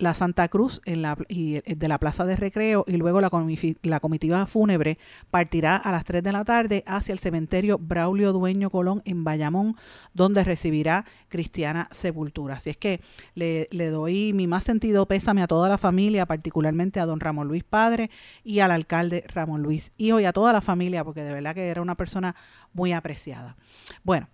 la 0.03 0.15
Santa 0.15 0.49
Cruz 0.49 0.83
en 0.85 1.01
la, 1.01 1.17
y, 1.29 1.57
eh, 1.57 1.63
de 1.77 1.89
la 1.89 1.99
Plaza 1.99 2.25
de 2.25 2.37
Recreo 2.37 2.85
y 2.87 2.97
luego 2.97 3.21
la, 3.21 3.31
comitiva 3.31 4.47
fúnebre 4.47 4.99
partirá 5.31 5.77
a 5.77 5.93
las 5.93 6.05
3 6.05 6.23
de 6.23 6.33
la 6.33 6.45
tarde 6.45 6.83
hacia 6.87 7.13
el 7.13 7.19
cementerio 7.19 7.79
Braulio 7.79 8.33
Dueño 8.33 8.69
Colón 8.71 9.03
en 9.05 9.25
Bayamón, 9.25 9.77
donde 10.13 10.45
recibirá 10.45 11.05
cristiana 11.29 11.89
sepultura. 11.93 12.57
Así 12.57 12.71
es 12.71 12.77
que 12.77 13.01
le, 13.35 13.69
le 13.71 13.91
doy 13.91 14.33
mi 14.33 14.47
más 14.47 14.65
sentido 14.65 15.07
pésame 15.07 15.43
a 15.43 15.47
toda 15.47 15.69
la 15.69 15.79
familia, 15.79 16.27
particularmente 16.27 17.01
a 17.01 17.07
don 17.07 17.21
Ramón 17.21 17.49
Luis 17.49 17.65
Padre 17.65 18.11
y 18.45 18.59
al 18.59 18.73
alcalde 18.73 19.25
Ramón 19.29 19.63
Luis 19.63 19.93
Hijo 19.97 20.21
y 20.21 20.25
a 20.25 20.33
toda 20.33 20.53
la 20.53 20.61
familia, 20.61 21.05
porque 21.05 21.23
de 21.23 21.33
verdad 21.33 21.55
que 21.55 21.69
era 21.69 21.81
una 21.81 21.95
persona 21.95 22.35
muy 22.73 22.93
apreciada. 22.93 23.57
Bueno. 24.03 24.29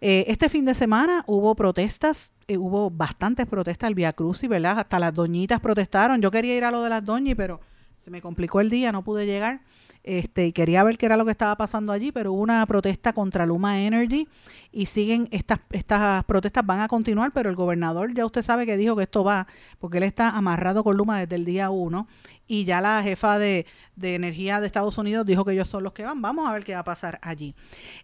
Eh, 0.00 0.26
este 0.28 0.48
fin 0.48 0.64
de 0.64 0.74
semana 0.74 1.24
hubo 1.26 1.54
protestas, 1.56 2.32
eh, 2.46 2.56
hubo 2.56 2.88
bastantes 2.88 3.46
protestas 3.46 3.88
al 3.88 3.94
Via 3.94 4.12
Crucis, 4.12 4.48
¿verdad? 4.48 4.78
Hasta 4.78 4.98
las 4.98 5.12
doñitas 5.12 5.60
protestaron. 5.60 6.22
Yo 6.22 6.30
quería 6.30 6.56
ir 6.56 6.64
a 6.64 6.70
lo 6.70 6.82
de 6.82 6.90
las 6.90 7.04
doñas, 7.04 7.34
pero 7.36 7.60
se 8.04 8.10
me 8.10 8.22
complicó 8.22 8.60
el 8.60 8.70
día, 8.70 8.92
no 8.92 9.02
pude 9.02 9.26
llegar. 9.26 9.60
Este, 10.04 10.46
y 10.46 10.52
quería 10.52 10.84
ver 10.84 10.96
qué 10.96 11.06
era 11.06 11.16
lo 11.16 11.24
que 11.24 11.32
estaba 11.32 11.56
pasando 11.56 11.92
allí, 11.92 12.12
pero 12.12 12.32
hubo 12.32 12.40
una 12.40 12.64
protesta 12.66 13.12
contra 13.12 13.44
Luma 13.44 13.80
Energy 13.82 14.28
y 14.72 14.86
siguen 14.86 15.28
estas 15.32 15.60
estas 15.70 16.24
protestas 16.24 16.64
van 16.64 16.80
a 16.80 16.88
continuar, 16.88 17.32
pero 17.32 17.50
el 17.50 17.56
gobernador 17.56 18.14
ya 18.14 18.24
usted 18.24 18.42
sabe 18.42 18.64
que 18.64 18.76
dijo 18.76 18.96
que 18.96 19.02
esto 19.02 19.24
va, 19.24 19.46
porque 19.78 19.98
él 19.98 20.04
está 20.04 20.30
amarrado 20.30 20.84
con 20.84 20.96
Luma 20.96 21.20
desde 21.20 21.34
el 21.34 21.44
día 21.44 21.70
uno 21.70 22.06
y 22.46 22.64
ya 22.64 22.80
la 22.80 23.02
jefa 23.02 23.38
de, 23.38 23.66
de 23.96 24.14
energía 24.14 24.60
de 24.60 24.66
Estados 24.66 24.96
Unidos 24.98 25.26
dijo 25.26 25.44
que 25.44 25.52
ellos 25.52 25.68
son 25.68 25.82
los 25.82 25.92
que 25.92 26.04
van. 26.04 26.22
Vamos 26.22 26.48
a 26.48 26.52
ver 26.52 26.64
qué 26.64 26.74
va 26.74 26.80
a 26.80 26.84
pasar 26.84 27.18
allí. 27.22 27.54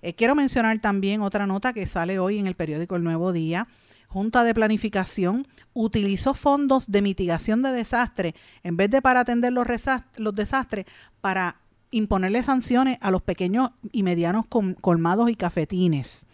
Eh, 0.03 0.15
quiero 0.15 0.35
mencionar 0.35 0.79
también 0.81 1.23
otra 1.23 1.47
nota 1.47 1.73
que 1.73 1.87
sale 1.87 2.19
hoy 2.19 2.39
en 2.39 2.47
el 2.47 2.55
periódico 2.55 2.97
El 2.97 3.05
Nuevo 3.05 3.33
Día. 3.33 3.67
Junta 4.09 4.45
de 4.45 4.55
Planificación 4.55 5.45
utilizó 5.73 6.35
fondos 6.35 6.89
de 6.89 7.03
mitigación 7.03 7.63
de 7.63 7.73
desastre 7.73 8.37
en 8.63 8.77
vez 8.77 8.89
de 8.91 9.03
para 9.03 9.21
atender 9.21 9.53
los 9.53 10.37
desastres, 10.37 10.87
para 11.21 11.57
imponerle 11.95 12.43
sanciones 12.43 12.99
a 13.01 13.11
los 13.11 13.23
pequeños 13.23 13.71
y 13.93 14.03
medianos 14.03 14.47
colmados 14.81 15.31
y 15.31 15.37
cafetines. 15.37 16.27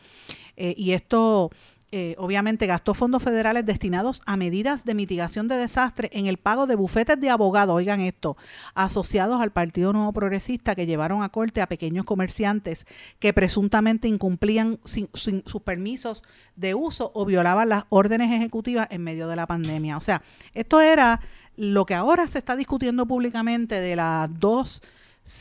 Eh, 0.57 0.75
y 0.77 0.93
esto 0.93 1.51
eh, 1.93 2.15
obviamente 2.19 2.67
gastó 2.67 2.95
fondos 2.95 3.21
federales 3.21 3.67
destinados 3.67 4.23
a 4.25 4.37
medidas 4.37 4.85
de 4.85 4.95
mitigación 4.95 5.49
de 5.49 5.57
desastre 5.57 6.09
en 6.13 6.27
el 6.27 6.37
pago 6.37 6.69
de 6.69 6.77
bufetes 6.77 7.21
de 7.21 7.31
abogados, 7.31 7.75
oigan 7.75 8.01
esto, 8.01 8.37
asociados 8.75 9.41
al 9.41 9.51
Partido 9.51 9.93
Nuevo 9.93 10.13
Progresista 10.13 10.77
que 10.77 10.87
llevaron 10.87 11.25
a 11.25 11.31
corte 11.31 11.61
a 11.61 11.67
pequeños 11.67 12.05
comerciantes 12.05 12.87
que 13.19 13.33
presuntamente 13.33 14.07
incumplían 14.07 14.79
sus 14.85 15.63
permisos 15.63 16.23
de 16.55 16.75
uso 16.75 17.11
o 17.13 17.25
violaban 17.25 17.69
las 17.69 17.85
órdenes 17.89 18.31
ejecutivas 18.31 18.87
en 18.91 19.03
medio 19.03 19.27
de 19.27 19.35
la 19.35 19.49
pandemia. 19.49 19.97
O 19.97 20.01
sea, 20.01 20.23
esto 20.55 20.81
era 20.81 21.21
lo 21.57 21.87
que 21.87 21.95
ahora 21.95 22.29
se 22.29 22.39
está 22.39 22.55
discutiendo 22.55 23.05
públicamente 23.07 23.81
de 23.81 23.97
las 23.97 24.31
dos 24.39 24.81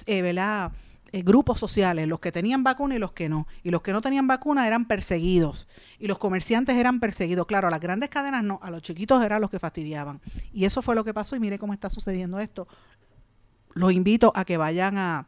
eh, 0.06 0.70
eh, 1.12 1.22
grupos 1.24 1.60
sociales, 1.60 2.08
los 2.08 2.20
que 2.20 2.32
tenían 2.32 2.64
vacuna 2.64 2.96
y 2.96 3.00
los 3.00 3.14
que 3.14 3.30
no. 3.30 3.48
Y 3.64 3.72
los 3.72 3.82
que 3.82 3.92
no 3.92 4.02
tenían 4.02 4.28
vacuna 4.28 4.68
eran 4.68 4.86
perseguidos. 4.86 5.68
Y 5.98 6.08
los 6.08 6.20
comerciantes 6.20 6.78
eran 6.78 7.00
perseguidos. 7.00 7.48
Claro, 7.48 7.68
a 7.68 7.72
las 7.72 7.82
grandes 7.82 8.10
cadenas 8.10 8.44
no, 8.44 8.60
a 8.62 8.70
los 8.70 8.82
chiquitos 8.82 9.24
eran 9.24 9.42
los 9.42 9.50
que 9.50 9.60
fastidiaban. 9.60 10.22
Y 10.54 10.66
eso 10.66 10.82
fue 10.82 10.96
lo 10.96 11.04
que 11.04 11.14
pasó 11.14 11.36
y 11.36 11.40
mire 11.40 11.58
cómo 11.58 11.74
está 11.74 11.90
sucediendo 11.90 12.40
esto. 12.40 12.68
Los 13.74 13.92
invito 13.92 14.32
a 14.36 14.46
que 14.46 14.58
vayan 14.58 14.98
a, 14.98 15.28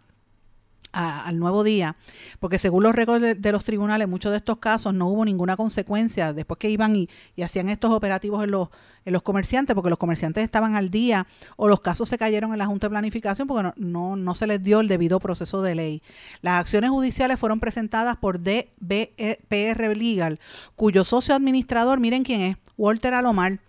al 0.91 1.39
nuevo 1.39 1.63
día, 1.63 1.95
porque 2.39 2.59
según 2.59 2.83
los 2.83 2.93
récords 2.93 3.41
de, 3.41 3.51
los 3.51 3.63
tribunales, 3.63 4.07
muchos 4.07 4.31
de 4.31 4.37
estos 4.37 4.57
casos 4.57 4.93
no 4.93 5.07
hubo 5.07 5.23
ninguna 5.25 5.55
consecuencia 5.55 6.33
después 6.33 6.57
que 6.57 6.69
iban 6.69 6.95
y, 6.95 7.09
hacían 7.41 7.69
estos 7.69 7.91
operativos 7.91 8.43
en 8.43 8.51
los, 8.51 8.69
en 9.05 9.13
los 9.13 9.21
comerciantes, 9.23 9.73
porque 9.73 9.89
los 9.89 9.97
comerciantes 9.97 10.43
estaban 10.43 10.75
al 10.75 10.91
día 10.91 11.27
o 11.55 11.67
los 11.67 11.81
casos 11.81 12.09
se 12.09 12.17
cayeron 12.17 12.51
en 12.51 12.59
la 12.59 12.65
Junta 12.65 12.87
de 12.87 12.91
Planificación 12.91 13.47
porque 13.47 13.71
no, 13.75 14.15
no, 14.15 14.35
se 14.35 14.47
les 14.47 14.61
dio 14.61 14.79
el 14.79 14.87
debido 14.87 15.19
proceso 15.19 15.61
de 15.61 15.75
ley. 15.75 16.03
Las 16.41 16.59
acciones 16.59 16.89
judiciales 16.89 17.39
fueron 17.39 17.59
presentadas 17.59 18.17
por 18.17 18.39
DBPR 18.39 19.97
Legal, 19.97 20.39
cuyo 20.75 21.03
socio 21.03 21.35
administrador, 21.35 21.99
miren 21.99 22.23
quién 22.23 22.41
es, 22.41 22.57
Walter 22.77 23.13
Alomar, 23.13 23.59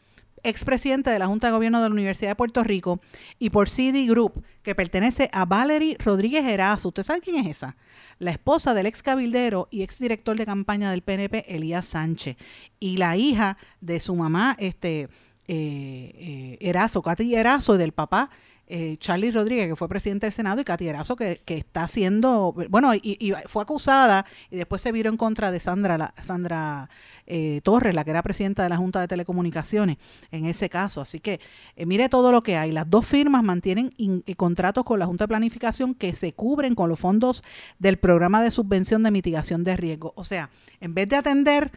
expresidente 0.42 1.10
de 1.10 1.18
la 1.18 1.26
Junta 1.26 1.48
de 1.48 1.52
Gobierno 1.52 1.82
de 1.82 1.88
la 1.88 1.94
Universidad 1.94 2.30
de 2.30 2.36
Puerto 2.36 2.62
Rico, 2.64 3.00
y 3.38 3.50
por 3.50 3.68
CD 3.68 4.06
Group, 4.06 4.44
que 4.62 4.74
pertenece 4.74 5.28
a 5.32 5.44
Valerie 5.44 5.96
Rodríguez 5.98 6.44
Erazo. 6.44 6.88
¿Usted 6.88 7.02
sabe 7.02 7.20
quién 7.20 7.36
es 7.36 7.56
esa? 7.56 7.76
La 8.18 8.30
esposa 8.30 8.74
del 8.74 8.86
ex 8.86 9.02
cabildero 9.02 9.68
y 9.70 9.82
ex 9.82 9.98
director 9.98 10.36
de 10.36 10.46
campaña 10.46 10.90
del 10.90 11.02
PNP, 11.02 11.44
Elías 11.54 11.86
Sánchez, 11.86 12.36
y 12.78 12.96
la 12.96 13.16
hija 13.16 13.56
de 13.80 14.00
su 14.00 14.14
mamá, 14.14 14.56
este, 14.58 15.02
eh, 15.02 15.08
eh, 15.48 16.58
Erazo, 16.60 17.02
Katy 17.02 17.34
Erazo, 17.34 17.76
del 17.76 17.92
papá 17.92 18.30
eh, 18.74 18.96
Charlie 18.96 19.30
Rodríguez, 19.30 19.68
que 19.68 19.76
fue 19.76 19.86
presidente 19.86 20.24
del 20.24 20.32
Senado, 20.32 20.58
y 20.58 20.64
Katy 20.64 20.88
Erazo, 20.88 21.14
que, 21.14 21.42
que 21.44 21.58
está 21.58 21.84
haciendo, 21.84 22.54
bueno, 22.70 22.94
y, 22.94 23.34
fue 23.44 23.64
acusada 23.64 24.24
y 24.50 24.56
después 24.56 24.80
se 24.80 24.90
vio 24.92 25.06
en 25.10 25.18
contra 25.18 25.52
de 25.52 25.60
Sandra, 25.60 25.98
la, 25.98 26.14
Sandra 26.22 26.88
eh, 27.26 27.60
Torres, 27.64 27.94
la 27.94 28.02
que 28.02 28.12
era 28.12 28.22
presidenta 28.22 28.62
de 28.62 28.70
la 28.70 28.78
Junta 28.78 29.02
de 29.02 29.08
Telecomunicaciones 29.08 29.98
en 30.30 30.46
ese 30.46 30.70
caso. 30.70 31.02
Así 31.02 31.20
que 31.20 31.38
eh, 31.76 31.84
mire 31.84 32.08
todo 32.08 32.32
lo 32.32 32.42
que 32.42 32.56
hay. 32.56 32.72
Las 32.72 32.88
dos 32.88 33.04
firmas 33.04 33.42
mantienen 33.42 33.92
contratos 34.38 34.84
con 34.84 34.98
la 34.98 35.04
Junta 35.04 35.24
de 35.24 35.28
Planificación 35.28 35.94
que 35.94 36.14
se 36.14 36.32
cubren 36.32 36.74
con 36.74 36.88
los 36.88 36.98
fondos 36.98 37.44
del 37.78 37.98
programa 37.98 38.42
de 38.42 38.50
subvención 38.50 39.02
de 39.02 39.10
mitigación 39.10 39.64
de 39.64 39.76
riesgo. 39.76 40.14
O 40.16 40.24
sea, 40.24 40.48
en 40.80 40.94
vez 40.94 41.10
de 41.10 41.16
atender 41.16 41.72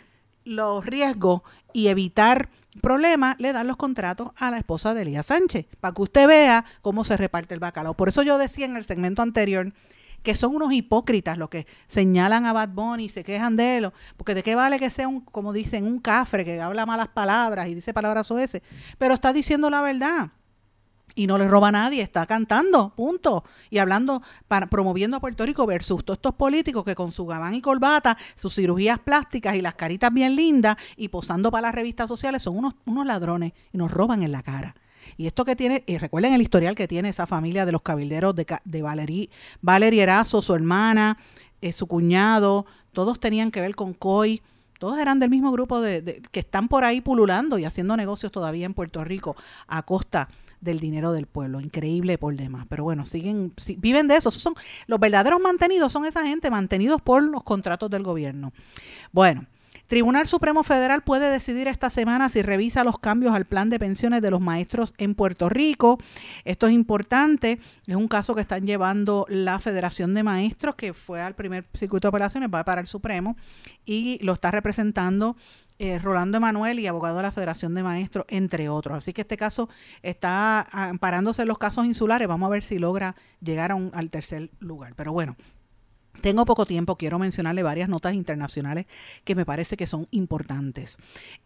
los 0.45 0.85
riesgos 0.85 1.41
y 1.73 1.87
evitar 1.87 2.47
problema, 2.81 3.35
le 3.39 3.53
dan 3.53 3.67
los 3.67 3.77
contratos 3.77 4.31
a 4.37 4.51
la 4.51 4.57
esposa 4.57 4.93
de 4.93 5.03
Elías 5.03 5.27
Sánchez, 5.27 5.65
para 5.79 5.93
que 5.93 6.01
usted 6.01 6.27
vea 6.27 6.65
cómo 6.81 7.03
se 7.03 7.17
reparte 7.17 7.53
el 7.53 7.59
bacalao. 7.59 7.95
Por 7.95 8.09
eso 8.09 8.21
yo 8.23 8.37
decía 8.37 8.65
en 8.65 8.77
el 8.77 8.85
segmento 8.85 9.21
anterior 9.21 9.73
que 10.23 10.35
son 10.35 10.55
unos 10.55 10.73
hipócritas 10.73 11.37
los 11.37 11.49
que 11.49 11.67
señalan 11.87 12.45
a 12.45 12.53
Bad 12.53 12.69
Bunny 12.69 13.05
y 13.05 13.09
se 13.09 13.23
quejan 13.23 13.55
de 13.55 13.77
él, 13.77 13.91
porque 14.17 14.33
de 14.33 14.41
qué 14.41 14.55
vale 14.55 14.79
que 14.79 14.89
sea 14.89 15.07
un, 15.07 15.21
como 15.21 15.53
dicen, 15.53 15.85
un 15.85 15.99
cafre 15.99 16.43
que 16.43 16.59
habla 16.59 16.85
malas 16.85 17.09
palabras 17.09 17.67
y 17.67 17.75
dice 17.75 17.93
palabras 17.93 18.29
ese, 18.31 18.63
pero 18.97 19.13
está 19.13 19.31
diciendo 19.31 19.69
la 19.69 19.81
verdad 19.81 20.31
y 21.15 21.27
no 21.27 21.37
le 21.37 21.47
roba 21.47 21.69
a 21.69 21.71
nadie, 21.71 22.01
está 22.01 22.25
cantando, 22.25 22.89
punto. 22.95 23.43
Y 23.69 23.77
hablando, 23.77 24.21
para, 24.47 24.67
promoviendo 24.67 25.17
a 25.17 25.19
Puerto 25.19 25.45
Rico 25.45 25.65
versus 25.65 26.03
todos 26.03 26.17
estos 26.17 26.35
políticos 26.35 26.83
que 26.83 26.95
con 26.95 27.11
su 27.11 27.25
gabán 27.25 27.53
y 27.53 27.61
corbata, 27.61 28.17
sus 28.35 28.55
cirugías 28.55 28.99
plásticas 28.99 29.55
y 29.55 29.61
las 29.61 29.75
caritas 29.75 30.13
bien 30.13 30.35
lindas 30.35 30.75
y 30.97 31.07
posando 31.07 31.51
para 31.51 31.67
las 31.67 31.75
revistas 31.75 32.09
sociales 32.09 32.43
son 32.43 32.57
unos, 32.57 32.75
unos 32.85 33.05
ladrones 33.05 33.53
y 33.71 33.77
nos 33.77 33.91
roban 33.91 34.23
en 34.23 34.31
la 34.31 34.43
cara. 34.43 34.75
Y 35.17 35.27
esto 35.27 35.45
que 35.45 35.55
tiene, 35.55 35.83
y 35.85 35.97
recuerden 35.97 36.33
el 36.33 36.41
historial 36.41 36.75
que 36.75 36.87
tiene 36.87 37.09
esa 37.09 37.27
familia 37.27 37.65
de 37.65 37.71
los 37.71 37.81
cabilderos 37.81 38.35
de, 38.35 38.45
de 38.65 38.81
Valerie, 38.81 39.29
Valerie 39.61 40.03
Erazo, 40.03 40.41
su 40.41 40.53
hermana, 40.53 41.17
eh, 41.61 41.71
su 41.71 41.87
cuñado, 41.87 42.65
todos 42.91 43.19
tenían 43.19 43.51
que 43.51 43.61
ver 43.61 43.75
con 43.75 43.93
COI 43.93 44.41
todos 44.79 44.99
eran 44.99 45.19
del 45.19 45.29
mismo 45.29 45.51
grupo 45.51 45.79
de, 45.79 46.21
que 46.31 46.41
están 46.41 46.67
por 46.67 46.83
ahí 46.83 47.01
pululando 47.01 47.57
y 47.57 47.65
haciendo 47.65 47.95
negocios 47.95 48.31
todavía 48.31 48.65
en 48.65 48.73
Puerto 48.73 49.03
Rico 49.03 49.35
a 49.67 49.83
costa 49.83 50.27
del 50.65 50.81
dinero 50.81 51.13
del 51.13 51.27
pueblo. 51.27 51.61
Increíble 51.61 52.17
por 52.17 52.35
demás. 52.35 52.65
Pero 52.67 52.83
bueno, 52.83 53.05
siguen, 53.05 53.53
viven 53.77 54.09
de 54.09 54.17
eso. 54.17 54.31
son 54.31 54.55
los 54.87 54.99
verdaderos 54.99 55.39
mantenidos, 55.39 55.93
son 55.93 56.05
esa 56.05 56.27
gente 56.27 56.49
mantenidos 56.49 57.01
por 57.01 57.23
los 57.23 57.43
contratos 57.43 57.89
del 57.89 58.03
gobierno. 58.03 58.51
Bueno. 59.13 59.45
Tribunal 59.87 60.27
Supremo 60.27 60.63
Federal 60.63 61.03
puede 61.03 61.29
decidir 61.29 61.67
esta 61.67 61.89
semana 61.89 62.29
si 62.29 62.41
revisa 62.41 62.83
los 62.83 62.97
cambios 62.97 63.35
al 63.35 63.45
plan 63.45 63.69
de 63.69 63.77
pensiones 63.77 64.21
de 64.21 64.31
los 64.31 64.41
maestros 64.41 64.93
en 64.97 65.13
Puerto 65.13 65.47
Rico. 65.47 65.99
Esto 66.43 66.67
es 66.67 66.73
importante. 66.73 67.59
Es 67.85 67.95
un 67.95 68.07
caso 68.07 68.33
que 68.33 68.41
están 68.41 68.65
llevando 68.65 69.25
la 69.29 69.59
Federación 69.59 70.13
de 70.15 70.23
Maestros, 70.23 70.75
que 70.75 70.93
fue 70.93 71.21
al 71.21 71.35
primer 71.35 71.65
circuito 71.73 72.07
de 72.07 72.09
operaciones, 72.09 72.49
va 72.53 72.63
para 72.63 72.81
el 72.81 72.87
Supremo, 72.87 73.37
y 73.85 74.17
lo 74.23 74.33
está 74.33 74.49
representando 74.49 75.35
eh, 75.77 75.99
Rolando 75.99 76.37
Emanuel 76.37 76.79
y 76.79 76.87
abogado 76.87 77.17
de 77.17 77.23
la 77.23 77.31
Federación 77.31 77.75
de 77.75 77.83
Maestros, 77.83 78.25
entre 78.29 78.69
otros. 78.69 78.97
Así 78.97 79.13
que 79.13 79.21
este 79.21 79.37
caso 79.37 79.69
está 80.01 80.61
amparándose 80.71 81.43
en 81.43 81.47
los 81.47 81.57
casos 81.57 81.85
insulares. 81.85 82.27
Vamos 82.27 82.47
a 82.47 82.49
ver 82.49 82.63
si 82.63 82.79
logra 82.79 83.15
llegar 83.39 83.71
a 83.71 83.75
un, 83.75 83.91
al 83.93 84.09
tercer 84.09 84.49
lugar. 84.59 84.93
Pero 84.95 85.13
bueno, 85.13 85.35
tengo 86.21 86.45
poco 86.45 86.65
tiempo, 86.65 86.95
quiero 86.95 87.19
mencionarle 87.19 87.63
varias 87.63 87.89
notas 87.89 88.13
internacionales 88.13 88.85
que 89.23 89.35
me 89.35 89.45
parece 89.45 89.77
que 89.77 89.87
son 89.87 90.07
importantes. 90.11 90.97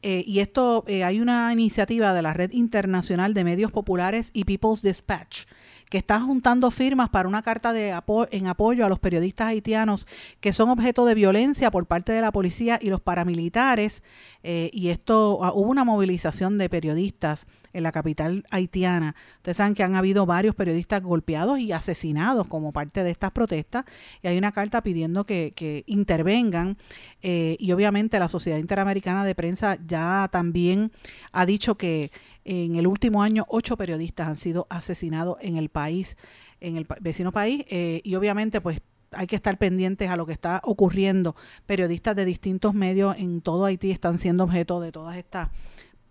Eh, 0.02 0.24
y 0.26 0.40
esto, 0.40 0.84
eh, 0.88 1.04
hay 1.04 1.20
una 1.20 1.52
iniciativa 1.54 2.14
de 2.14 2.22
la 2.22 2.34
Red 2.34 2.52
Internacional 2.52 3.34
de 3.34 3.44
Medios 3.44 3.72
Populares 3.72 4.32
y 4.34 4.46
People's 4.46 4.82
Dispatch 4.82 5.46
que 5.90 5.98
está 5.98 6.20
juntando 6.22 6.70
firmas 6.72 7.10
para 7.10 7.28
una 7.28 7.42
carta 7.42 7.74
de 7.74 8.00
en 8.32 8.48
apoyo 8.48 8.86
a 8.86 8.90
los 8.90 9.00
periodistas 9.00 9.48
haitianos 9.48 10.08
que 10.40 10.54
son 10.54 10.70
objeto 10.70 11.06
de 11.06 11.16
violencia 11.16 11.72
por 11.72 11.88
parte 11.88 12.12
de 12.12 12.22
la 12.22 12.32
policía 12.32 12.80
y 12.82 12.90
los 12.90 13.02
paramilitares. 13.02 14.04
Eh, 14.44 14.70
y 14.72 14.90
esto, 14.90 15.40
ah, 15.44 15.52
hubo 15.54 15.70
una 15.70 15.84
movilización 15.84 16.58
de 16.58 16.70
periodistas 16.70 17.48
en 17.74 17.84
la 17.84 17.92
capital 17.92 18.46
haitiana. 18.50 19.16
Ustedes 19.38 19.58
saben 19.58 19.76
que 19.76 19.84
han 19.84 19.96
habido 19.96 20.26
varios 20.26 20.56
periodistas 20.56 21.04
golpeados 21.04 21.60
y 21.60 21.72
asesinados 21.72 22.48
como 22.48 22.72
parte 22.72 23.04
de 23.04 23.12
estas 23.12 23.32
protestas. 23.32 23.86
Y 24.22 24.28
hay 24.28 24.38
una 24.38 24.52
carta 24.52 24.82
pidiendo 24.82 25.26
que, 25.26 25.84
intervengan. 25.88 26.78
Eh, 27.22 27.58
y 27.60 27.72
obviamente 27.72 28.20
la 28.20 28.30
Sociedad 28.30 28.58
Interamericana 28.58 29.26
de 29.26 29.36
Prensa 29.36 29.78
ya 29.86 30.30
también 30.32 30.92
ha 31.32 31.46
dicho 31.46 31.76
que 31.76 32.12
en 32.52 32.78
el 32.78 32.88
último 32.88 33.22
año, 33.22 33.46
ocho 33.48 33.78
periodistas 33.78 34.28
han 34.28 34.38
sido 34.38 34.66
asesinados 34.72 35.38
en 35.40 35.58
el 35.58 35.70
país, 35.70 36.18
en 36.60 36.78
el 36.78 36.88
vecino 37.00 37.32
país, 37.32 37.64
eh, 37.70 38.02
y 38.04 38.16
obviamente, 38.16 38.60
pues 38.60 38.82
hay 39.12 39.28
que 39.28 39.36
estar 39.36 39.60
pendientes 39.60 40.10
a 40.10 40.18
lo 40.18 40.26
que 40.26 40.32
está 40.32 40.60
ocurriendo. 40.64 41.36
Periodistas 41.68 42.16
de 42.16 42.26
distintos 42.26 42.74
medios 42.74 43.16
en 43.18 43.42
todo 43.42 43.66
Haití 43.66 43.92
están 43.92 44.18
siendo 44.18 44.46
objeto 44.46 44.82
de 44.82 44.92
todas 44.92 45.16
estas 45.18 45.50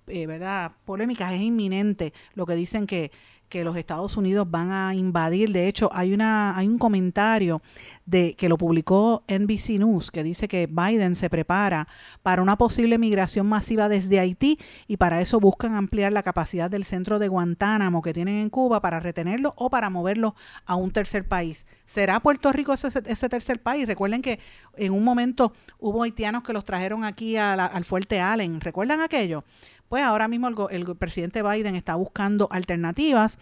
eh, 0.07 0.29
¿verdad? 0.29 0.73
polémicas, 0.85 1.33
es 1.33 1.41
inminente 1.41 2.13
lo 2.35 2.47
que 2.47 2.55
dicen 2.55 2.87
que 2.87 3.11
que 3.49 3.65
los 3.65 3.77
Estados 3.77 4.17
Unidos 4.17 4.51
van 4.51 4.71
a 4.71 4.95
invadir. 4.95 5.53
De 5.53 5.69
hecho, 5.69 5.91
hay 5.93 6.13
una 6.13 6.57
hay 6.57 6.69
un 6.69 6.79
comentario 6.79 7.63
de 8.07 8.35
que 8.35 8.49
lo 8.49 8.57
publicó 8.57 9.23
NBC 9.29 9.79
News 9.79 10.11
que 10.11 10.23
dice 10.23 10.49
que 10.49 10.67
Biden 10.67 11.15
se 11.15 11.29
prepara 11.29 11.89
para 12.23 12.43
una 12.43 12.57
posible 12.57 12.99
migración 12.99 13.47
masiva 13.47 13.89
desde 13.89 14.21
Haití 14.21 14.59
y 14.87 14.97
para 14.97 15.21
eso 15.21 15.41
buscan 15.41 15.75
ampliar 15.75 16.13
la 16.13 16.23
capacidad 16.23 16.71
del 16.71 16.85
centro 16.85 17.19
de 17.19 17.29
Guantánamo 17.29 18.03
que 18.03 18.15
tienen 18.15 18.37
en 18.37 18.51
Cuba 18.51 18.81
para 18.81 19.01
retenerlo 19.01 19.55
o 19.57 19.71
para 19.71 19.91
moverlo 19.91 20.35
a 20.65 20.75
un 20.75 20.91
tercer 20.91 21.27
país. 21.27 21.67
¿Será 21.87 22.21
Puerto 22.21 22.53
Rico 22.53 22.73
ese, 22.73 22.89
ese 23.07 23.29
tercer 23.29 23.61
país? 23.63 23.87
Recuerden 23.87 24.23
que 24.23 24.41
en 24.77 24.93
un 24.93 25.05
momento 25.05 25.53
hubo 25.79 26.03
haitianos 26.03 26.43
que 26.43 26.53
los 26.53 26.65
trajeron 26.65 27.05
aquí 27.05 27.37
al 27.37 27.85
fuerte 27.85 28.21
Allen. 28.21 28.61
¿Recuerdan 28.61 29.01
aquello? 29.01 29.45
Pues 29.89 30.03
ahora 30.03 30.29
mismo 30.29 30.69
el, 30.69 30.97
presidente 30.97 31.43
Biden 31.43 31.75
está 31.75 31.95
buscando 31.95 32.49
alternativas 32.51 33.39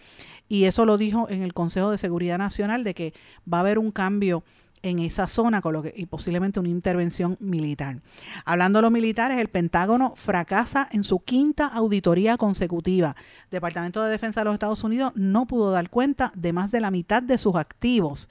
y 0.47 0.63
eso 0.63 0.85
lo 0.85 0.97
dijo 0.97 1.29
en 1.29 1.43
el 1.43 1.53
Consejo 1.53 1.91
de 1.91 1.97
Seguridad 1.97 2.37
Nacional 2.37 2.83
de 2.83 2.93
que 2.93 3.13
va 3.51 3.57
a 3.57 3.61
haber 3.61 3.79
un 3.79 3.91
cambio 3.91 4.43
en 4.83 4.99
esa 4.99 5.27
zona 5.27 5.61
con 5.61 5.73
lo 5.73 5.81
que, 5.81 5.93
y 5.95 6.05
posiblemente 6.05 6.59
una 6.59 6.69
intervención 6.69 7.35
militar. 7.39 7.99
Hablando 8.45 8.77
de 8.77 8.83
los 8.83 8.91
militares, 8.91 9.39
el 9.39 9.49
Pentágono 9.49 10.13
fracasa 10.15 10.87
en 10.91 11.03
su 11.03 11.19
quinta 11.19 11.67
auditoría 11.67 12.37
consecutiva. 12.37 13.15
El 13.45 13.51
Departamento 13.51 14.03
de 14.03 14.11
Defensa 14.11 14.41
de 14.41 14.45
los 14.45 14.53
Estados 14.53 14.83
Unidos 14.83 15.11
no 15.15 15.47
pudo 15.47 15.71
dar 15.71 15.89
cuenta 15.89 16.31
de 16.35 16.53
más 16.53 16.71
de 16.71 16.79
la 16.79 16.91
mitad 16.91 17.23
de 17.23 17.37
sus 17.37 17.55
activos 17.55 18.29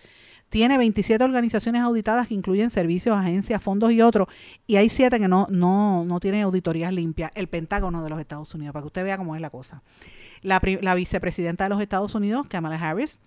tiene 0.56 0.78
27 0.78 1.22
organizaciones 1.22 1.82
auditadas 1.82 2.28
que 2.28 2.32
incluyen 2.32 2.70
servicios, 2.70 3.14
agencias, 3.14 3.62
fondos 3.62 3.92
y 3.92 4.00
otros, 4.00 4.26
y 4.66 4.76
hay 4.76 4.88
siete 4.88 5.18
que 5.18 5.28
no, 5.28 5.46
no, 5.50 6.06
no 6.06 6.18
tienen 6.18 6.44
auditorías 6.44 6.94
limpias. 6.94 7.30
El 7.34 7.46
Pentágono 7.46 8.02
de 8.02 8.08
los 8.08 8.18
Estados 8.18 8.54
Unidos, 8.54 8.72
para 8.72 8.82
que 8.82 8.86
usted 8.86 9.04
vea 9.04 9.18
cómo 9.18 9.34
es 9.34 9.42
la 9.42 9.50
cosa. 9.50 9.82
La, 10.40 10.58
vicepresidenta 10.94 11.64
de 11.64 11.68
los 11.68 11.82
Estados 11.82 12.14
Unidos, 12.14 12.46
Kamala 12.48 12.76
Harris, 12.76 13.18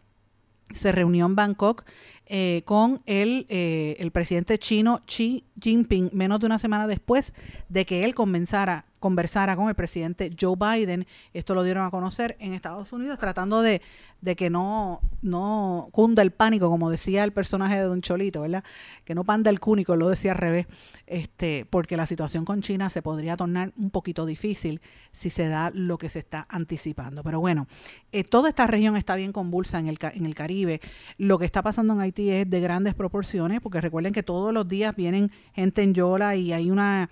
se 0.74 0.92
reunió 0.92 1.28
en 1.28 1.36
Bangkok 1.36 1.84
eh, 2.26 2.64
con 2.66 3.04
el, 3.06 3.46
eh, 3.50 3.96
el 4.00 4.10
presidente 4.10 4.58
chino 4.58 5.02
Xi 5.06 5.44
Jinping 5.62 6.10
menos 6.12 6.40
de 6.40 6.48
una 6.48 6.58
semana 6.58 6.88
después 6.88 7.36
de 7.70 7.86
que 7.86 8.06
él 8.06 8.16
conversara, 8.16 8.86
conversara 9.00 9.56
con 9.56 9.70
el 9.70 9.76
presidente 9.76 10.32
Joe 10.40 10.56
Biden. 10.56 11.06
Esto 11.36 11.54
lo 11.54 11.64
dieron 11.64 11.86
a 11.86 11.92
conocer 11.92 12.38
en 12.40 12.54
Estados 12.54 12.92
Unidos, 12.92 13.20
tratando 13.20 13.62
de, 13.62 13.84
de 14.22 14.36
que 14.36 14.50
no, 14.50 15.02
no 15.22 15.90
cunda 15.92 16.22
el 16.22 16.32
pánico, 16.32 16.70
como 16.70 16.90
decía 16.90 17.24
el 17.24 17.32
personaje 17.32 17.76
de 17.76 17.84
Don 17.84 18.02
Cholito, 18.02 18.42
¿verdad? 18.42 18.64
Que 19.06 19.16
no 19.16 19.24
panda 19.24 19.50
el 19.50 19.60
cúnico, 19.60 19.96
lo 19.96 20.10
decía 20.10 20.32
al 20.32 20.38
revés, 20.38 20.68
este, 21.08 21.66
porque 21.70 21.98
la 21.98 22.06
situación 22.06 22.46
con 22.46 22.62
China 22.62 22.90
se 22.90 23.02
podría 23.02 23.38
tornar 23.38 23.74
un 23.78 23.90
poquito 23.90 24.26
difícil 24.26 24.82
si 25.12 25.30
se 25.30 25.48
da 25.48 25.72
lo 25.74 25.98
que 25.98 26.10
se 26.10 26.20
está 26.20 26.46
anticipando. 26.50 27.24
Pero 27.24 27.40
bueno, 27.40 27.68
eh, 28.12 28.24
toda 28.24 28.50
esta 28.50 28.68
región 28.68 28.98
está 28.98 29.16
bien 29.16 29.32
convulsa 29.32 29.80
en 29.80 29.88
el, 29.88 29.98
en 30.14 30.26
el 30.26 30.36
Caribe. 30.36 30.82
Lo 31.18 31.38
que 31.38 31.46
está 31.46 31.64
pasando 31.64 31.94
en 31.94 32.02
Haití 32.02 32.30
es 32.30 32.50
de 32.50 32.60
grandes 32.60 32.94
proporciones, 32.96 33.62
porque 33.62 33.82
recuerden 33.82 34.14
que 34.14 34.24
todos 34.24 34.54
los 34.54 34.68
días 34.68 34.96
vienen 34.96 35.32
gente 35.54 35.82
en 35.82 35.94
Yola 35.94 36.36
y 36.36 36.54
hay 36.54 36.70
una 36.72 37.10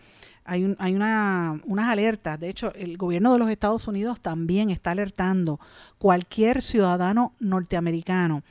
hay, 0.48 0.76
hay 0.80 0.96
una, 0.96 1.62
unas 1.66 1.90
alertas. 1.90 2.40
De 2.40 2.50
hecho, 2.50 2.74
el 2.74 2.98
gobierno 2.98 3.34
de 3.34 3.40
los 3.40 3.50
Estados 3.50 3.88
Unidos 3.88 4.20
también 4.22 4.72
está 4.72 4.92
alertando 4.92 5.60
cualquier 6.00 6.62
ciudadano 6.62 7.34
norteamericano 7.40 8.44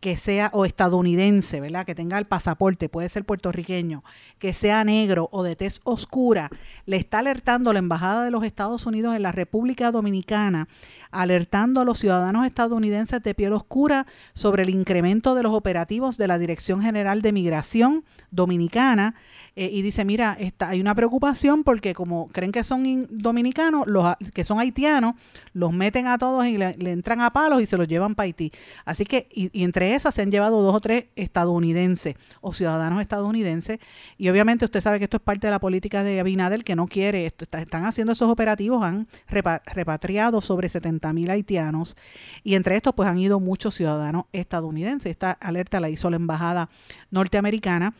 que 0.00 0.16
sea 0.16 0.50
o 0.52 0.64
estadounidense, 0.64 1.60
¿verdad? 1.60 1.86
Que 1.86 1.94
tenga 1.94 2.18
el 2.18 2.26
pasaporte, 2.26 2.88
puede 2.88 3.08
ser 3.08 3.24
puertorriqueño, 3.24 4.04
que 4.38 4.52
sea 4.52 4.84
negro 4.84 5.28
o 5.32 5.42
de 5.42 5.56
tez 5.56 5.80
oscura, 5.84 6.50
le 6.84 6.96
está 6.96 7.20
alertando 7.20 7.72
la 7.72 7.78
embajada 7.78 8.24
de 8.24 8.30
los 8.30 8.44
Estados 8.44 8.86
Unidos 8.86 9.16
en 9.16 9.22
la 9.22 9.32
República 9.32 9.90
Dominicana, 9.90 10.68
alertando 11.10 11.80
a 11.80 11.84
los 11.84 11.98
ciudadanos 11.98 12.46
estadounidenses 12.46 13.22
de 13.22 13.34
piel 13.34 13.54
oscura 13.54 14.06
sobre 14.34 14.64
el 14.64 14.70
incremento 14.70 15.34
de 15.34 15.42
los 15.42 15.52
operativos 15.52 16.18
de 16.18 16.28
la 16.28 16.38
Dirección 16.38 16.82
General 16.82 17.22
de 17.22 17.32
Migración 17.32 18.04
Dominicana 18.30 19.14
eh, 19.58 19.70
y 19.72 19.80
dice, 19.80 20.04
mira, 20.04 20.36
está, 20.38 20.68
hay 20.68 20.82
una 20.82 20.94
preocupación 20.94 21.64
porque 21.64 21.94
como 21.94 22.28
creen 22.28 22.52
que 22.52 22.62
son 22.62 23.06
dominicanos, 23.10 23.86
los 23.86 24.14
que 24.34 24.44
son 24.44 24.58
haitianos, 24.58 25.14
los 25.54 25.72
meten 25.72 26.06
a 26.08 26.18
todos 26.18 26.44
y 26.44 26.58
le, 26.58 26.74
entran 26.78 27.22
a 27.22 27.30
palos 27.30 27.62
y 27.62 27.66
se 27.66 27.78
los 27.78 27.88
llevan 27.88 28.14
para 28.14 28.26
Haití. 28.26 28.52
Así 28.84 29.06
que, 29.06 29.28
y, 29.32 29.64
entre 29.64 29.94
esas 29.94 30.14
se 30.14 30.20
han 30.20 30.30
llevado 30.30 30.60
dos 30.60 30.74
o 30.74 30.80
tres 30.80 31.06
estadounidenses 31.16 32.16
o 32.42 32.52
ciudadanos 32.52 33.00
estadounidenses. 33.00 33.78
Y 34.18 34.28
obviamente 34.28 34.66
usted 34.66 34.82
sabe 34.82 34.98
que 34.98 35.04
esto 35.04 35.16
es 35.16 35.22
parte 35.22 35.46
de 35.46 35.52
la 35.52 35.58
política 35.58 36.04
de 36.04 36.20
Abinader 36.20 36.62
que 36.62 36.76
no 36.76 36.86
quiere 36.86 37.24
esto. 37.24 37.46
están 37.56 37.86
haciendo 37.86 38.12
esos 38.12 38.28
operativos, 38.28 38.84
han 38.84 39.08
repatriado 39.26 40.42
sobre 40.42 40.68
70 40.68 41.14
mil 41.14 41.30
haitianos 41.30 41.96
y 42.44 42.56
entre 42.56 42.76
estos 42.76 42.92
pues 42.92 43.08
han 43.08 43.18
ido 43.18 43.40
muchos 43.40 43.74
ciudadanos 43.74 44.24
estadounidenses. 44.34 45.10
Esta 45.10 45.30
alerta 45.30 45.80
la 45.80 45.88
hizo 45.88 46.10
la 46.10 46.16
embajada 46.16 46.68
norteamericana 47.10 47.94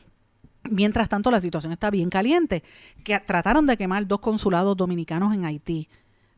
Mientras 0.71 1.09
tanto, 1.09 1.31
la 1.31 1.41
situación 1.41 1.73
está 1.73 1.91
bien 1.91 2.11
caliente, 2.11 2.63
que 3.05 3.19
trataron 3.21 3.67
de 3.67 3.77
quemar 3.77 4.07
dos 4.07 4.21
consulados 4.21 4.77
dominicanos 4.77 5.35
en 5.35 5.45
Haití. 5.45 5.89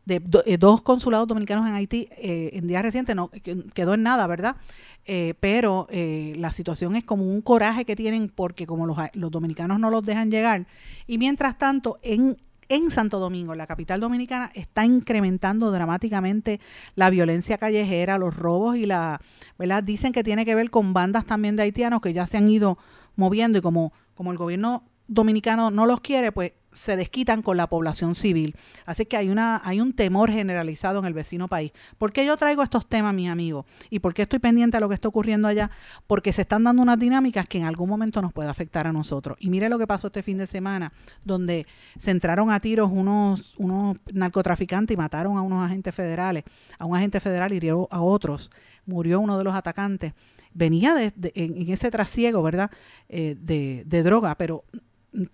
De, 0.05 0.22
eh, 0.47 0.57
dos 0.57 0.81
consulados 0.81 1.29
dominicanos 1.29 1.68
en 1.68 1.74
Haití 1.74 2.09
eh, 2.16 2.51
en 2.55 2.66
días 2.66 2.83
recientes 2.83 3.14
no 3.14 3.31
quedó 3.74 3.93
en 3.93 4.03
nada, 4.03 4.26
¿verdad? 4.26 4.57
Eh, 5.05 5.35
pero 5.41 5.87
la 5.91 6.53
situación 6.53 6.97
es 6.97 7.05
como 7.05 7.24
un 7.24 7.41
coraje 7.41 7.85
que 7.85 7.97
tienen 7.97 8.29
porque 8.29 8.66
como 8.66 8.87
los, 8.87 8.97
los, 9.14 9.31
dominicanos 9.31 9.79
no 9.79 9.91
los 9.91 10.05
dejan 10.05 10.31
llegar. 10.31 10.66
Y 11.07 11.18
mientras 11.18 11.59
tanto, 11.59 11.99
en, 12.03 12.39
en 12.68 12.91
Santo 12.91 13.18
Domingo, 13.18 13.55
la 13.55 13.66
capital 13.66 14.01
dominicana, 14.01 14.51
está 14.55 14.85
incrementando 14.85 15.70
dramáticamente 15.70 16.61
la 16.95 17.11
violencia 17.11 17.59
callejera, 17.59 18.18
los 18.18 18.37
robos 18.37 18.76
y 18.76 18.87
la, 18.87 19.20
¿verdad? 19.59 19.83
Dicen 19.83 20.12
que 20.12 20.22
tiene 20.22 20.45
que 20.45 20.55
ver 20.55 20.70
con 20.70 20.93
bandas 20.93 21.24
también 21.24 21.57
de 21.57 21.62
haitianos 21.62 22.01
que 22.01 22.12
ya 22.12 22.26
se 22.26 22.37
han 22.37 22.49
ido 22.49 22.79
moviendo 23.16 23.59
y 23.59 23.62
como 23.62 23.93
como 24.19 24.33
el 24.33 24.37
gobierno 24.37 24.83
dominicano 25.07 25.71
no 25.71 25.87
los 25.87 26.01
quiere, 26.01 26.33
pues 26.33 26.51
se 26.79 26.97
desquitan 26.97 27.43
con 27.43 27.57
la 27.57 27.66
población 27.66 28.14
civil. 28.14 28.55
Así 28.87 29.05
que 29.05 29.16
hay, 29.16 29.29
una, 29.29 29.61
hay 29.64 29.81
un 29.81 29.93
temor 29.93 30.31
generalizado 30.31 31.01
en 31.01 31.07
el 31.07 31.12
vecino 31.12 31.49
país. 31.49 31.72
¿Por 31.99 32.12
qué 32.12 32.24
yo 32.24 32.37
traigo 32.37 32.62
estos 32.62 32.87
temas, 32.87 33.12
mis 33.14 33.29
amigos? 33.29 33.66
¿Y 33.91 33.99
por 33.99 34.14
qué 34.14 34.22
estoy 34.22 34.39
pendiente 34.39 34.76
a 34.76 34.81
lo 34.81 34.89
que 34.89 34.95
está 34.95 35.09
ocurriendo 35.09 35.49
allá? 35.49 35.72
Porque 36.07 36.33
se 36.33 36.43
están 36.43 36.62
dando 36.62 36.81
unas 36.81 36.99
dinámicas 36.99 37.49
que 37.49 37.59
en 37.59 37.64
algún 37.64 37.89
momento 37.89 38.22
nos 38.22 38.33
puede 38.33 38.49
afectar 38.49 38.87
a 38.87 38.93
nosotros. 38.93 39.37
Y 39.41 39.51
mire 39.51 39.68
lo 39.68 39.76
que 39.76 39.89
pasó 39.89 40.07
este 40.07 40.22
fin 40.22 40.39
de 40.39 40.47
semana, 40.47 40.93
donde 41.24 41.66
se 41.99 42.12
entraron 42.12 42.53
a 42.53 42.61
tiros 42.61 42.91
unos, 42.93 43.55
unos 43.59 43.97
narcotraficantes 44.12 44.95
y 44.95 44.97
mataron 44.97 45.37
a 45.37 45.43
unos 45.43 45.66
agentes 45.66 45.93
federales, 45.93 46.45
a 46.79 46.85
un 46.85 46.97
agente 46.97 47.18
federal 47.18 47.53
y 47.53 47.57
hirieron 47.57 47.87
a 47.91 48.01
otros. 48.01 48.53
Murió 48.87 49.18
uno 49.18 49.37
de 49.37 49.45
los 49.45 49.55
atacantes 49.55 50.12
venía 50.55 50.95
de, 50.95 51.12
en, 51.35 51.70
ese 51.70 51.91
trasiego, 51.91 52.43
¿verdad?, 52.43 52.70
eh, 53.09 53.37
de, 53.39 53.85
de 53.87 54.03
droga, 54.03 54.35
pero 54.37 54.64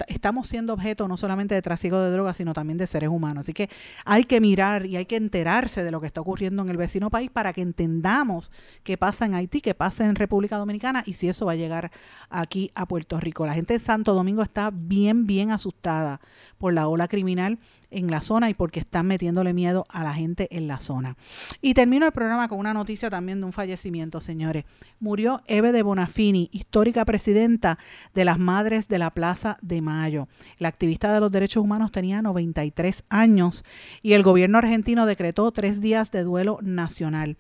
estamos 0.07 0.47
siendo 0.47 0.73
objeto 0.73 1.09
no 1.09 1.17
solamente 1.17 1.55
de 1.55 1.63
trasiego 1.63 2.01
de 2.01 2.11
drogas, 2.11 2.37
sino 2.37 2.53
también 2.53 2.79
de 2.79 2.87
seres 2.87 3.09
humanos. 3.09 3.45
Así 3.45 3.53
que 3.53 3.69
hay 4.05 4.25
que 4.25 4.41
mirar 4.41 4.87
y 4.87 4.97
hay 4.97 5.07
que 5.07 5.17
enterarse 5.17 5.83
de 5.83 5.91
lo 5.91 6.01
que 6.01 6.07
está 6.07 6.21
ocurriendo 6.21 6.63
en 6.63 6.69
el 6.69 6.77
vecino 6.77 7.11
país 7.11 7.31
para 7.31 7.53
que 7.53 7.63
entendamos 7.63 8.53
qué 8.83 8.97
pasa 8.97 9.27
en 9.27 9.35
Haití, 9.35 9.61
qué 9.61 9.75
pasa 9.75 10.07
en 10.07 10.15
República 10.15 10.57
Dominicana 10.57 11.03
y 11.07 11.15
si 11.15 11.29
eso 11.29 11.47
va 11.47 11.53
a 11.53 11.57
llegar 11.57 11.91
aquí 12.31 12.71
a 12.75 12.87
Puerto 12.87 13.19
Rico. 13.19 13.47
La 13.47 13.55
gente 13.55 13.75
de 13.75 13.81
Santo 13.81 14.15
Domingo 14.15 14.43
está 14.43 14.71
bien, 14.73 15.27
bien 15.27 15.51
asustada 15.51 16.21
por 16.59 16.73
la 16.73 16.89
ola 16.89 17.09
criminal 17.09 17.59
en 17.95 18.11
la 18.11 18.21
zona 18.21 18.51
y 18.51 18.55
porque 18.55 18.81
están 18.81 19.07
metiéndole 19.07 19.53
miedo 19.53 19.87
a 19.89 20.05
la 20.05 20.15
gente 20.15 20.49
en 20.51 20.69
la 20.69 20.81
zona. 20.81 21.17
Y 21.61 21.75
termino 21.75 22.07
el 22.07 22.13
programa 22.13 22.49
con 22.49 22.59
una 22.59 22.75
noticia 22.75 23.11
también 23.11 23.41
de 23.41 23.47
un 23.47 23.53
fallecimiento, 23.53 24.21
señores. 24.21 24.65
Murió 25.01 25.43
Eve 25.47 25.73
de 25.73 25.83
Bonafini, 25.83 26.49
histórica 26.53 27.05
presidenta 27.05 27.79
de 28.15 28.25
las 28.25 28.39
Madres 28.39 28.89
de 28.89 28.99
la 28.99 29.11
Plaza 29.11 29.59
de 29.63 29.81
Mayo. 29.81 30.29
La 30.59 30.69
activista 30.69 31.13
de 31.13 31.21
los 31.21 31.33
derechos 31.33 31.63
humanos 31.63 31.93
tenía 31.93 32.23
93 32.23 33.05
años 33.09 33.65
y 34.03 34.13
el 34.13 34.23
gobierno 34.23 34.59
argentino 34.59 35.07
decretó 35.07 35.51
tres 35.53 35.81
días 35.81 36.11
de 36.11 36.23
duelo 36.23 36.59
nacional. 36.63 37.37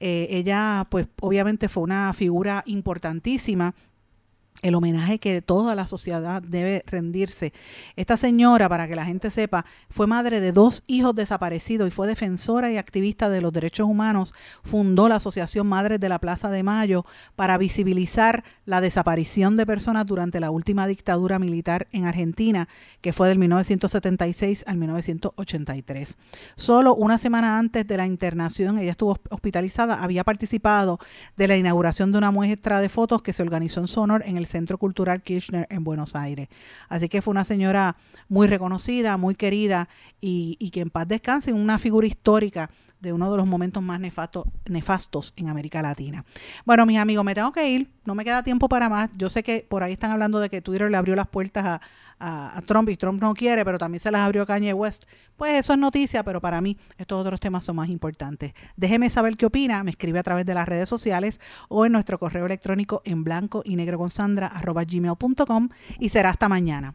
Eh, 0.00 0.26
ella, 0.30 0.86
pues 0.90 1.06
obviamente 1.20 1.68
fue 1.68 1.84
una 1.84 2.12
figura 2.12 2.64
importantísima 2.66 3.74
el 4.62 4.76
homenaje 4.76 5.18
que 5.18 5.42
toda 5.42 5.74
la 5.74 5.86
sociedad 5.86 6.40
debe 6.40 6.84
rendirse. 6.86 7.52
Esta 7.96 8.16
señora, 8.16 8.68
para 8.68 8.86
que 8.86 8.94
la 8.94 9.04
gente 9.04 9.30
sepa, 9.30 9.64
fue 9.90 10.06
madre 10.06 10.40
de 10.40 10.52
dos 10.52 10.84
hijos 10.86 11.14
desaparecidos 11.14 11.88
y 11.88 11.90
fue 11.90 12.06
defensora 12.06 12.70
y 12.70 12.76
activista 12.76 13.28
de 13.28 13.40
los 13.40 13.52
derechos 13.52 13.88
humanos. 13.88 14.34
Fundó 14.62 15.08
la 15.08 15.16
Asociación 15.16 15.66
Madres 15.66 15.98
de 15.98 16.08
la 16.08 16.20
Plaza 16.20 16.48
de 16.48 16.62
Mayo 16.62 17.04
para 17.34 17.58
visibilizar 17.58 18.44
la 18.64 18.80
desaparición 18.80 19.56
de 19.56 19.66
personas 19.66 20.06
durante 20.06 20.38
la 20.38 20.50
última 20.50 20.86
dictadura 20.86 21.40
militar 21.40 21.88
en 21.90 22.04
Argentina, 22.04 22.68
que 23.00 23.12
fue 23.12 23.28
del 23.28 23.38
1976 23.38 24.64
al 24.68 24.76
1983. 24.76 26.16
Solo 26.54 26.94
una 26.94 27.18
semana 27.18 27.58
antes 27.58 27.86
de 27.86 27.96
la 27.96 28.06
internación, 28.06 28.78
ella 28.78 28.92
estuvo 28.92 29.18
hospitalizada, 29.30 30.02
había 30.02 30.22
participado 30.22 31.00
de 31.36 31.48
la 31.48 31.56
inauguración 31.56 32.12
de 32.12 32.18
una 32.18 32.30
muestra 32.30 32.80
de 32.80 32.88
fotos 32.88 33.22
que 33.22 33.32
se 33.32 33.42
organizó 33.42 33.80
en 33.80 33.88
Sonor 33.88 34.22
en 34.24 34.36
el 34.36 34.41
el 34.42 34.46
Centro 34.46 34.78
Cultural 34.78 35.22
Kirchner 35.22 35.66
en 35.70 35.84
Buenos 35.84 36.14
Aires. 36.14 36.48
Así 36.88 37.08
que 37.08 37.22
fue 37.22 37.32
una 37.32 37.44
señora 37.44 37.96
muy 38.28 38.46
reconocida, 38.46 39.16
muy 39.16 39.34
querida 39.34 39.88
y, 40.20 40.70
que 40.70 40.80
en 40.80 40.90
paz 40.90 41.08
descanse, 41.08 41.52
una 41.52 41.78
figura 41.78 42.06
histórica 42.06 42.70
de 43.00 43.12
uno 43.12 43.30
de 43.30 43.36
los 43.36 43.48
momentos 43.48 43.82
más 43.82 43.98
nefasto, 43.98 44.46
nefastos 44.68 45.34
en 45.36 45.48
América 45.48 45.82
Latina. 45.82 46.24
Bueno, 46.64 46.86
mis 46.86 46.98
amigos, 46.98 47.24
me 47.24 47.34
tengo 47.34 47.50
que 47.52 47.68
ir, 47.68 47.90
no 48.04 48.14
me 48.14 48.24
queda 48.24 48.42
tiempo 48.42 48.68
para 48.68 48.88
más. 48.88 49.10
Yo 49.16 49.28
sé 49.28 49.42
que 49.42 49.66
por 49.68 49.82
ahí 49.82 49.92
están 49.92 50.12
hablando 50.12 50.38
de 50.38 50.48
que 50.48 50.62
Twitter 50.62 50.90
le 50.90 50.96
abrió 50.96 51.16
las 51.16 51.26
puertas 51.26 51.64
a, 51.64 51.80
a, 52.22 52.62
Trump 52.66 52.88
y 52.88 52.96
Trump 52.96 53.20
no 53.20 53.34
quiere, 53.34 53.64
pero 53.64 53.78
también 53.78 54.00
se 54.00 54.10
las 54.10 54.22
abrió 54.22 54.46
Kanye 54.46 54.72
West. 54.72 55.04
Pues 55.36 55.54
eso 55.54 55.72
es 55.72 55.78
noticia, 55.78 56.22
pero 56.22 56.40
para 56.40 56.60
mí 56.60 56.76
estos 56.96 57.20
otros 57.20 57.40
temas 57.40 57.64
son 57.64 57.76
más 57.76 57.88
importantes. 57.88 58.52
Déjeme 58.76 59.10
saber 59.10 59.36
qué 59.36 59.46
opina, 59.46 59.82
me 59.82 59.90
escribe 59.90 60.18
a 60.18 60.22
través 60.22 60.46
de 60.46 60.54
las 60.54 60.68
redes 60.68 60.88
sociales 60.88 61.40
o 61.68 61.84
en 61.84 61.92
nuestro 61.92 62.18
correo 62.18 62.46
electrónico 62.46 63.02
en 63.04 63.24
blanco 63.24 63.62
y 63.64 63.76
negro 63.76 63.98
con 63.98 64.10
Sandra 64.10 64.46
arroba 64.46 64.84
gmail.com 64.84 65.68
y 65.98 66.08
será 66.10 66.30
hasta 66.30 66.48
mañana. 66.48 66.94